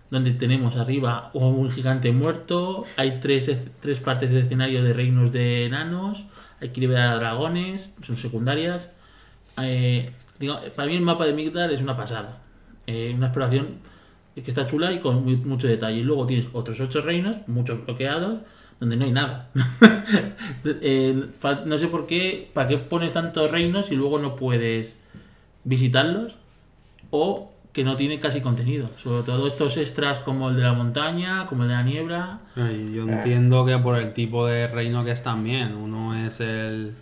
[0.09, 5.65] donde tenemos arriba un gigante muerto, hay tres, tres partes de escenario de reinos de
[5.67, 6.25] enanos,
[6.59, 8.89] hay que liberar a dragones, son secundarias.
[9.61, 10.09] Eh,
[10.39, 12.39] digo, para mí el mapa de Migdal es una pasada,
[12.87, 13.67] Eh, una exploración
[14.33, 15.99] que está chula y con muy- mucho detalle.
[15.99, 18.39] Y luego tienes otros ocho reinos, muchos bloqueados,
[18.79, 19.49] donde no hay nada.
[20.65, 21.25] Eh,
[21.65, 24.99] no sé por qué, para qué pones tantos reinos y luego no puedes
[25.63, 26.35] visitarlos
[27.11, 28.87] o que no tiene casi contenido.
[28.97, 32.39] Sobre todo estos extras como el de la montaña, como el de la niebla.
[32.55, 35.75] Ay, yo entiendo que por el tipo de reino que es también.
[35.75, 36.93] Uno es el,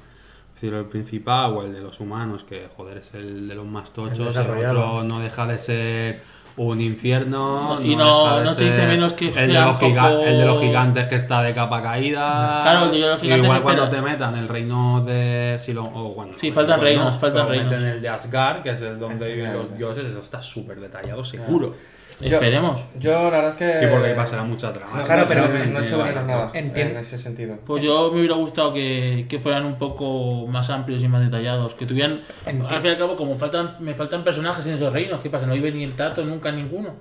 [0.62, 3.92] decir, el principal o el de los humanos, que joder es el de los más
[3.92, 4.20] tochos.
[4.20, 4.94] El, desarrollado.
[4.96, 6.22] otro no deja de ser
[6.58, 7.76] un infierno.
[7.76, 10.38] No, y no- deja de no se dice menos que el de, los poco- el
[10.40, 12.62] de los gigantes que está de capa caída.
[12.64, 15.58] Claro, el de los gigantes Igual cuando pena- te metan el reino de.
[15.60, 17.96] Si lo, o bueno, Sí, no faltan reinos, faltan pero meten reinos.
[17.96, 20.08] el de Asgard, que es el donde viven los dioses.
[20.08, 21.68] Eso está súper detallado, seguro.
[21.68, 21.76] Yo-
[22.20, 22.84] Esperemos.
[23.00, 23.80] Yo la verdad es que.
[23.80, 24.98] Sí, porque ahí pasará mucha trama.
[24.98, 26.94] No, Claro, no, pero no he hecho menos nada Entiendo.
[26.96, 27.58] en ese sentido.
[27.66, 31.76] Pues yo me hubiera gustado que, que fueran un poco más amplios y más detallados.
[31.76, 32.22] Que tuvieran.
[32.46, 35.46] Al fin y al cabo, como faltan, me faltan personajes en esos reinos, ¿qué pasa?
[35.46, 36.96] No vive ni el tato, nunca ninguno.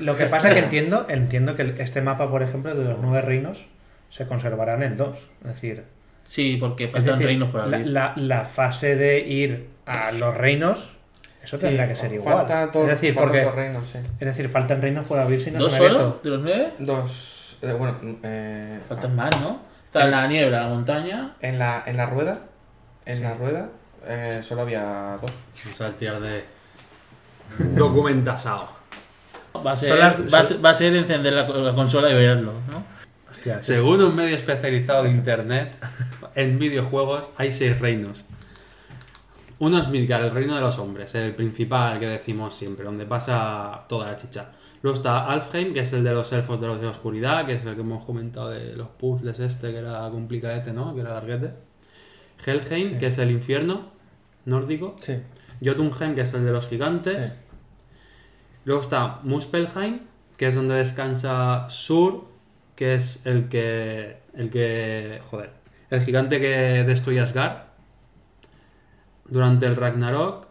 [0.00, 3.22] Lo que pasa es que entiendo, entiendo que este mapa, por ejemplo, de los nueve
[3.22, 3.58] reinos,
[4.10, 5.16] se conservará en 2.
[5.42, 5.84] Es decir,
[6.24, 7.90] Sí, porque faltan decir, reinos por la, abrir.
[7.92, 10.90] la- la fase de ir a los reinos,
[11.48, 12.34] eso Sí, tendrá que ser igual.
[12.36, 13.98] Falta todo, es decir, faltan porque, dos reinos, sí.
[13.98, 16.20] es decir, faltan reinos por abrir si no ¿Dos solo?
[16.22, 16.72] ¿De los nueve?
[16.78, 17.58] Dos.
[17.62, 19.60] eh, bueno, eh, Faltan más, ¿no?
[19.86, 21.32] Está en la niebla, la montaña.
[21.40, 22.40] en, la, en la rueda.
[23.06, 23.22] En Sí.
[23.22, 23.68] la rueda
[24.06, 25.32] eh, solo había dos.
[25.64, 26.44] Vamos a tirar de
[27.74, 28.68] documentasado.
[29.66, 32.10] Va a ser, las- va a son- ser, va a ser encender la, la consola
[32.10, 32.84] y verlo, ¿no?
[33.30, 33.62] Hostia.
[33.62, 35.72] Según un medio especializado de internet,
[36.34, 38.24] en videojuegos hay seis reinos.
[39.60, 43.84] Uno es Midgard, el reino de los hombres, el principal que decimos siempre, donde pasa
[43.88, 44.52] toda la chicha.
[44.82, 47.74] Luego está Alfheim, que es el de los elfos de la oscuridad, que es el
[47.74, 50.94] que hemos comentado de los puzzles este, que era complicadete, ¿no?
[50.94, 51.50] Que era larguete.
[52.46, 52.98] Helheim, Sí.
[52.98, 53.90] que es el infierno
[54.44, 54.94] nórdico.
[55.00, 55.16] Sí.
[55.64, 57.26] Jotunheim, que es el de los gigantes.
[57.26, 57.32] Sí.
[58.64, 60.00] Luego está Muspelheim,
[60.36, 62.26] que es donde descansa Sur,
[62.76, 64.18] que es el que.
[64.34, 65.20] el que.
[65.28, 65.50] joder.
[65.90, 67.67] El gigante que destruye Asgard
[69.28, 70.46] durante el Ragnarok.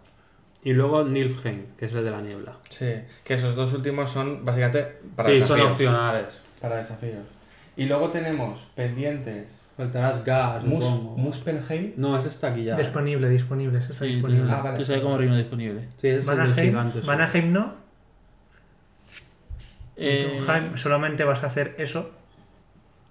[0.64, 2.58] Y luego Nilfheim, que es el de la niebla.
[2.70, 2.94] Sí,
[3.24, 6.44] que esos dos últimos son básicamente para sí, son opcionales.
[6.60, 7.24] Para desafíos.
[7.78, 11.18] Y luego tenemos pendientes Faltará Asgard, Mus, supongo.
[11.18, 11.94] Muspelheim.
[11.98, 12.74] No, ese está aquí ya.
[12.74, 12.80] ¿eh?
[12.80, 14.52] Disponible, disponible, eso está Sí, disponible.
[14.52, 14.76] Ah, vale.
[14.78, 15.88] tú sabes como reino disponible.
[15.98, 17.02] Sí, ese es el gigante.
[17.02, 17.76] Vanaheim no.
[19.96, 20.42] Eh,
[20.76, 22.10] solamente vas a hacer eso.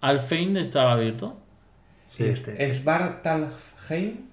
[0.00, 1.36] Alfheim estaba abierto.
[2.06, 2.68] Sí, este.
[2.68, 4.26] Svartalfheim,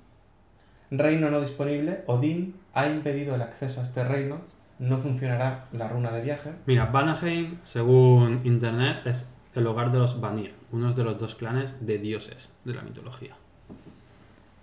[0.98, 2.04] reino no disponible.
[2.08, 4.42] Odín ha impedido el acceso a este reino.
[4.80, 6.52] No funcionará la runa de viaje.
[6.66, 11.76] Mira, Vanaheim, según internet, es el hogar de los Vanir, unos de los dos clanes
[11.80, 13.36] de dioses de la mitología.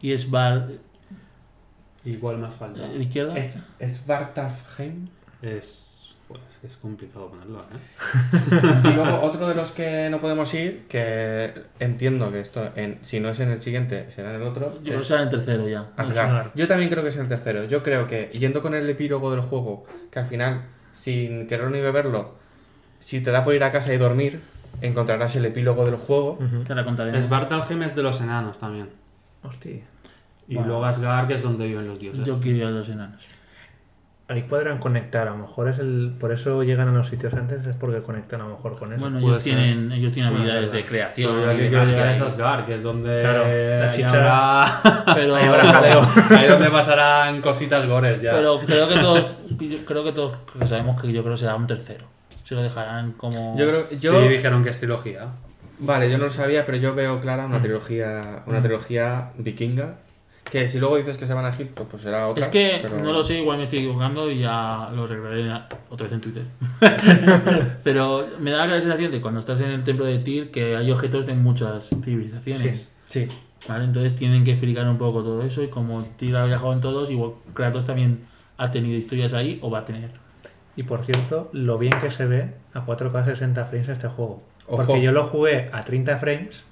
[0.00, 0.68] Y es Bar.
[2.04, 2.88] Igual más falta.
[2.88, 3.36] ¿De izquierda?
[3.36, 3.56] Es.
[3.78, 4.00] Es,
[5.42, 5.89] es
[6.80, 8.80] complicado ponerlo, ¿eh?
[8.90, 13.18] Y luego otro de los que no podemos ir, que entiendo que esto, en, si
[13.20, 14.72] no es en el siguiente, será en el otro.
[14.74, 15.88] Yo creo que es será en el tercero ya.
[15.96, 16.26] Asgard.
[16.28, 16.50] Asgard.
[16.54, 17.64] Yo también creo que es el tercero.
[17.64, 20.62] Yo creo que, yendo con el epílogo del juego, que al final,
[20.92, 22.34] sin querer ni beberlo,
[22.98, 24.40] si te da por ir a casa y dormir,
[24.82, 26.38] encontrarás el epílogo del juego.
[26.66, 27.20] Te la contaré.
[27.22, 28.90] Svartalfheim es de los enanos también.
[29.42, 29.80] Hostia.
[30.46, 30.68] Y Bueno.
[30.68, 32.24] luego Asgard, que es donde viven los dioses.
[32.26, 33.26] Yo quiero ir a los enanos.
[34.30, 36.14] Ahí podrán conectar, a lo mejor es el.
[36.20, 39.00] Por eso llegan a los sitios antes, es porque conectan a lo mejor con eso.
[39.00, 40.84] Bueno, ellos tienen, ellos tienen Bueno, habilidades verdad.
[40.84, 41.32] de creación.
[41.34, 43.20] Pero yo quiero llegar Asgard, que es donde.
[43.20, 46.00] Claro, la ahí chicha- habrá- Pero, Ahí habrá jaleo.
[46.38, 48.30] ahí donde pasarán cositas gores ya.
[48.30, 49.36] pero creo que todos,
[49.86, 52.04] creo que todos sabemos que yo creo que será un tercero.
[52.44, 53.56] Se lo dejarán como.
[53.58, 55.26] Yo creo yo Sí, dijeron que es trilogía.
[55.80, 59.94] Vale, yo no lo sabía, pero yo veo clara una trilogía, una trilogía vikinga.
[60.50, 62.44] Que si luego dices que se van a Egipto, pues será otra.
[62.44, 66.04] Es que pero- no lo sé, igual me estoy equivocando y ya lo revelaré otra
[66.04, 66.44] vez en Twitter.
[67.84, 70.90] Pero me da la sensación de cuando estás en el templo de Tyr que hay
[70.90, 72.88] objetos de muchas civilizaciones.
[73.06, 73.28] Sí.
[73.68, 73.84] ¿vale?
[73.84, 77.10] Entonces tienen que explicar un poco todo eso y como Tyr ha viajado en todos,
[77.10, 80.10] igual Kratos también ha tenido historias ahí o va a tener.
[80.76, 84.42] Y por cierto, lo bien que se ve a 4K 60 frames este juego.
[84.66, 84.84] Ojo.
[84.86, 86.62] Porque yo lo jugué a 30 frames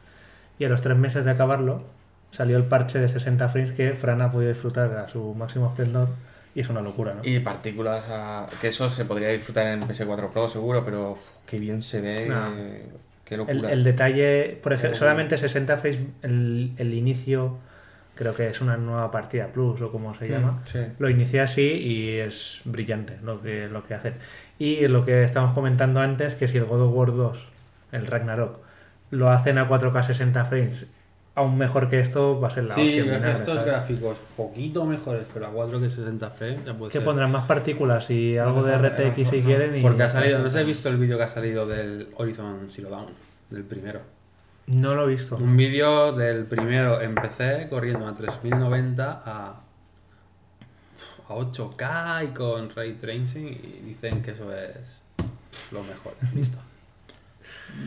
[0.58, 1.84] y a los 3 meses de acabarlo
[2.30, 6.08] salió el parche de 60 frames que Fran ha podido disfrutar a su máximo esplendor
[6.54, 7.20] y es una locura, ¿no?
[7.24, 8.46] Y partículas a...
[8.60, 12.26] Que eso se podría disfrutar en PS4 Pro seguro, pero uf, qué bien se ve.
[12.28, 12.54] No.
[12.56, 12.82] eh,
[13.24, 13.72] Qué El, locura.
[13.72, 17.58] el detalle, por ejemplo, solamente 60 frames, el, el inicio,
[18.14, 20.52] creo que es una nueva partida plus o como se llama.
[20.52, 20.78] Mm, sí.
[20.98, 24.14] Lo inicié así y es brillante lo que, lo que hacen.
[24.58, 27.48] Y lo que estábamos comentando antes, que si el God of War 2,
[27.92, 28.58] el Ragnarok,
[29.10, 30.86] lo hacen a 4K 60 frames,
[31.38, 33.02] aún mejor que esto, va a ser la Sí, hostia.
[33.04, 33.64] vinagre, estos ¿sabes?
[33.64, 38.10] gráficos poquito mejores, pero a 4 que 60 frames ya puede Que pondrán más partículas
[38.10, 39.76] y algo de RTX si quieren.
[39.76, 42.08] Y Porque ha salido, no sé si he visto el vídeo que ha salido del
[42.16, 43.06] Horizon Zero Dawn,
[43.50, 44.00] del primero.
[44.66, 45.36] No lo he visto.
[45.36, 49.60] Un vídeo del primero en PC corriendo a 3090 a,
[51.28, 55.02] a 8K y con ray tracing y dicen que eso es
[55.72, 56.14] lo mejor.
[56.34, 56.58] Listo.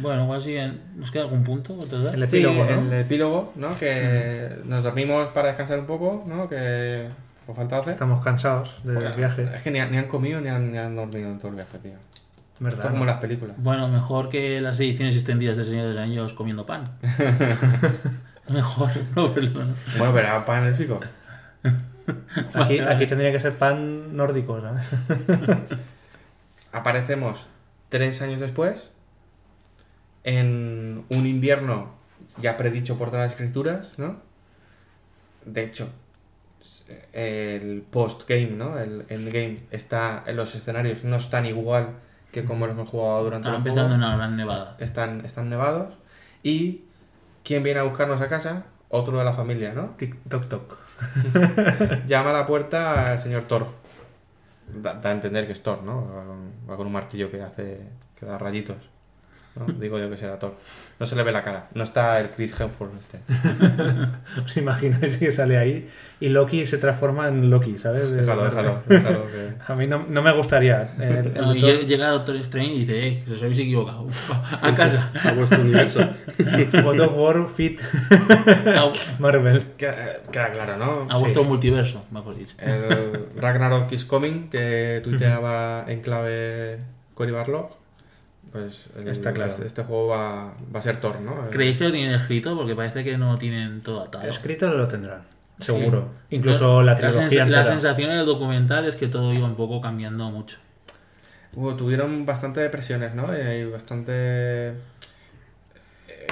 [0.01, 0.55] Bueno, igual sí,
[0.95, 1.77] ¿nos queda algún punto?
[2.13, 2.69] El Sí, epílogo, ¿no?
[2.71, 3.75] el epílogo, ¿no?
[3.77, 6.47] Que nos dormimos para descansar un poco, ¿no?
[6.49, 7.09] Que
[7.45, 7.93] fue falta hacer.
[7.93, 9.49] Estamos cansados del viaje.
[9.53, 11.55] Es que ni, han- ni han comido ni han, ni han dormido en todo el
[11.55, 11.91] viaje, tío.
[11.93, 12.85] Esto ¿Verdad?
[12.85, 13.55] es como las películas.
[13.59, 16.91] Bueno, mejor que las ediciones extendidas del Señor de los Anillos comiendo pan.
[18.49, 19.73] mejor no verlo, ¿no?
[19.97, 20.99] Bueno, pero era pan élfico.
[22.53, 24.89] Aquí, aquí tendría que ser pan nórdico, ¿sabes?
[26.71, 27.47] Aparecemos
[27.89, 28.91] tres años después
[30.23, 31.93] en un invierno
[32.39, 34.17] ya predicho por todas las escrituras, ¿no?
[35.45, 35.89] De hecho,
[37.13, 38.77] el post-game, ¿no?
[38.79, 41.95] El endgame está en los escenarios no están igual
[42.31, 44.05] que como los hemos jugado durante Está el empezando juego.
[44.07, 44.77] una gran nevada.
[44.79, 45.95] Están, están nevados.
[46.43, 46.81] ¿Y
[47.43, 48.65] quién viene a buscarnos a casa?
[48.93, 49.95] otro de la familia, ¿no?
[49.97, 50.77] Tic, toc, toc.
[52.07, 53.67] Llama a la puerta al señor Thor.
[54.67, 56.07] Da, da a entender que es Thor, ¿no?
[56.69, 57.79] Va con un martillo que hace.
[58.19, 58.90] que da rayitos.
[59.55, 59.65] ¿No?
[59.73, 60.55] Digo yo que será Thor.
[60.99, 61.67] No se le ve la cara.
[61.73, 63.19] No está el Chris Hemsworth este.
[64.45, 68.11] ¿Os imagináis que sale ahí y Loki se transforma en Loki, ¿sabes?
[68.11, 69.25] Déjalo, déjalo, déjalo.
[69.25, 70.93] que- A mí no, no me gustaría.
[70.99, 74.03] El- el No, y Doctor- llega Doctor Strange y dice, eh, que os habéis equivocado.
[74.03, 75.11] Uf, a casa.
[75.23, 75.99] A vuestro universo.
[76.83, 77.79] God of War Fit
[79.19, 79.63] Marvel.
[79.77, 81.07] Queda, queda claro, ¿no?
[81.09, 82.55] a vuestro multiverso, mejor dicho.
[82.59, 86.79] El Ragnarok is coming, que tuiteaba en clave
[87.15, 87.80] Cory Barlog.
[88.51, 89.49] Pues el- Está claro.
[89.49, 91.49] Este, este juego va, va a ser Thor, ¿no?
[91.51, 92.55] ¿Creéis que lo tienen escrito?
[92.55, 94.27] Porque parece que no tienen todo atado.
[94.27, 95.21] Escrito lo tendrán,
[95.59, 96.09] seguro.
[96.29, 99.55] Incluso la La, trilogía sens- la sensación en el documental es que todo iba un
[99.55, 100.57] poco cambiando mucho.
[101.77, 103.25] Tuvieron bastante presiones, ¿no?
[103.37, 104.73] Y bastante eh,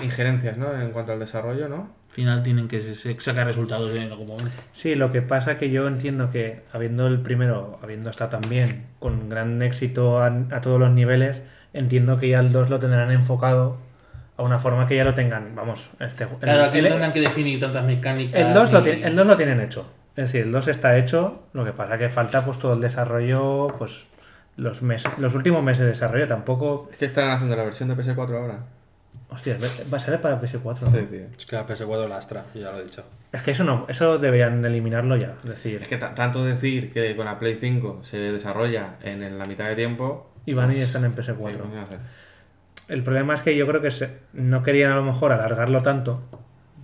[0.04, 0.80] injerencias, ¿no?
[0.80, 1.98] En cuanto al desarrollo, ¿no?
[2.10, 2.82] Al final tienen que
[3.20, 4.52] sacar resultados en algún momento.
[4.74, 9.30] Sí, lo que pasa que yo entiendo que habiendo el primero, habiendo estado también con
[9.30, 11.42] gran éxito a, a todos los niveles,
[11.80, 13.78] entiendo que ya el 2 lo tendrán enfocado
[14.38, 17.60] a una forma que ya lo tengan, vamos, este Claro, aquí no tendrán que definir
[17.60, 18.40] tantas mecánicas.
[18.42, 19.92] el 2 lo, tiene- el 2 lo tienen hecho.
[20.16, 23.68] Es decir, el 2 está hecho, lo que pasa que falta pues todo el desarrollo,
[23.78, 24.06] pues
[24.58, 26.90] los meses, los últimos meses de desarrollo tampoco.
[26.92, 28.60] Es que están haciendo la versión de PS4 ahora.
[29.32, 29.58] Hostia,
[29.94, 30.90] va a salir para PS4, ¿no?
[30.92, 31.22] Sí, tío.
[31.38, 33.04] Es que la PS4 lastra, ya lo he dicho.
[33.32, 35.36] Es que eso no, eso deberían eliminarlo ya.
[35.44, 39.38] Es decir, Es que ta- tanto decir que con la Play 5 se desarrolla en
[39.38, 40.32] la mitad de tiempo.
[40.50, 41.52] Y van y están en PS4.
[41.52, 42.00] ¿qué coño hacer?
[42.88, 46.22] El problema es que yo creo que se- no querían a lo mejor alargarlo tanto,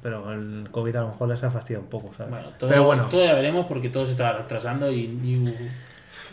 [0.04, 2.32] pero el COVID a lo mejor les ha fastidiado un poco, ¿sabes?
[2.32, 5.56] Bueno, todo, pero bueno, todo ya veremos porque todo se está retrasando y, y-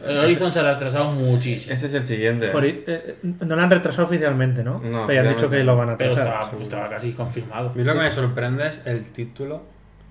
[0.05, 1.75] el Horizon se ha retrasado muchísimo.
[1.75, 2.49] Ese es el siguiente.
[2.53, 4.79] Joder, eh, no lo han retrasado oficialmente, ¿no?
[4.79, 6.43] No, pero ya han dicho que lo van a Pero retrasar.
[6.45, 7.71] estaba, estaba casi confirmado.
[7.71, 9.63] A mí lo que me sorprende es el título,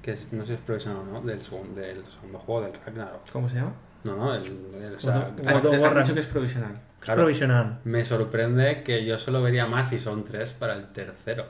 [0.02, 2.74] que es- no sé si es provisional o no, del segundo, del segundo juego, del
[2.86, 3.30] Ragnarok.
[3.32, 3.74] ¿Cómo se llama?
[4.04, 4.44] No, no, el,
[4.82, 6.74] el- o sea, of- Ah, War dicho que es provisional.
[7.02, 7.80] Es provisional.
[7.84, 11.46] me sorprende que yo solo vería más si son tres para el tercero.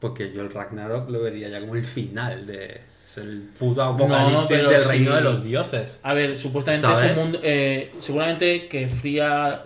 [0.00, 2.80] Porque yo el Ragnarok lo vería ya como el final de...
[3.04, 4.88] Es el puto apocalipsis pero del sí.
[4.88, 5.98] reino de los dioses.
[6.02, 7.12] A ver, supuestamente ¿Sabes?
[7.12, 9.64] ese mundo, eh, seguramente que Fría,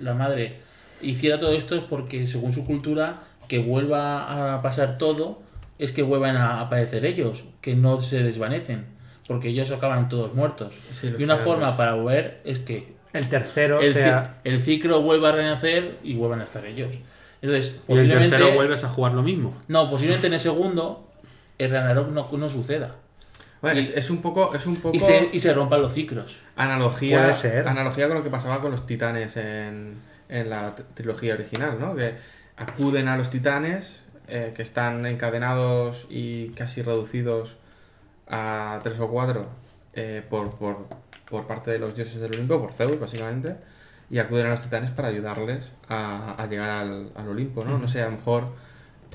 [0.00, 0.58] la madre,
[1.00, 5.42] hiciera todo esto es porque según su cultura, que vuelva a pasar todo,
[5.78, 8.84] es que vuelvan a aparecer ellos, que no se desvanecen,
[9.26, 10.74] porque ellos acaban todos muertos.
[10.92, 11.44] Sí, y una creadores.
[11.44, 14.40] forma para volver es que El tercero el, sea.
[14.44, 16.94] el ciclo vuelva a renacer y vuelvan a estar ellos.
[17.42, 18.36] Entonces, Y el posiblemente...
[18.36, 19.56] tercero vuelves a jugar lo mismo.
[19.68, 21.08] No, posiblemente en el segundo
[21.58, 22.96] el Ragnarok no, no suceda.
[23.60, 25.92] Bueno, Y- es, es un poco, es un poco Y se, y se rompan los
[25.92, 26.36] ciclos.
[26.56, 27.68] analogía, Puede ser.
[27.68, 29.96] analogía con lo que pasaba con los titanes en,
[30.28, 31.94] en la trilogía original, ¿no?
[31.94, 32.14] Que
[32.56, 37.56] acuden a los titanes eh, que están encadenados y casi reducidos
[38.28, 39.48] a tres o cuatro
[39.94, 40.86] eh, por, por,
[41.32, 43.56] por parte de los dioses del Olimpo, por Zeus básicamente,
[44.08, 47.76] y acuden a los titanes para ayudarles a, a llegar al, al Olimpo, ¿no?
[47.78, 48.44] No sé, a lo mejor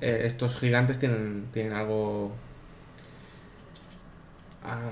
[0.01, 2.33] eh, estos gigantes tienen, tienen algo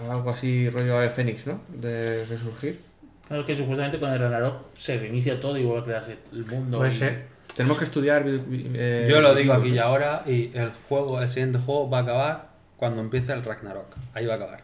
[0.09, 1.59] algo así rollo ave fénix, ¿no?
[1.67, 2.79] De resurgir.
[3.27, 6.77] Claro que supuestamente con el Ragnarok se reinicia todo y vuelve a crearse el mundo.
[6.77, 7.25] Puede y- ser.
[7.55, 8.23] Tenemos que estudiar.
[8.27, 12.01] eh, Yo lo digo aquí y ahora y el juego, el siguiente juego va a
[12.01, 13.95] acabar cuando empiece el Ragnarok.
[14.13, 14.59] Ahí va a acabar.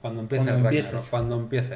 [0.00, 0.86] Cuando empiece Cuando el empiece.
[0.92, 1.10] Ragnarok.
[1.10, 1.74] Cuando empiece.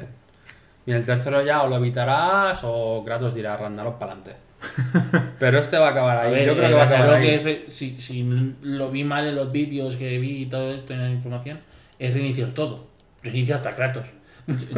[0.85, 4.35] Y en el tercero ya o lo evitarás o Kratos dirá Ragnarok para adelante.
[5.39, 6.31] Pero este va a acabar A ahí.
[6.31, 7.27] ver, Yo creo que va a acabar ahí.
[7.29, 11.01] es si, si lo vi mal en los vídeos que vi y todo esto en
[11.01, 11.59] la información,
[11.99, 12.87] es reiniciar todo.
[13.23, 14.11] Reinicia hasta Kratos.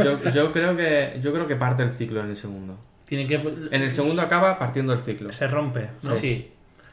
[0.01, 2.77] Yo, yo creo que yo creo que parte el ciclo en el segundo.
[3.05, 3.35] Tienen que.
[3.35, 5.31] En el segundo acaba partiendo el ciclo.
[5.33, 5.89] Se rompe.
[6.03, 6.13] ¿no?
[6.15, 6.51] Sí.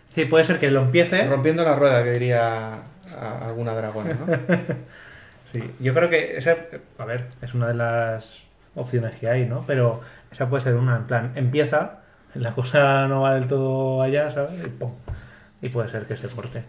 [0.09, 1.25] Sí, puede ser que lo empiece.
[1.27, 2.75] Rompiendo la rueda, que diría
[3.17, 4.27] a- alguna dragona, ¿no?
[5.55, 6.57] Sí, yo creo que esa,
[6.99, 8.41] a ver, es una de las
[8.75, 9.65] opciones que hay, ¿no?
[9.67, 10.01] Pero
[10.31, 12.01] esa puede ser una, en plan, empieza,
[12.35, 14.53] la cosa no va del todo allá, ¿sabes?
[14.65, 14.93] Y pum.
[15.63, 16.63] Y puede ser que se corte.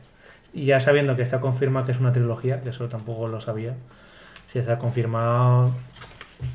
[0.53, 3.73] Y ya sabiendo que está confirmado que es una trilogía, que eso tampoco lo sabía,
[4.53, 5.71] si está confirmado,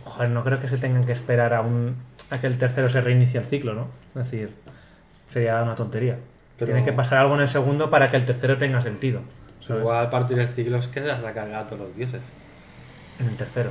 [0.04, 1.96] joder, no creo que se tengan que esperar a, un,
[2.30, 3.88] a que el tercero se reinicie el ciclo, ¿no?
[4.20, 4.54] Es decir,
[5.30, 6.16] sería una tontería.
[6.58, 9.20] Pero- Tiene que pasar algo en el segundo para que el tercero tenga sentido.
[9.74, 9.82] ¿Sabes?
[9.82, 12.22] Igual partir el ciclo es que se las ha cargado a todos los dioses.
[13.18, 13.70] En el tercero.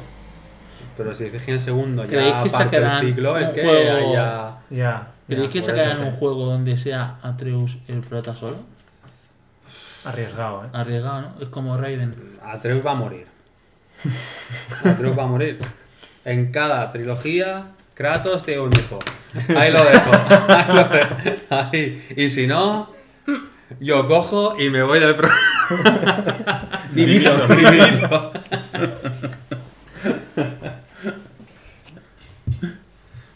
[0.97, 3.49] Pero si dices que en el segundo ¿Creéis ya que parte el sacarán ciclo, es
[3.49, 4.57] que juego- ya...
[4.69, 5.07] Ya.
[5.27, 8.57] ¿Creéis ya, que sacarán un juego donde sea Atreus el prota solo?
[10.05, 10.69] Arriesgado, ¿eh?
[10.73, 11.33] Arriesgado, ¿no?
[11.41, 12.15] Es como Raiden.
[12.43, 13.27] Atreus va a morir.
[14.83, 15.57] Atreus va a morir.
[16.25, 18.99] En cada trilogía, Kratos tiene un hijo.
[19.57, 20.11] Ahí lo dejo.
[20.47, 21.15] Ahí lo dejo.
[21.49, 22.07] Ahí.
[22.15, 22.89] Y si no,
[23.79, 25.39] yo cojo y me voy del programa.
[26.93, 27.31] Dimito.
[27.47, 28.31] Dimito.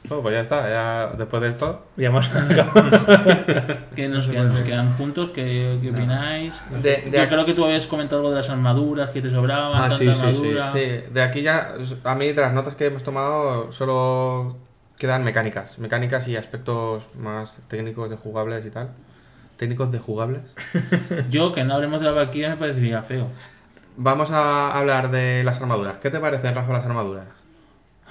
[0.09, 1.85] Bueno, pues ya está, ya después de esto.
[1.95, 2.27] Ya hemos
[3.95, 6.61] Que nos quedan, nos quedan puntos, ¿qué, qué opináis?
[6.81, 9.29] De- de Yo aquí- creo que tú habías comentado algo de las armaduras, que te
[9.31, 10.55] sobraban, Ah, tanta sí, sí, sí.
[10.73, 14.57] Sí, de aquí ya, a mí de las notas que hemos tomado solo
[14.97, 18.89] quedan mecánicas, mecánicas y aspectos más técnicos de jugables y tal.
[19.63, 20.41] Técnicos de jugables.
[21.29, 23.29] Yo, que no hablemos de la vaquilla, me parecería feo.
[23.95, 25.99] Vamos a hablar de las armaduras.
[25.99, 27.27] ¿Qué te parecen, Rafa, las armaduras?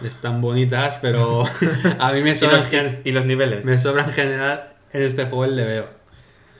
[0.03, 1.45] Están bonitas, pero
[1.99, 3.67] a mí me Y sobran, los, gen- y los niveles.
[3.67, 5.89] me sobran en general en este juego el leveo.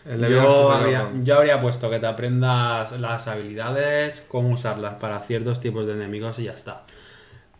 [0.05, 5.21] El Vegas Yo habría, yo habría puesto que te aprendas las habilidades, cómo usarlas para
[5.21, 6.83] ciertos tipos de enemigos y ya está.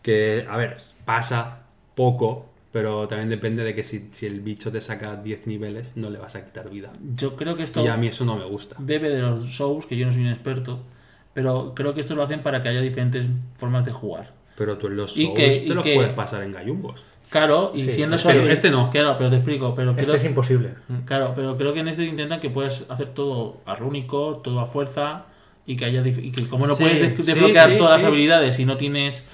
[0.03, 1.61] Que, a ver, pasa
[1.95, 6.09] poco, pero también depende de que si, si el bicho te saca 10 niveles, no
[6.09, 6.91] le vas a quitar vida.
[7.15, 8.75] Yo creo que esto Y a mí eso no me gusta.
[8.79, 10.79] bebe de los shows, que yo no soy un experto,
[11.33, 13.25] pero creo que esto lo hacen para que haya diferentes
[13.57, 14.33] formas de jugar.
[14.57, 17.01] Pero tú en los Y Souls que- te y los que- puedes pasar en gallumbos.
[17.29, 18.89] Claro, y Sí, siendo este solo- no, este no.
[18.91, 19.73] Claro, pero te explico.
[19.73, 20.69] Pero Este creo, es imposible.
[21.05, 24.67] claro, pero creo que en este intentan que puedes hacer todo a rúnico, todo a
[24.67, 25.25] fuerza,
[25.65, 28.03] y que haya y que como no Sí, puedes desbloquear sí, todas sí.
[28.03, 29.25] las habilidades si no tienes.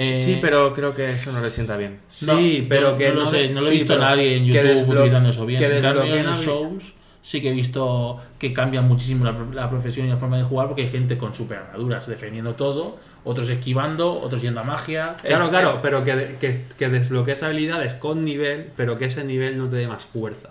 [0.00, 1.98] Eh, Sí, pero creo que eso no le sienta bien.
[2.26, 4.44] no, Sí, pero yo que no lo sé, no lo he sí, visto nadie en
[4.46, 5.58] YouTube utilizando eso bien.
[5.60, 9.68] que En cambio, en los shows sí que he visto que cambia muchísimo la, la
[9.68, 13.48] profesión y la forma de jugar porque hay gente con super armaduras defendiendo todo, otros
[13.50, 15.16] esquivando, otros yendo a magia.
[15.20, 19.58] Claro, Este- claro, pero que, que, que desbloquees habilidades con nivel, pero que ese nivel
[19.58, 20.50] no te dé más fuerza.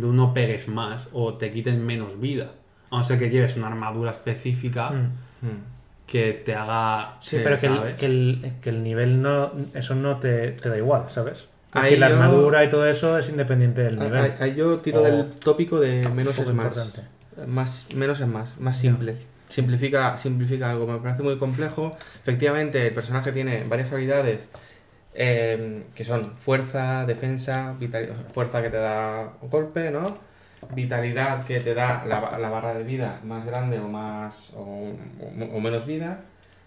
[0.00, 2.50] Tú no pegues más o te quiten menos vida.
[2.90, 5.46] A no ser que lleves una armadura específica Mm.
[5.46, 5.75] Mm.
[6.06, 7.16] Que te haga.
[7.20, 9.52] Sí, pero que el, que, el, que el nivel no.
[9.74, 11.38] Eso no te, te da igual, ¿sabes?
[11.38, 14.18] Es Ahí decir, la yo- armadura y todo eso es independiente del nivel.
[14.20, 16.66] Ahí- ahí yo tiro O- del tópico de menos es más.
[16.66, 17.00] importante.
[17.46, 17.86] más.
[17.94, 19.16] Menos es más, más simple.
[19.48, 21.96] Simplifica, simplifica algo, me parece muy complejo.
[22.20, 24.48] Efectivamente, el personaje tiene varias habilidades
[25.14, 30.18] eh, que son fuerza, defensa, vitali- fuerza que te da un golpe, ¿no?
[30.74, 35.56] Vitalidad que te da la, la barra de vida más grande o más o, o-
[35.56, 36.20] o menos vida.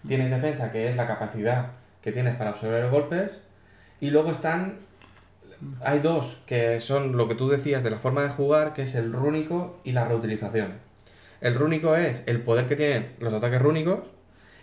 [0.06, 1.68] Tienes defensa que es la capacidad
[2.02, 3.40] que tienes para absorber golpes.
[4.00, 4.78] Y luego están
[5.84, 8.94] hay dos que son lo que tú decías de la forma de jugar, que es
[8.94, 10.72] el rúnico y la reutilización.
[11.42, 14.00] El rúnico es el poder que tienen los ataques rúnicos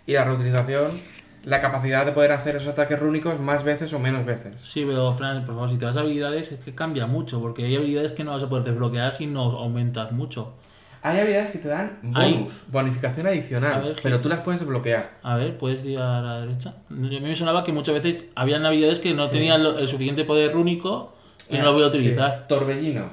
[0.06, 0.98] y la reutilización,
[1.44, 4.54] la capacidad de poder hacer esos ataques rúnicos más veces o menos veces.
[4.60, 7.64] Sí, pero Fran, por favor, si te vas a habilidades es que cambia mucho, porque
[7.64, 10.54] hay habilidades que no vas a poder desbloquear si no aumentas mucho.
[11.00, 14.22] Hay habilidades que te dan Hay- bonus, bonificación adicional, ver, pero sí.
[14.24, 15.10] tú las puedes desbloquear.
[15.22, 16.74] A ver, puedes ir a la derecha.
[16.90, 20.24] A mí me sonaba que muchas veces habían habilidades que no tenían lo- el suficiente
[20.24, 21.14] poder único
[21.48, 22.46] y no lo voy a utilizar.
[22.48, 23.10] Torbellino,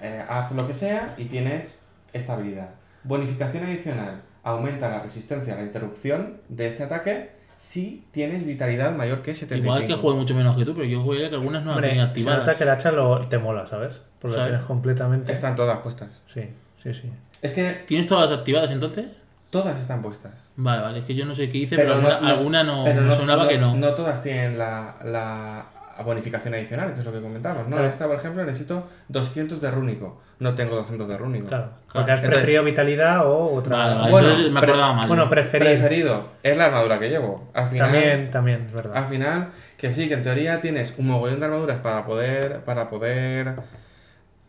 [0.00, 1.78] eh, haz lo que sea y tienes
[2.12, 2.68] esta habilidad.
[3.04, 7.30] Bonificación adicional, aumenta la resistencia a la interrupción de este ataque
[7.62, 9.64] si tienes vitalidad mayor que 75.
[9.64, 12.02] Igual que juegue mucho menos que tú, pero yo jugué que algunas no las tenía
[12.02, 12.40] se activadas.
[12.40, 14.00] nota que el hacha lo, te mola, ¿sabes?
[14.18, 14.48] Porque lo ¿Sabes?
[14.48, 15.32] tienes completamente.
[15.32, 16.20] Están todas puestas.
[16.26, 16.42] Sí,
[16.82, 17.10] sí, sí.
[17.40, 19.06] Es que ¿Tienes todas activadas entonces?
[19.50, 20.32] todas están puestas.
[20.56, 23.12] Vale, vale, es que yo no sé qué hice, pero, alguna no, alguna no, pero
[23.12, 23.74] sonaba que no.
[23.76, 25.64] No todas tienen la, la
[26.02, 27.64] bonificación adicional, que es lo que comentamos.
[27.68, 27.88] No, Claro.
[27.88, 30.20] esta, por ejemplo, necesito 200 de rúnico.
[30.38, 31.46] No tengo 200 de rúnico.
[31.48, 31.70] Claro.
[31.92, 33.76] Porque has Entonces- preferido vitalidad o otra.
[33.76, 35.08] Vale, vale, Bueno, entonces me acordaba mal.
[35.08, 35.70] Bueno, preferido.
[35.70, 37.50] Preferido es la armadura que llevo.
[37.54, 38.96] Al final, También, también, es verdad.
[38.96, 42.88] Al final, que sí, que en teoría tienes un mogollón de armaduras para poder, para
[42.90, 43.54] poder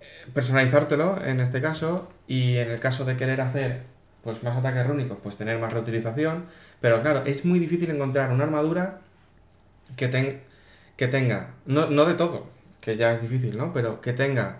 [0.01, 2.09] eh, personalizártelo en este caso.
[2.27, 3.81] Y en el caso de querer hacer
[4.23, 6.45] pues más ataques rúnicos, pues tener más reutilización.
[6.79, 8.99] Pero claro, es muy difícil encontrar una armadura
[9.97, 10.41] que, ten-
[10.95, 12.47] que tenga, no, no de todo,
[12.81, 13.73] que ya es difícil, ¿no?
[13.73, 14.59] Pero que tenga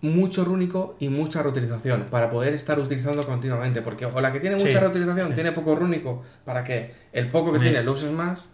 [0.00, 3.82] mucho rúnico y mucha reutilización para poder estar utilizando continuamente.
[3.82, 5.34] Porque o la que tiene Sí, mucha reutilización sí.
[5.34, 7.64] tiene poco rúnico para que el poco que Sí.
[7.66, 8.44] tiene lo uses más.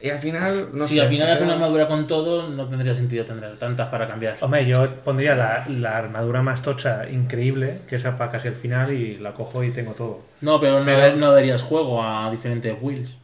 [0.00, 2.92] Y al final, no si sé, al final hace una armadura con todo, no tendría
[2.92, 4.36] sentido tener tantas para cambiar.
[4.40, 8.92] Hombre, yo pondría la, la armadura más tocha increíble, que esa para casi el final,
[8.92, 10.20] y la cojo y tengo todo.
[10.40, 13.16] No, pero no, Pero- no darías juego a diferentes wheels.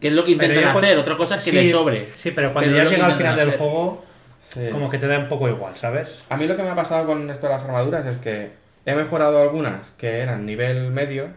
[0.00, 2.04] Que es lo que intentan hacer, otra cosa es que Sí, le sobre.
[2.16, 3.60] Sí, pero cuando Pero ya llega al final del hacer.
[3.60, 4.04] juego,
[4.40, 4.68] Sí.
[4.72, 6.24] como que te da un poco igual, ¿sabes?
[6.30, 8.52] A mí lo que me ha pasado con esto de las armaduras es que
[8.86, 11.28] he mejorado algunas que eran nivel medio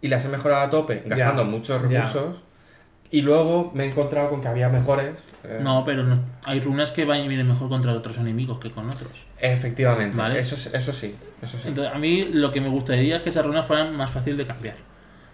[0.00, 1.88] y las he mejorado a tope, gastando muchos ya.
[1.88, 2.36] recursos.
[3.12, 5.24] Y luego me he encontrado con que había mejores.
[5.42, 8.70] eh, No, pero no- hay runas que van y vienen mejor contra otros enemigos que
[8.70, 9.26] con otros.
[9.40, 10.38] Efectivamente, Vale.
[10.38, 11.66] eso, es- eso sí, eso sí.
[11.68, 14.46] Entonces, a mí lo que me gustaría es que esas runas fueran más fácil de
[14.46, 14.76] cambiar.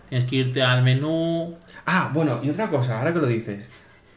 [0.08, 1.56] Tienes que irte al menú.
[1.84, 3.68] Ah, bueno, y otra cosa, ahora que lo dices.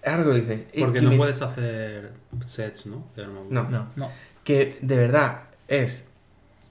[0.05, 0.59] Ahora que lo dices.
[0.71, 2.13] eh, Porque que no me- puedes hacer
[2.45, 3.07] sets, ¿no?
[3.15, 3.49] De armadura.
[3.63, 4.09] No, No, no.
[4.43, 6.05] que de verdad es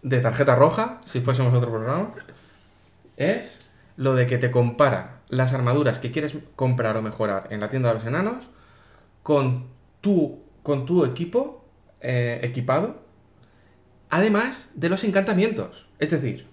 [0.02, 2.12] de tarjeta roja, si fuésemos otro programa,
[3.16, 3.60] es
[3.96, 7.88] lo de que te compara las armaduras que quieres comprar o mejorar en la tienda
[7.88, 8.48] de los enanos
[9.22, 9.66] con
[10.00, 11.64] tu, con tu equipo
[12.00, 13.02] eh, equipado,
[14.08, 15.86] además de los encantamientos.
[15.98, 16.46] Es decir,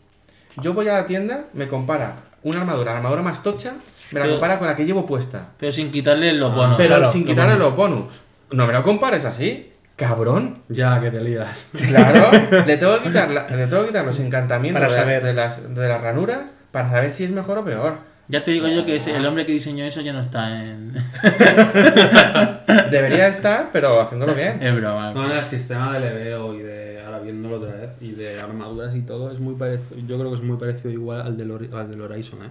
[0.61, 3.73] yo voy a la tienda, me compara una armadura, la armadura más tocha,
[4.11, 5.49] me la Pero- compara con la que llevo puesta.
[5.57, 6.77] Pero sin quitarle los Ah, bonos.
[6.77, 7.67] Pero claro, sin los quitarle bonus.
[7.67, 8.21] los bonus.
[8.51, 10.61] No me lo compares así, cabrón.
[10.69, 11.65] Ya, que te lías.
[11.87, 12.29] Claro,
[12.65, 15.23] le tengo que quitar, la- le tengo que quitar los encantamientos Para de, saber.
[15.23, 17.97] de las, de las ranuras para saber si es mejor o peor.
[18.27, 20.93] Ya te digo yo que ese- el hombre que diseñó eso ya no está en.
[22.91, 24.61] Debería estar, pero haciéndolo bien.
[24.61, 25.11] es broma.
[25.13, 29.01] No, el sistema de leveo y de, ahora viéndolo otra vez, y de armaduras y
[29.01, 32.01] todo, es muy parecido, yo creo que es muy parecido igual al del, al del
[32.01, 32.49] Horizon, ¿eh?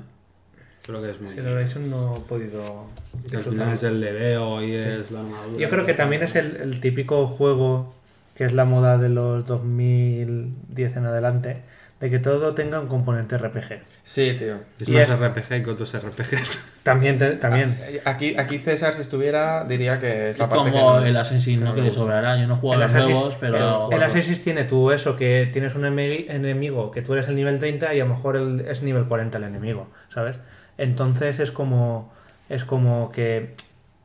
[0.87, 1.31] Creo que es muy...
[1.33, 2.87] Si el Horizon no he podido
[3.31, 3.53] que al disfrutar.
[3.53, 5.59] final es el leveo y es la armadura.
[5.59, 7.95] Yo creo que también es el, el típico juego
[8.37, 11.63] que es la moda de los 2010 en adelante,
[12.05, 13.81] de que todo tenga un componente RPG.
[14.03, 14.57] Sí, tío.
[14.79, 16.81] Es y más es- RPG que otros RPGs.
[16.83, 17.81] También, te- también.
[18.05, 21.17] Aquí, aquí César, si estuviera, diría que es Es la parte que como no- el
[21.17, 21.75] Assassin, que ¿no?
[21.75, 22.37] Que le sobrará.
[22.37, 23.91] Yo no juego a los nuevos, pero.
[23.91, 27.59] el Assassin's tiene tú eso, que tienes un enemi- enemigo que tú eres el nivel
[27.59, 30.37] 30 y a lo mejor el- es nivel 40 el enemigo, ¿sabes?
[30.77, 32.13] Entonces es como,
[32.51, 33.55] es como que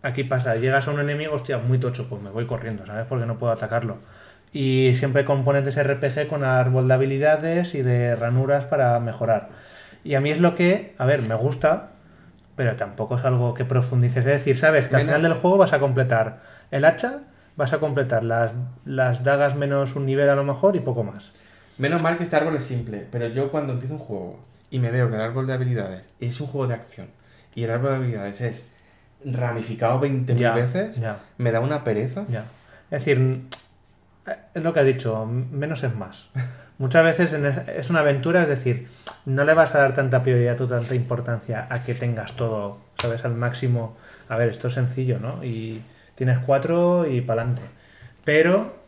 [0.04, 3.06] aquí pasa, llegas a un enemigo, hostia, muy tocho, pues me voy corriendo, ¿sabes?
[3.10, 3.98] Porque no puedo atacarlo.
[4.52, 9.50] Y siempre componentes RPG con árbol de habilidades y de ranuras para mejorar.
[10.04, 11.90] Y a mí es lo que, a ver, me gusta,
[12.56, 14.20] pero tampoco es algo que profundices.
[14.20, 16.40] Es decir, sabes que al final del juego vas a completar
[16.72, 17.20] el hacha,
[17.56, 18.56] vas a completar las,
[18.86, 21.32] las dagas menos un nivel a lo mejor y poco más.
[21.78, 24.40] Menos mal que este árbol es simple, pero yo cuando empiezo un juego
[24.72, 27.08] y me veo que el árbol de habilidades es un juego de acción
[27.56, 28.68] y el árbol de habilidades es
[29.24, 31.20] ramificado 20.000 Ya, veces, ya.
[31.38, 32.26] me da una pereza.
[32.30, 32.46] Ya.
[32.92, 33.44] Es decir,
[34.53, 36.30] es lo que ha dicho, menos es más.
[36.77, 37.34] Muchas veces
[37.68, 38.88] es una aventura, es decir,
[39.26, 43.26] no le vas a dar tanta prioridad o tanta importancia a que tengas todo, ¿sabes?
[43.26, 43.97] Al máximo.
[44.30, 45.43] A ver, esto es sencillo, ¿no?
[45.43, 45.81] Y
[46.15, 47.64] tienes cuatro y para adelante.
[48.23, 48.80] Pero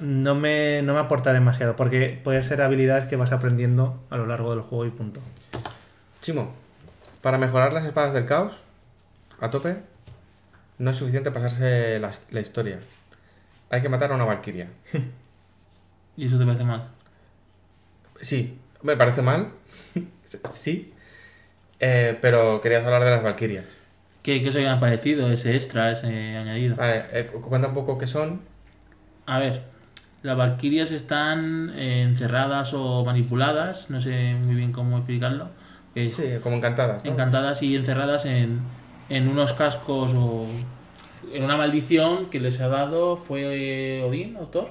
[0.00, 4.26] no me, no me aporta demasiado, porque pueden ser habilidades que vas aprendiendo a lo
[4.26, 5.20] largo del juego y punto.
[6.22, 6.54] Chimo,
[7.20, 8.62] para mejorar las espadas del caos,
[9.40, 9.76] a tope,
[10.78, 12.78] no es suficiente pasarse la, la historia.
[13.72, 14.68] Hay que matar a una valquiria.
[16.16, 16.88] Y eso te parece mal.
[18.20, 19.48] Sí, me parece mal.
[20.44, 20.92] sí.
[21.80, 23.64] Eh, pero querías hablar de las valquirias.
[24.22, 26.76] ¿Qué, qué os había parecido ese extra, ese añadido?
[26.76, 28.42] Vale, eh, cu- cuenta un poco qué son.
[29.26, 29.62] A ver,
[30.22, 35.48] las valquirias están eh, encerradas o manipuladas, no sé muy bien cómo explicarlo.
[35.94, 37.02] es Sí, como encantadas.
[37.04, 37.10] ¿no?
[37.10, 38.60] encantadas y encerradas en,
[39.08, 40.46] en unos cascos o
[41.34, 44.70] en una maldición que les ha dado fue Odín o Thor.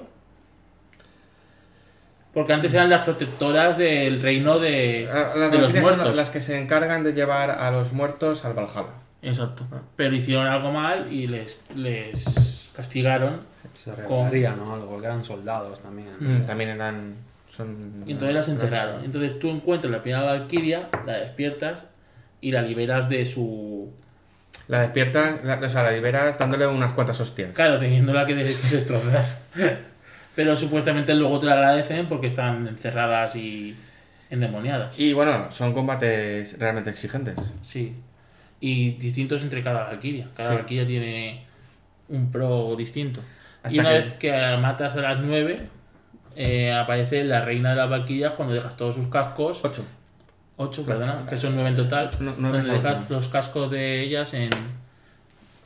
[2.32, 6.16] Porque antes eran las protectoras del reino de, Ah, Las de los son muertos.
[6.16, 8.94] las que se encargan de llevar a los muertos al Valhalla.
[9.20, 9.64] Exacto.
[9.96, 13.40] Pero hicieron algo mal y les, les castigaron.
[13.74, 14.74] Se revelaría, ¿no?
[14.74, 16.08] Algo que eran soldados también.
[16.18, 17.16] Mm, También eran.
[17.50, 19.04] Son, Y entonces las encerraron.
[19.04, 21.86] Entonces tú encuentras la primera Valquiria, la despiertas
[22.40, 23.92] y la liberas de su.
[24.72, 27.50] La despiertas, la- o sea, la liberas dándole unas cuantas hostias.
[27.52, 29.24] Claro, teniéndola que de- que destrozar.
[30.34, 33.76] Pero supuestamente luego te la agradecen porque están encerradas y
[34.30, 34.98] endemoniadas.
[34.98, 37.36] Y bueno, son combates realmente exigentes.
[37.60, 37.94] Sí.
[38.60, 40.28] Y distintos entre cada Valquiria.
[40.34, 40.74] Cada Sí.
[40.86, 41.44] Tiene
[42.08, 43.20] un pro distinto.
[43.62, 45.60] Hasta y una que- vez que matas a las nueve,
[46.34, 49.60] eh, aparece la reina de las Valquirias cuando dejas todos sus cascos.
[49.62, 49.84] Ocho.
[50.56, 52.10] Ocho, perdona, que son nueve en total.
[52.20, 54.50] No- no donde dejas los cascos de ellas en.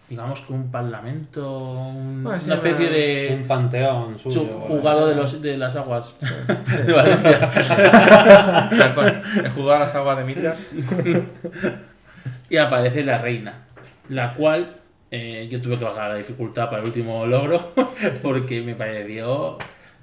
[0.08, 1.58] Digamos que un parlamento,
[1.88, 3.36] un- Bueno, sí, una especie de.
[3.42, 4.40] Un panteón suyo.
[4.42, 6.14] su- jugado de, los, de las aguas
[6.86, 7.50] de Valencia.
[9.44, 10.56] He jugado a las aguas de Mitra.
[12.50, 13.54] y aparece la reina,
[14.08, 14.76] la cual
[15.10, 17.72] eh, yo tuve que bajar la dificultad para el último logro
[18.22, 19.58] porque me pareció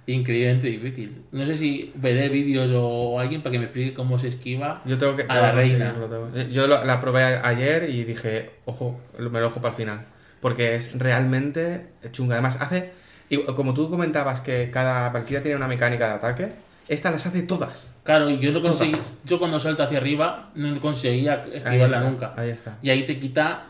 [0.07, 1.23] increíblemente difícil.
[1.31, 4.81] No sé si veré vídeos o alguien para que me explique cómo se esquiva.
[4.85, 5.23] Yo tengo que.
[5.27, 5.95] A la reina.
[6.35, 10.05] eh, Yo lo- la probé ayer y dije, ojo, me lo ojo para el final.
[10.41, 12.35] Porque es realmente chunga.
[12.35, 12.91] Además, hace.
[13.29, 16.51] Y como tú comentabas que cada Valkyria tiene una mecánica de ataque,
[16.89, 17.93] esta las hace todas.
[18.03, 19.13] Claro, y yo no conseguí, Todas.
[19.23, 22.33] yo cuando salto hacia arriba no conseguía Ahí esquivarla está, nunca.
[22.35, 22.77] Ahí está.
[22.81, 23.67] Y ahí te quita.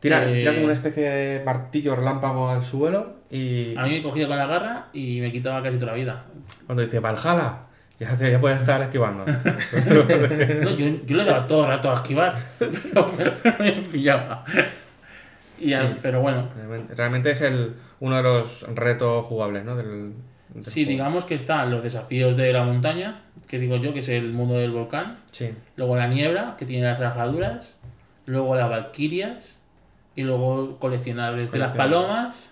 [0.00, 4.02] Tira, eh, tira como una especie de martillo relámpago al suelo y A mí me
[4.02, 6.24] cogía con la garra y me quitaba casi toda la vida.
[6.66, 7.58] cuando dice Valhalla,
[7.98, 9.24] ya, ya puedes estar esquivando.
[9.90, 14.44] No, yo, yo le daba todo el rato a esquivar, pero, pero me pillaba.
[15.58, 15.78] Y Sí.
[16.00, 19.76] Pero bueno, Realmente- Realmente es el, uno de los retos jugables ¿no?
[19.76, 20.14] del,
[20.54, 20.90] del Sí, juego.
[20.92, 24.54] digamos que están los desafíos de la montaña, que digo yo que es el mundo
[24.54, 25.18] del volcán.
[25.30, 25.50] Sí.
[25.76, 27.74] Luego la niebla, que tiene las rajaduras.
[28.24, 29.59] Luego las valquirias.
[30.16, 32.50] Y luego coleccionables de las palomas.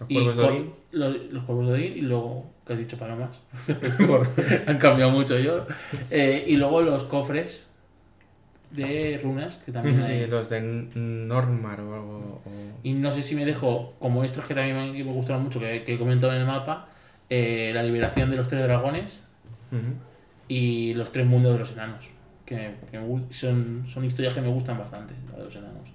[0.00, 0.70] Los y cuervos de Odín.
[0.90, 1.92] Los, los cuervos de Odín.
[1.96, 3.38] Y luego, que has dicho palomas.
[4.66, 5.66] Han cambiado mucho yo.
[6.10, 7.62] Eh, y luego los cofres
[8.72, 10.24] de runas, que también hay.
[10.24, 10.60] Sí, los de
[10.94, 12.42] Normar o algo.
[12.44, 12.50] o-
[12.82, 15.84] Y no sé si me dejo, como estos que también me, me gustaron mucho, que,
[15.84, 16.88] que he comentado en el mapa,
[17.30, 19.20] eh, la liberación de los tres dragones
[20.48, 22.08] y los tres mundos de los enanos.
[22.44, 22.98] Que, que
[23.30, 25.88] son, son historias que me gustan bastante, la de los enanos.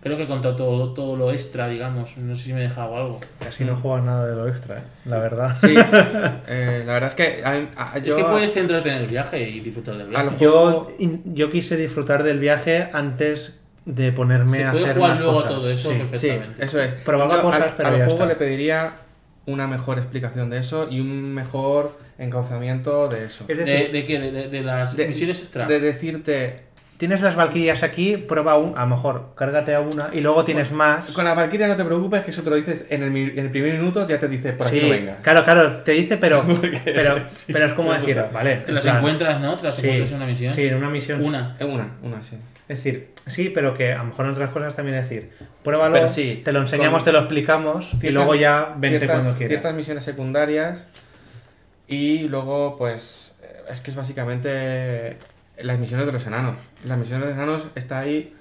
[0.00, 2.16] Creo que he contado todo, todo lo extra, digamos.
[2.18, 3.20] No sé si me he dejado algo.
[3.40, 4.82] Casi no juegas nada de lo extra, ¿eh?
[5.04, 5.56] la verdad.
[5.58, 5.74] Sí,
[6.46, 9.40] eh, la verdad es que a- a- yo es que puedes centrarte en el viaje
[9.48, 10.28] y disfrutar del viaje.
[10.38, 13.54] juego Yo, yo quise disfrutar del viaje antes
[13.84, 15.50] de ponerme Se a puede hacer jugar más luego cosas.
[15.50, 15.96] todo eso Sí.
[15.98, 16.64] Perfectamente.
[16.64, 16.92] eso es.
[16.94, 18.26] Probaba Yo cosas, al, pero al ya juego está.
[18.26, 18.92] le pediría
[19.46, 23.44] una mejor explicación de eso y un mejor encauzamiento de eso.
[23.48, 24.18] Es ¿De, decir, de qué?
[24.20, 25.66] De, de- de las De- misiones extra.
[25.66, 26.60] De decirte,
[26.98, 30.70] tienes las valquirias aquí, prueba un, a lo mejor cárgate a una y luego tienes
[30.70, 31.10] más.
[31.12, 33.78] con la Valkyria no te preocupes, que eso te lo dices en el, en primer
[33.78, 35.16] minuto, ya te dice por aquí Sí, no venga.
[35.22, 36.44] claro, claro, te dice, pero,
[36.84, 38.56] pero, sí, pero es como decir, vale.
[38.66, 39.56] Te las en plan, encuentras, ¿no?
[39.56, 40.52] Te las sí, encuentras en una misión.
[40.52, 41.24] Sí, en una misión.
[41.24, 41.56] Una.
[41.58, 42.36] Eh, Una, una, sí.
[42.68, 45.30] Es decir, sí, pero que a lo mejor en otras cosas también es decir,
[45.64, 49.38] pruébalo, Pero sí, te lo enseñamos, te lo explicamos y luego ya vente ciertas, cuando
[49.38, 49.48] quieras.
[49.48, 50.86] ciertas misiones secundarias
[51.86, 55.16] y luego pues eh, es que es básicamente
[55.62, 56.56] las misiones de los enanos.
[56.84, 58.34] Las misiones de los enanos está ahí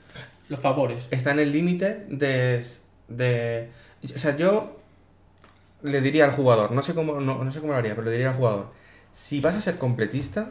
[0.50, 1.08] Los favores.
[1.12, 2.66] está en el límite de,
[3.08, 3.72] de...
[4.14, 4.80] O sea, yo
[5.84, 8.12] le diría al jugador, no sé cómo, no, no sé cómo lo haría, pero le
[8.12, 8.72] diría al jugador,
[9.14, 10.48] si vas a ser completista,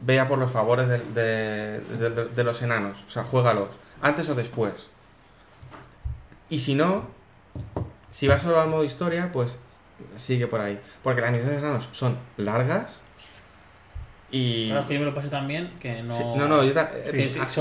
[0.00, 3.68] vea por los favores de, de- de- de- de los enanos, o sea, juégalos,
[4.02, 4.88] antes o después.
[6.50, 7.06] Y si no,
[8.10, 9.58] si vas solo al modo historia, pues
[10.16, 10.78] sigue por ahí.
[11.02, 12.98] Porque las misiones de enanos son largas
[14.36, 14.66] y...
[14.66, 16.12] Claro, es que yo me lo pasé también, que no...
[16.12, 16.90] Sí, no, no, yo sí, a-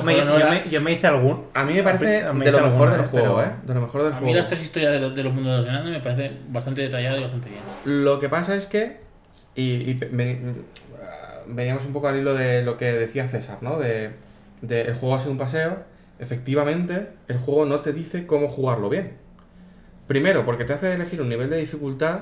[0.04, 1.46] Me- yo, me, yo me hice algún.
[1.54, 3.08] a mí me parece A de lo mejor alguna, del ¿eh?
[3.10, 3.54] juego, Pero- ¿eh?
[3.68, 4.26] De lo mejor del A juego.
[4.32, 6.82] mí las tres historias de los, de los mundos de los enanos me parece bastante
[6.82, 7.62] detallada y bastante bien.
[7.86, 8.98] Lo que pasa es que,
[9.56, 10.56] y, y ve-
[11.48, 13.78] veníamos un poco al hilo de lo que decía César, ¿no?
[13.78, 14.12] De,
[14.62, 15.84] de el juego ha sido un paseo.
[16.20, 19.14] Efectivamente, el juego no te dice cómo jugarlo bien.
[20.08, 22.20] Primero, porque te hace elegir un nivel de dificultad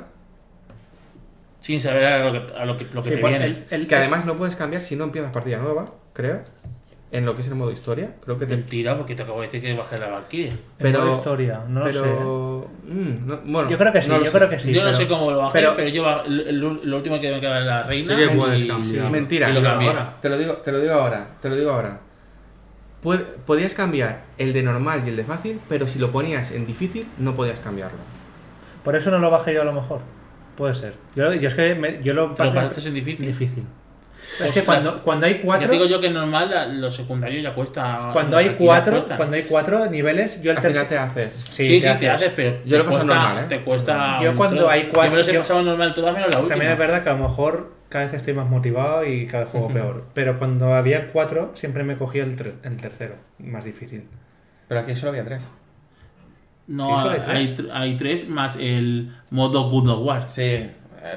[1.62, 3.46] Sin saber a lo que, a lo que, lo que Sí, te viene.
[3.46, 6.42] el- el- que además no puedes cambiar si no empiezas partida nueva, creo.
[7.14, 8.12] En lo que es el modo historia.
[8.24, 8.56] Creo que te.
[8.56, 10.48] Mentira, porque te acabo de decir que bajé la Valkyrie.
[10.48, 12.00] el pero- modo historia, no lo sé.
[12.02, 12.68] pero.
[12.88, 14.38] mm, no- bueno, Yo creo que sí, no lo yo sé.
[14.38, 14.72] creo que sí.
[14.74, 17.42] yo no pero- sé cómo lo bajé, pero- pero, yo el- lo último que me
[17.42, 18.04] queda es la reina.
[18.18, 19.06] Sí puedes y- cambiar.
[19.06, 20.16] sí, Mentira, Y lo ahora.
[20.22, 22.00] Te lo digo, te lo digo ahora, te lo digo ahora.
[23.46, 27.08] Podías cambiar el de normal y el de fácil, pero si lo ponías en difícil,
[27.18, 27.98] no podías cambiarlo.
[28.84, 30.00] Por eso no lo bajé yo a lo mejor.
[30.62, 30.94] Puede ser.
[31.16, 33.26] Yo, yo es que me- yo lo ¿Te lo pasé pasaste en difícil?
[33.26, 33.64] difícil.
[34.46, 35.66] Es que cuando, cuando hay cuatro.
[35.66, 38.12] Ya digo yo que en normal los secundarios ya cuesta.
[38.14, 41.46] Cuando hay cuatro, cuando hay cuatro niveles, yo el Al final tercer- te haces.
[41.50, 42.10] Sí, sí, te haces.
[42.10, 42.58] haces, pero.
[42.64, 43.46] Yo lo paso normal, ¿eh?
[43.50, 44.20] Te cuesta.
[44.22, 46.50] Yo cuando hay cuatro- Yo me los he yo- pasado normal todas menos la última.
[46.50, 49.52] También es verdad que a lo mejor cada vez estoy más motivado y cada vez
[49.52, 50.04] juego peor.
[50.14, 54.04] Pero cuando había cuatro, siempre me cogía el, el tercero, más difícil.
[54.68, 55.42] Pero aquí solo había tres.
[56.72, 60.30] No, hay hay, hay tres más el modo Good of War.
[60.30, 60.72] Sí, eh,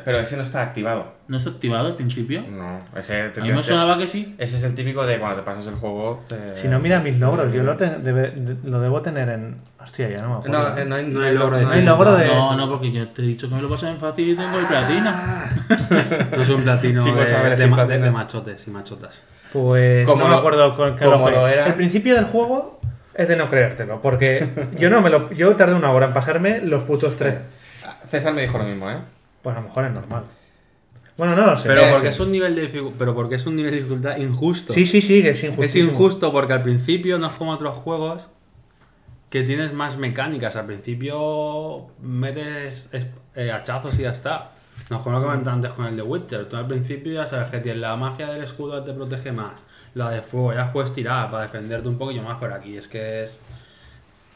[0.04, 1.14] pero ese no está activado.
[1.28, 2.42] ¿No está activado al principio?
[2.50, 4.34] No, ese, te A mí me tienes que- sonaba que sí.
[4.36, 6.22] ese es el típico de cuando te pasas el juego.
[6.28, 7.52] te- Si no, mira mis logros.
[7.52, 9.56] Yo lo, te- debe- de- lo debo tener en.
[9.82, 10.58] Hostia, ya no me acuerdo.
[10.78, 12.26] No, no hay, No hay logro de no No hay logro de.
[12.26, 14.58] No, no, porque yo te he dicho que me lo pasé en fácil y tengo
[14.58, 15.50] el platina.
[16.36, 18.02] No es un platino Chicos, de, a ver, de platinos.
[18.02, 19.22] de machotes y machotas.
[19.52, 21.30] Pues Como no me lo- acuerdo con qué como lo, fue.
[21.32, 22.80] lo era- El principio del juego
[23.14, 25.30] es de no creértelo, porque yo no me lo.
[25.32, 27.36] Yo tardé una hora en pasarme los putos tres.
[28.08, 28.98] César me dijo lo mismo, ¿eh?
[29.42, 30.24] Pues a lo mejor es normal.
[31.16, 31.68] Bueno, no lo sé.
[31.68, 34.72] Pero porque es un nivel de dificu- pero porque es un nivel de dificultad injusto.
[34.72, 35.92] Sí, sí, sí, que es Es injustísimo.
[35.92, 38.26] injusto porque al principio no es como otros juegos
[39.30, 40.56] que tienes más mecánicas.
[40.56, 44.52] Al principio metes es- eh, hachazos y ya está.
[44.90, 46.48] No es como lo comenté antes con el de Witcher.
[46.48, 49.52] Tú al principio ya sabes que tienes la magia del escudo te protege más.
[49.94, 52.76] La de fuego ya las puedes tirar para defenderte un poquillo más por aquí.
[52.76, 53.38] Es que es.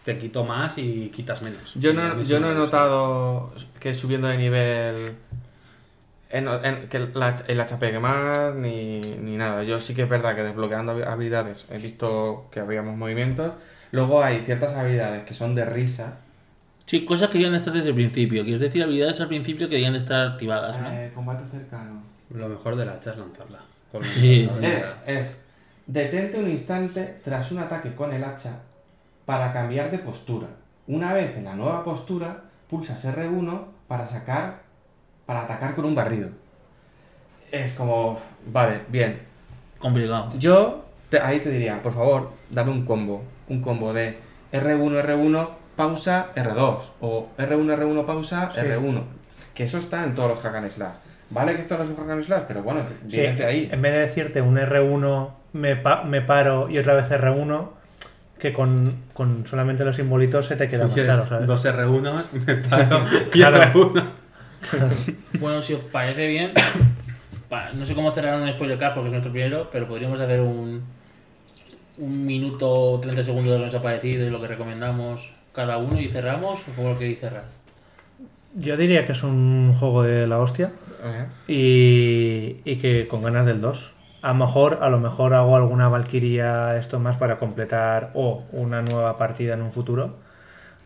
[0.04, 1.74] Te quito más y quitas menos.
[1.74, 5.12] Yo no, yo no he notado que subiendo de nivel.
[6.30, 9.62] En, en- que la, el HP más ni, ni nada.
[9.64, 13.52] Yo sí que es verdad que desbloqueando habi- habilidades he visto que habíamos movimientos.
[13.92, 16.18] Luego hay ciertas habilidades que son de risa.
[16.84, 18.42] Sí, cosas que deben de estar desde el principio.
[18.44, 20.90] Quieres decir habilidades al principio que deben de estar activadas, ¿no?
[20.90, 22.02] Eh, combate cercano.
[22.30, 23.60] Lo mejor del hacha es lanzarla.
[23.90, 24.66] Con Sí, con- sí.
[24.66, 25.40] Eh, es
[25.88, 28.52] detente un instante tras un ataque con el hacha
[29.26, 30.46] para cambiar de postura.
[30.86, 34.60] una vez en la nueva postura, pulsas R1 para sacar,
[35.26, 36.30] para atacar con un barrido.
[37.52, 38.18] Es como,
[38.50, 39.18] vale, bien.
[39.78, 40.30] Complicado.
[40.38, 43.22] Yo te- ahí te diría, por favor, dame un combo.
[43.48, 44.16] Un combo de
[44.52, 46.80] R1, R1, pausa, R2.
[47.02, 48.60] O R1, R1, pausa, Sí.
[48.60, 49.02] R1.
[49.54, 50.96] Que eso está en todos los hack and slash.
[51.30, 53.68] Vale que esto no es un hack and slash, pero bueno, Sí, vienes de ahí.
[53.70, 57.68] En vez de decirte un R1 me, pa- me paro y otra vez R1,
[58.38, 61.46] que con, con solamente los simbolitos se te queda más claro, ¿sabes?
[61.46, 63.92] Dos R1s, me paro y Claro.
[63.94, 64.04] R1.
[65.40, 66.52] Bueno, si os parece bien,
[67.76, 70.82] no sé cómo cerrar un spoiler cast porque es nuestro primero, pero podríamos hacer un,
[71.98, 75.30] un minuto o 30 segundos de lo que nos ha parecido y lo que recomendamos
[75.54, 77.44] cada uno y cerramos o como lo queréis cerrar.
[78.54, 80.70] Yo diría que es un juego de la hostia
[81.02, 81.26] Ajá.
[81.46, 83.92] y, y que con ganas del 2.
[84.22, 88.82] A lo mejor, a lo mejor hago alguna Valkyria esto más para completar o una
[88.82, 90.16] nueva partida en un futuro.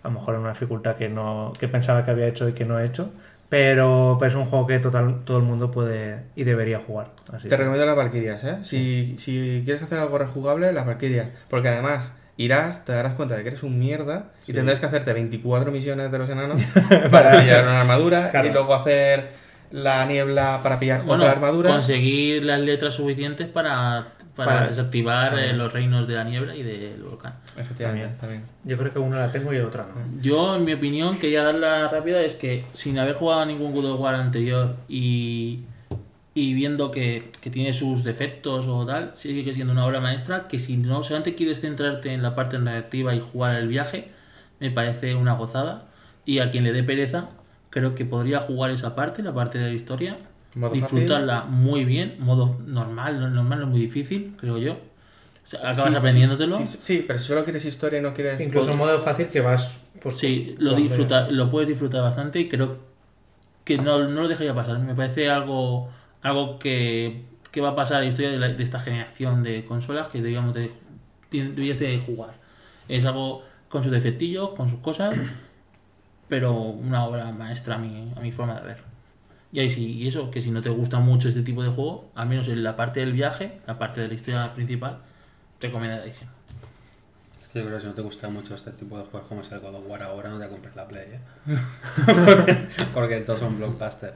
[0.02, 2.64] A lo mejor en una dificultad que no que pensaba que había hecho y que
[2.64, 3.10] no he hecho.
[3.48, 7.08] Pero, pero es un juego que total, todo el mundo puede y debería jugar.
[7.32, 8.56] Así Te recomiendo las Valkyrias, ¿eh?
[8.62, 11.28] Si, si quieres hacer algo rejugable, las Valkyrias.
[11.50, 15.12] Porque además irás, te darás cuenta de que eres un mierda y tendrás que hacerte
[15.12, 16.62] 24 misiones de los enanos
[17.10, 18.48] para pillar una armadura Claro.
[18.48, 19.41] y luego hacer
[19.72, 21.70] la niebla para pillar Bueno, otra armadura.
[21.72, 25.58] conseguir las letras suficientes para, para, Para- desactivar eh, también.
[25.58, 27.34] los reinos de la niebla y del volcán.
[27.56, 28.44] Efectivamente, también.
[28.64, 30.20] Yo creo que una la tengo y otra no.
[30.22, 33.72] Yo, en mi opinión, quería dar la rápida, es que sin haber jugado a ningún
[33.72, 35.60] God of War anterior y,
[36.34, 40.58] y viendo que, que tiene sus defectos o tal, sigue siendo una obra maestra que
[40.58, 44.08] si no solamente quieres centrarte en la parte narrativa y jugar el viaje,
[44.60, 45.86] me parece una gozada.
[46.24, 47.30] Y a quien le dé pereza,
[47.72, 50.18] creo que podría jugar esa parte, la parte de la historia,
[50.54, 54.74] Modo disfrutarla muy bien, modo normal, no- normal no es muy difícil, creo yo.
[54.74, 56.56] O sea, acabas Sí, aprendiéndotelo.
[56.58, 58.40] Sí, sí, sí, pero si solo quieres historia y no quieres.
[58.40, 59.76] Incluso en modo fácil que vas.
[60.00, 62.78] Pues, Sí, lo disfruta, lo puedes disfrutar bastante y creo
[63.64, 64.78] que no, no lo dejaría pasar.
[64.78, 65.88] Me parece algo,
[66.22, 69.64] algo que, que va a pasar en la historia de, la- de esta generación de
[69.64, 70.70] consolas que digamos de,
[71.30, 72.34] de jugar.
[72.88, 75.14] Es algo con sus defectillos, con sus cosas,
[76.28, 78.92] pero una obra maestra a mi, a mi forma de ver.
[79.52, 82.10] Y ahí sí, y eso, que si no te gusta mucho este tipo de juego,
[82.14, 85.00] al menos en la parte del viaje, la parte de la historia principal,
[85.60, 86.30] recomendadísimo.
[87.42, 89.42] Es que yo creo que si no te gusta mucho este tipo de juegos como
[89.42, 91.20] es el God of War ahora, no te compres la Play, ¿eh?
[92.94, 94.14] Porque todos son blockbusters.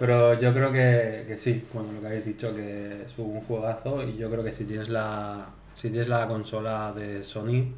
[0.00, 4.02] Pero yo creo que, que sí, bueno, lo que habéis dicho, que es un juegazo
[4.02, 5.46] y yo creo que si tienes la,
[5.76, 7.72] si tienes la consola de Sony,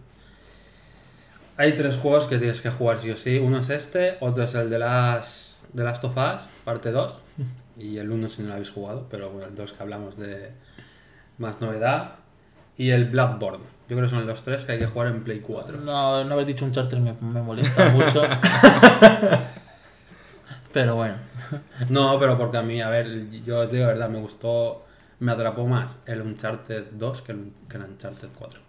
[1.57, 3.39] hay tres juegos que tienes que jugar sí o sí.
[3.39, 7.21] Uno es este, otro es el de las de Last of Us, parte 2,
[7.79, 10.53] y el uno si no lo habéis jugado, pero bueno, el 2 que hablamos de
[11.39, 12.17] más novedad,
[12.77, 13.61] y el Blackboard.
[13.89, 15.79] Yo creo que son los tres que hay que jugar en Play 4.
[15.79, 18.23] No, no haber dicho un charter me, me molesta mucho.
[20.73, 21.15] Pero bueno.
[21.89, 24.85] No, pero porque a mí, a ver, yo te digo la verdad, me gustó,
[25.21, 28.61] me atrapó más el Uncharted 2 que el, que el Uncharted 4.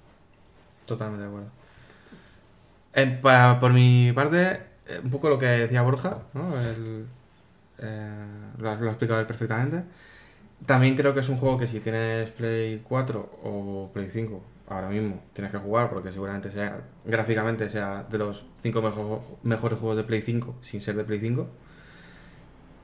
[0.85, 1.49] Totalmente de acuerdo.
[2.95, 3.19] Eh,
[3.59, 6.59] por mi parte, eh, un poco lo que decía Borja, ¿no?
[6.61, 7.05] El,
[7.79, 8.25] eh,
[8.57, 9.83] lo, ha- explicado él perfectamente.
[10.65, 14.89] También creo que es un juego que si tienes Play 4 o Play 5, ahora
[14.89, 18.81] mismo tienes que jugar porque seguramente sea, gráficamente sea de los 5
[19.43, 21.47] mejores juegos de Play 5 sin ser de Play 5.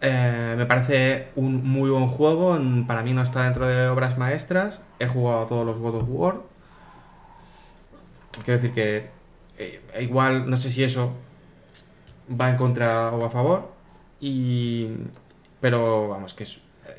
[0.04, 2.58] Eh, me parece un muy buen juego,
[2.88, 6.06] para mí no está dentro de obras maestras, he jugado a todos los God of
[6.10, 6.36] War,
[8.44, 9.10] Quiero decir que
[9.94, 11.14] eh, igual, no sé si eso
[12.40, 13.72] va en contra o a favor,
[14.20, 14.88] y
[15.60, 16.46] pero vamos, que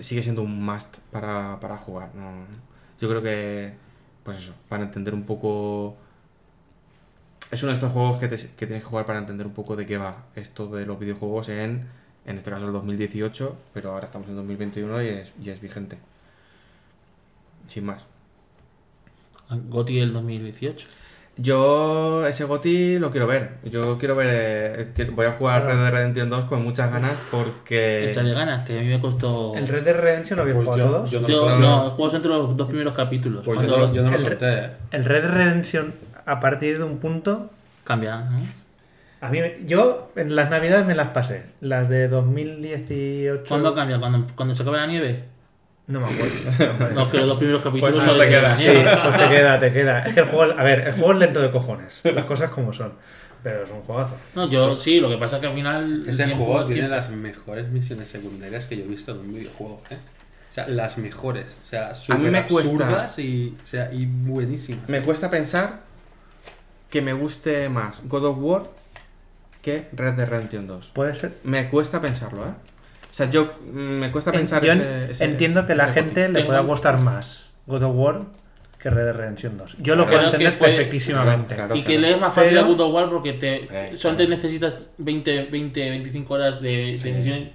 [0.00, 2.14] sigue siendo un must para, para jugar.
[2.14, 2.30] ¿no?
[3.00, 3.74] Yo creo que,
[4.24, 5.96] pues eso, para entender un poco...
[7.50, 9.76] Es uno de estos juegos que, te- que tienes que jugar para entender un poco
[9.76, 11.86] de qué va esto de los videojuegos en,
[12.24, 15.98] en este caso, el 2018, pero ahora estamos en 2021 y es, y es vigente.
[17.68, 18.06] Sin más.
[19.68, 20.86] Goti del 2018.
[21.38, 23.52] Yo ese GOTI lo quiero ver.
[23.64, 24.92] Yo quiero ver.
[24.96, 28.10] eh, voy a jugar Red Dead Redemption 2 con muchas ganas porque.
[28.10, 29.54] Échale ganas, que a mí me costó.
[29.56, 31.10] ¿El Red Dead Redemption lo habéis Pues jugado yo- todos?
[31.10, 33.42] yo no- Yo no, entre los dos primeros capítulos.
[33.44, 34.70] Pues yo cuando no, yo no lo el- solté.
[34.90, 35.94] El Red Dead Redemption,
[36.26, 37.50] a partir de un punto,
[37.84, 38.38] cambia, ¿no?
[39.22, 41.44] a mí, me- yo en las navidades me las pasé.
[41.60, 43.44] Las de 2018.
[43.48, 43.98] ¿Cuándo cambia?
[43.98, 45.24] ¿Cuando, cuando se acabe la nieve?
[45.98, 46.94] No me acuerdo.
[46.94, 48.58] No, que los dos primeros capítulos Pues son no te queda.
[48.58, 48.66] Sí,
[49.04, 49.98] pues te queda, te queda.
[50.06, 52.00] Es que el juego, a ver, el juego es lento de cojones.
[52.04, 52.92] Las cosas como son.
[53.42, 54.14] Pero es un juegazo.
[54.36, 56.02] No, yo sí, lo que pasa es que al final.
[56.04, 56.96] el Ese juego es tiene tiempo.
[56.96, 59.96] las mejores misiones secundarias que yo he visto en un videojuego, ¿eh?
[60.50, 61.56] O sea, las mejores.
[61.64, 64.88] O sea, A mí me súper cuesta- absurdas y, o sea, y buenísimas.
[64.88, 65.80] Me cuesta pensar
[66.90, 68.62] que me guste más God of War
[69.62, 70.90] que Red Dead Redemption 2.
[70.94, 71.34] Puede ser.
[71.44, 72.50] Me cuesta pensarlo, ¿eh?
[73.12, 75.88] O sea, yo mm, me cuesta En- pensar yo en- ese, ese- entiendo que la
[75.88, 78.20] gente le pueda gustar más God of War
[78.80, 79.76] que Red Dead Redemption 2.
[79.80, 81.54] Yo lo puedo entender puede- perfectísimamente.
[81.54, 83.92] Claro, y que le es más fácil Pero- a God of War porque te, Eh,
[83.96, 84.42] solamente claro.
[84.42, 87.48] necesitas 20, 20, 25 horas de, de misiones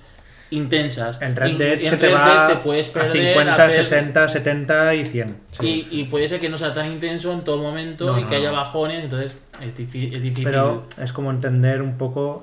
[0.51, 1.21] intensas.
[1.21, 3.83] En Red Y- Dead se te Red va Dead te puedes a perder, 50, hacer-
[3.83, 5.35] 60, 70 y 100.
[5.61, 8.27] y, y puede ser que no sea tan intenso en todo momento No, y no,
[8.29, 10.13] que haya bajones, entonces es difícil.
[10.15, 10.45] Es difícil.
[10.45, 12.39] Pero es como entender un poco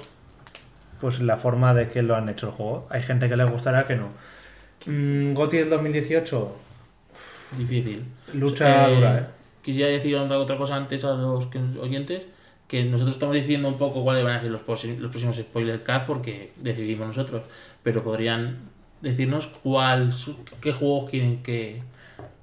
[1.05, 2.87] pues la forma de que lo han hecho el juego.
[2.89, 4.09] Hay gente que le gustará que no.
[4.87, 6.57] Mm, Goti del 2018,
[7.59, 8.07] difícil.
[8.33, 9.27] lucha Eh, dura, ¿eh?
[9.61, 11.47] Quisiera decir otra otra cosa antes a los
[11.79, 12.23] oyentes,
[12.69, 16.07] que nosotros estamos diciendo un poco cuáles van a ser los, los próximos spoiler cast
[16.07, 17.43] porque decidimos nosotros,
[17.83, 18.61] pero podrían
[19.03, 20.11] decirnos cuál,
[20.63, 21.83] qué juegos quieren que,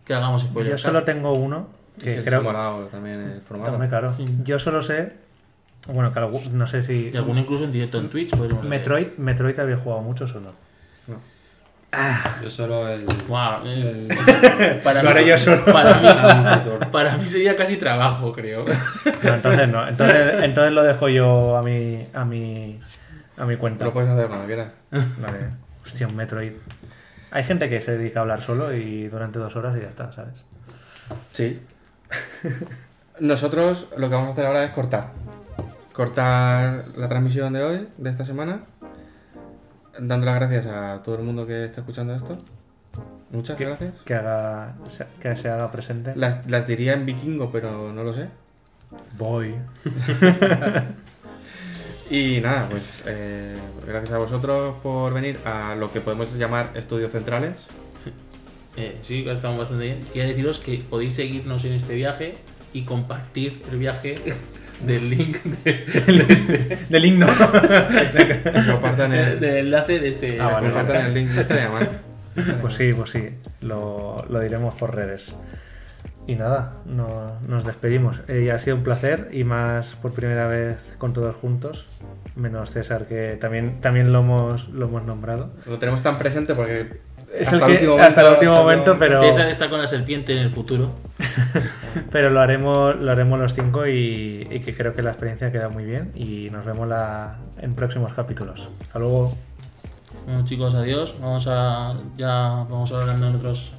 [0.06, 0.86] que hagamos spoiler Yo cast.
[0.86, 1.68] solo tengo uno
[2.00, 2.44] que se creo
[2.92, 3.74] también el formato.
[3.74, 4.14] Hombre, claro.
[4.16, 4.24] Sí.
[4.44, 5.14] Yo solo sé,
[5.88, 8.34] bueno, que algu- no sé si Y alguno incluso en directo en Twitch.
[8.36, 10.52] Metroid, Metroid había jugado muchos o no.
[12.42, 13.04] Yo solo el.
[13.28, 15.66] Wow, eh, el- para, Lo mí, yo solo.
[15.66, 18.64] para, mí, para mí sería casi trabajo, creo.
[19.24, 19.86] No, entonces no.
[19.88, 22.80] Entonces, entonces lo dejo yo a mi a mi
[23.38, 23.84] a mi cuenta.
[23.84, 24.70] Lo puedes hacer cuando quieras.
[24.92, 25.40] Vale.
[25.84, 26.54] Hostia, un Metroid.
[27.32, 30.14] Hay gente que se dedica a hablar solo y durante dos horas y ya está,
[30.14, 30.44] ¿sabes?
[31.34, 31.60] Sí.
[33.20, 35.08] Nosotros lo que vamos a hacer ahora es cortar.
[35.94, 38.62] Cortar la transmisión de hoy, de esta semana.
[40.00, 42.38] Dando las gracias a todo el mundo que está escuchando esto.
[43.32, 43.94] Muchas Que, gracias.
[44.06, 46.14] que haga se- que se haga presente.
[46.16, 48.28] Las, las diría en vikingo, pero no lo sé.
[49.18, 49.56] Voy.
[52.10, 53.56] Y nada, pues eh,
[53.88, 57.68] gracias a vosotros por venir a lo que podemos llamar estudios centrales.
[58.76, 60.02] Eh, sí, estamos bastante bien.
[60.12, 62.34] Quiero deciros que podéis seguirnos en este viaje
[62.74, 64.16] y compartir el viaje
[64.86, 67.28] del link de- Del himno.
[68.72, 70.40] Compartan el, del enlace de este.
[70.40, 71.90] Ah, vale, compartan el link de esta llamada.
[72.62, 73.30] Pues sí, pues sí.
[73.62, 75.36] Lo, lo diremos por redes.
[76.28, 78.22] Y nada, no- nos despedimos.
[78.28, 81.88] Eh, ha sido un placer y más por primera vez con todos juntos.
[82.36, 85.52] Menos César, que también, también lo, hemos, lo hemos nombrado.
[85.68, 87.00] Lo tenemos tan presente porque
[87.34, 89.88] Es hasta el el que- último hasta el momento- último hasta momento, pero, con la
[89.88, 90.92] serpiente en el futuro.
[92.12, 95.70] pero lo haremos lo haremos los cinco y, y que creo que la experiencia queda
[95.70, 96.12] muy bien.
[96.16, 98.68] Y nos vemos la, en próximos capítulos.
[98.82, 99.36] Hasta luego.
[100.26, 101.16] Bueno, chicos, adiós.
[101.22, 101.96] Vamos a.
[102.18, 102.28] Ya
[102.70, 103.72] vamos a hablar en otros,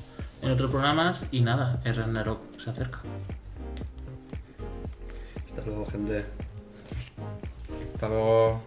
[0.43, 1.25] en otros programas.
[1.31, 3.01] Y nada, el Ragnarok se acerca.
[5.47, 6.25] Hasta luego, gente.
[7.95, 8.63] Hasta luego.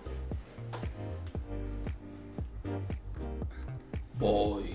[4.19, 4.74] Voy.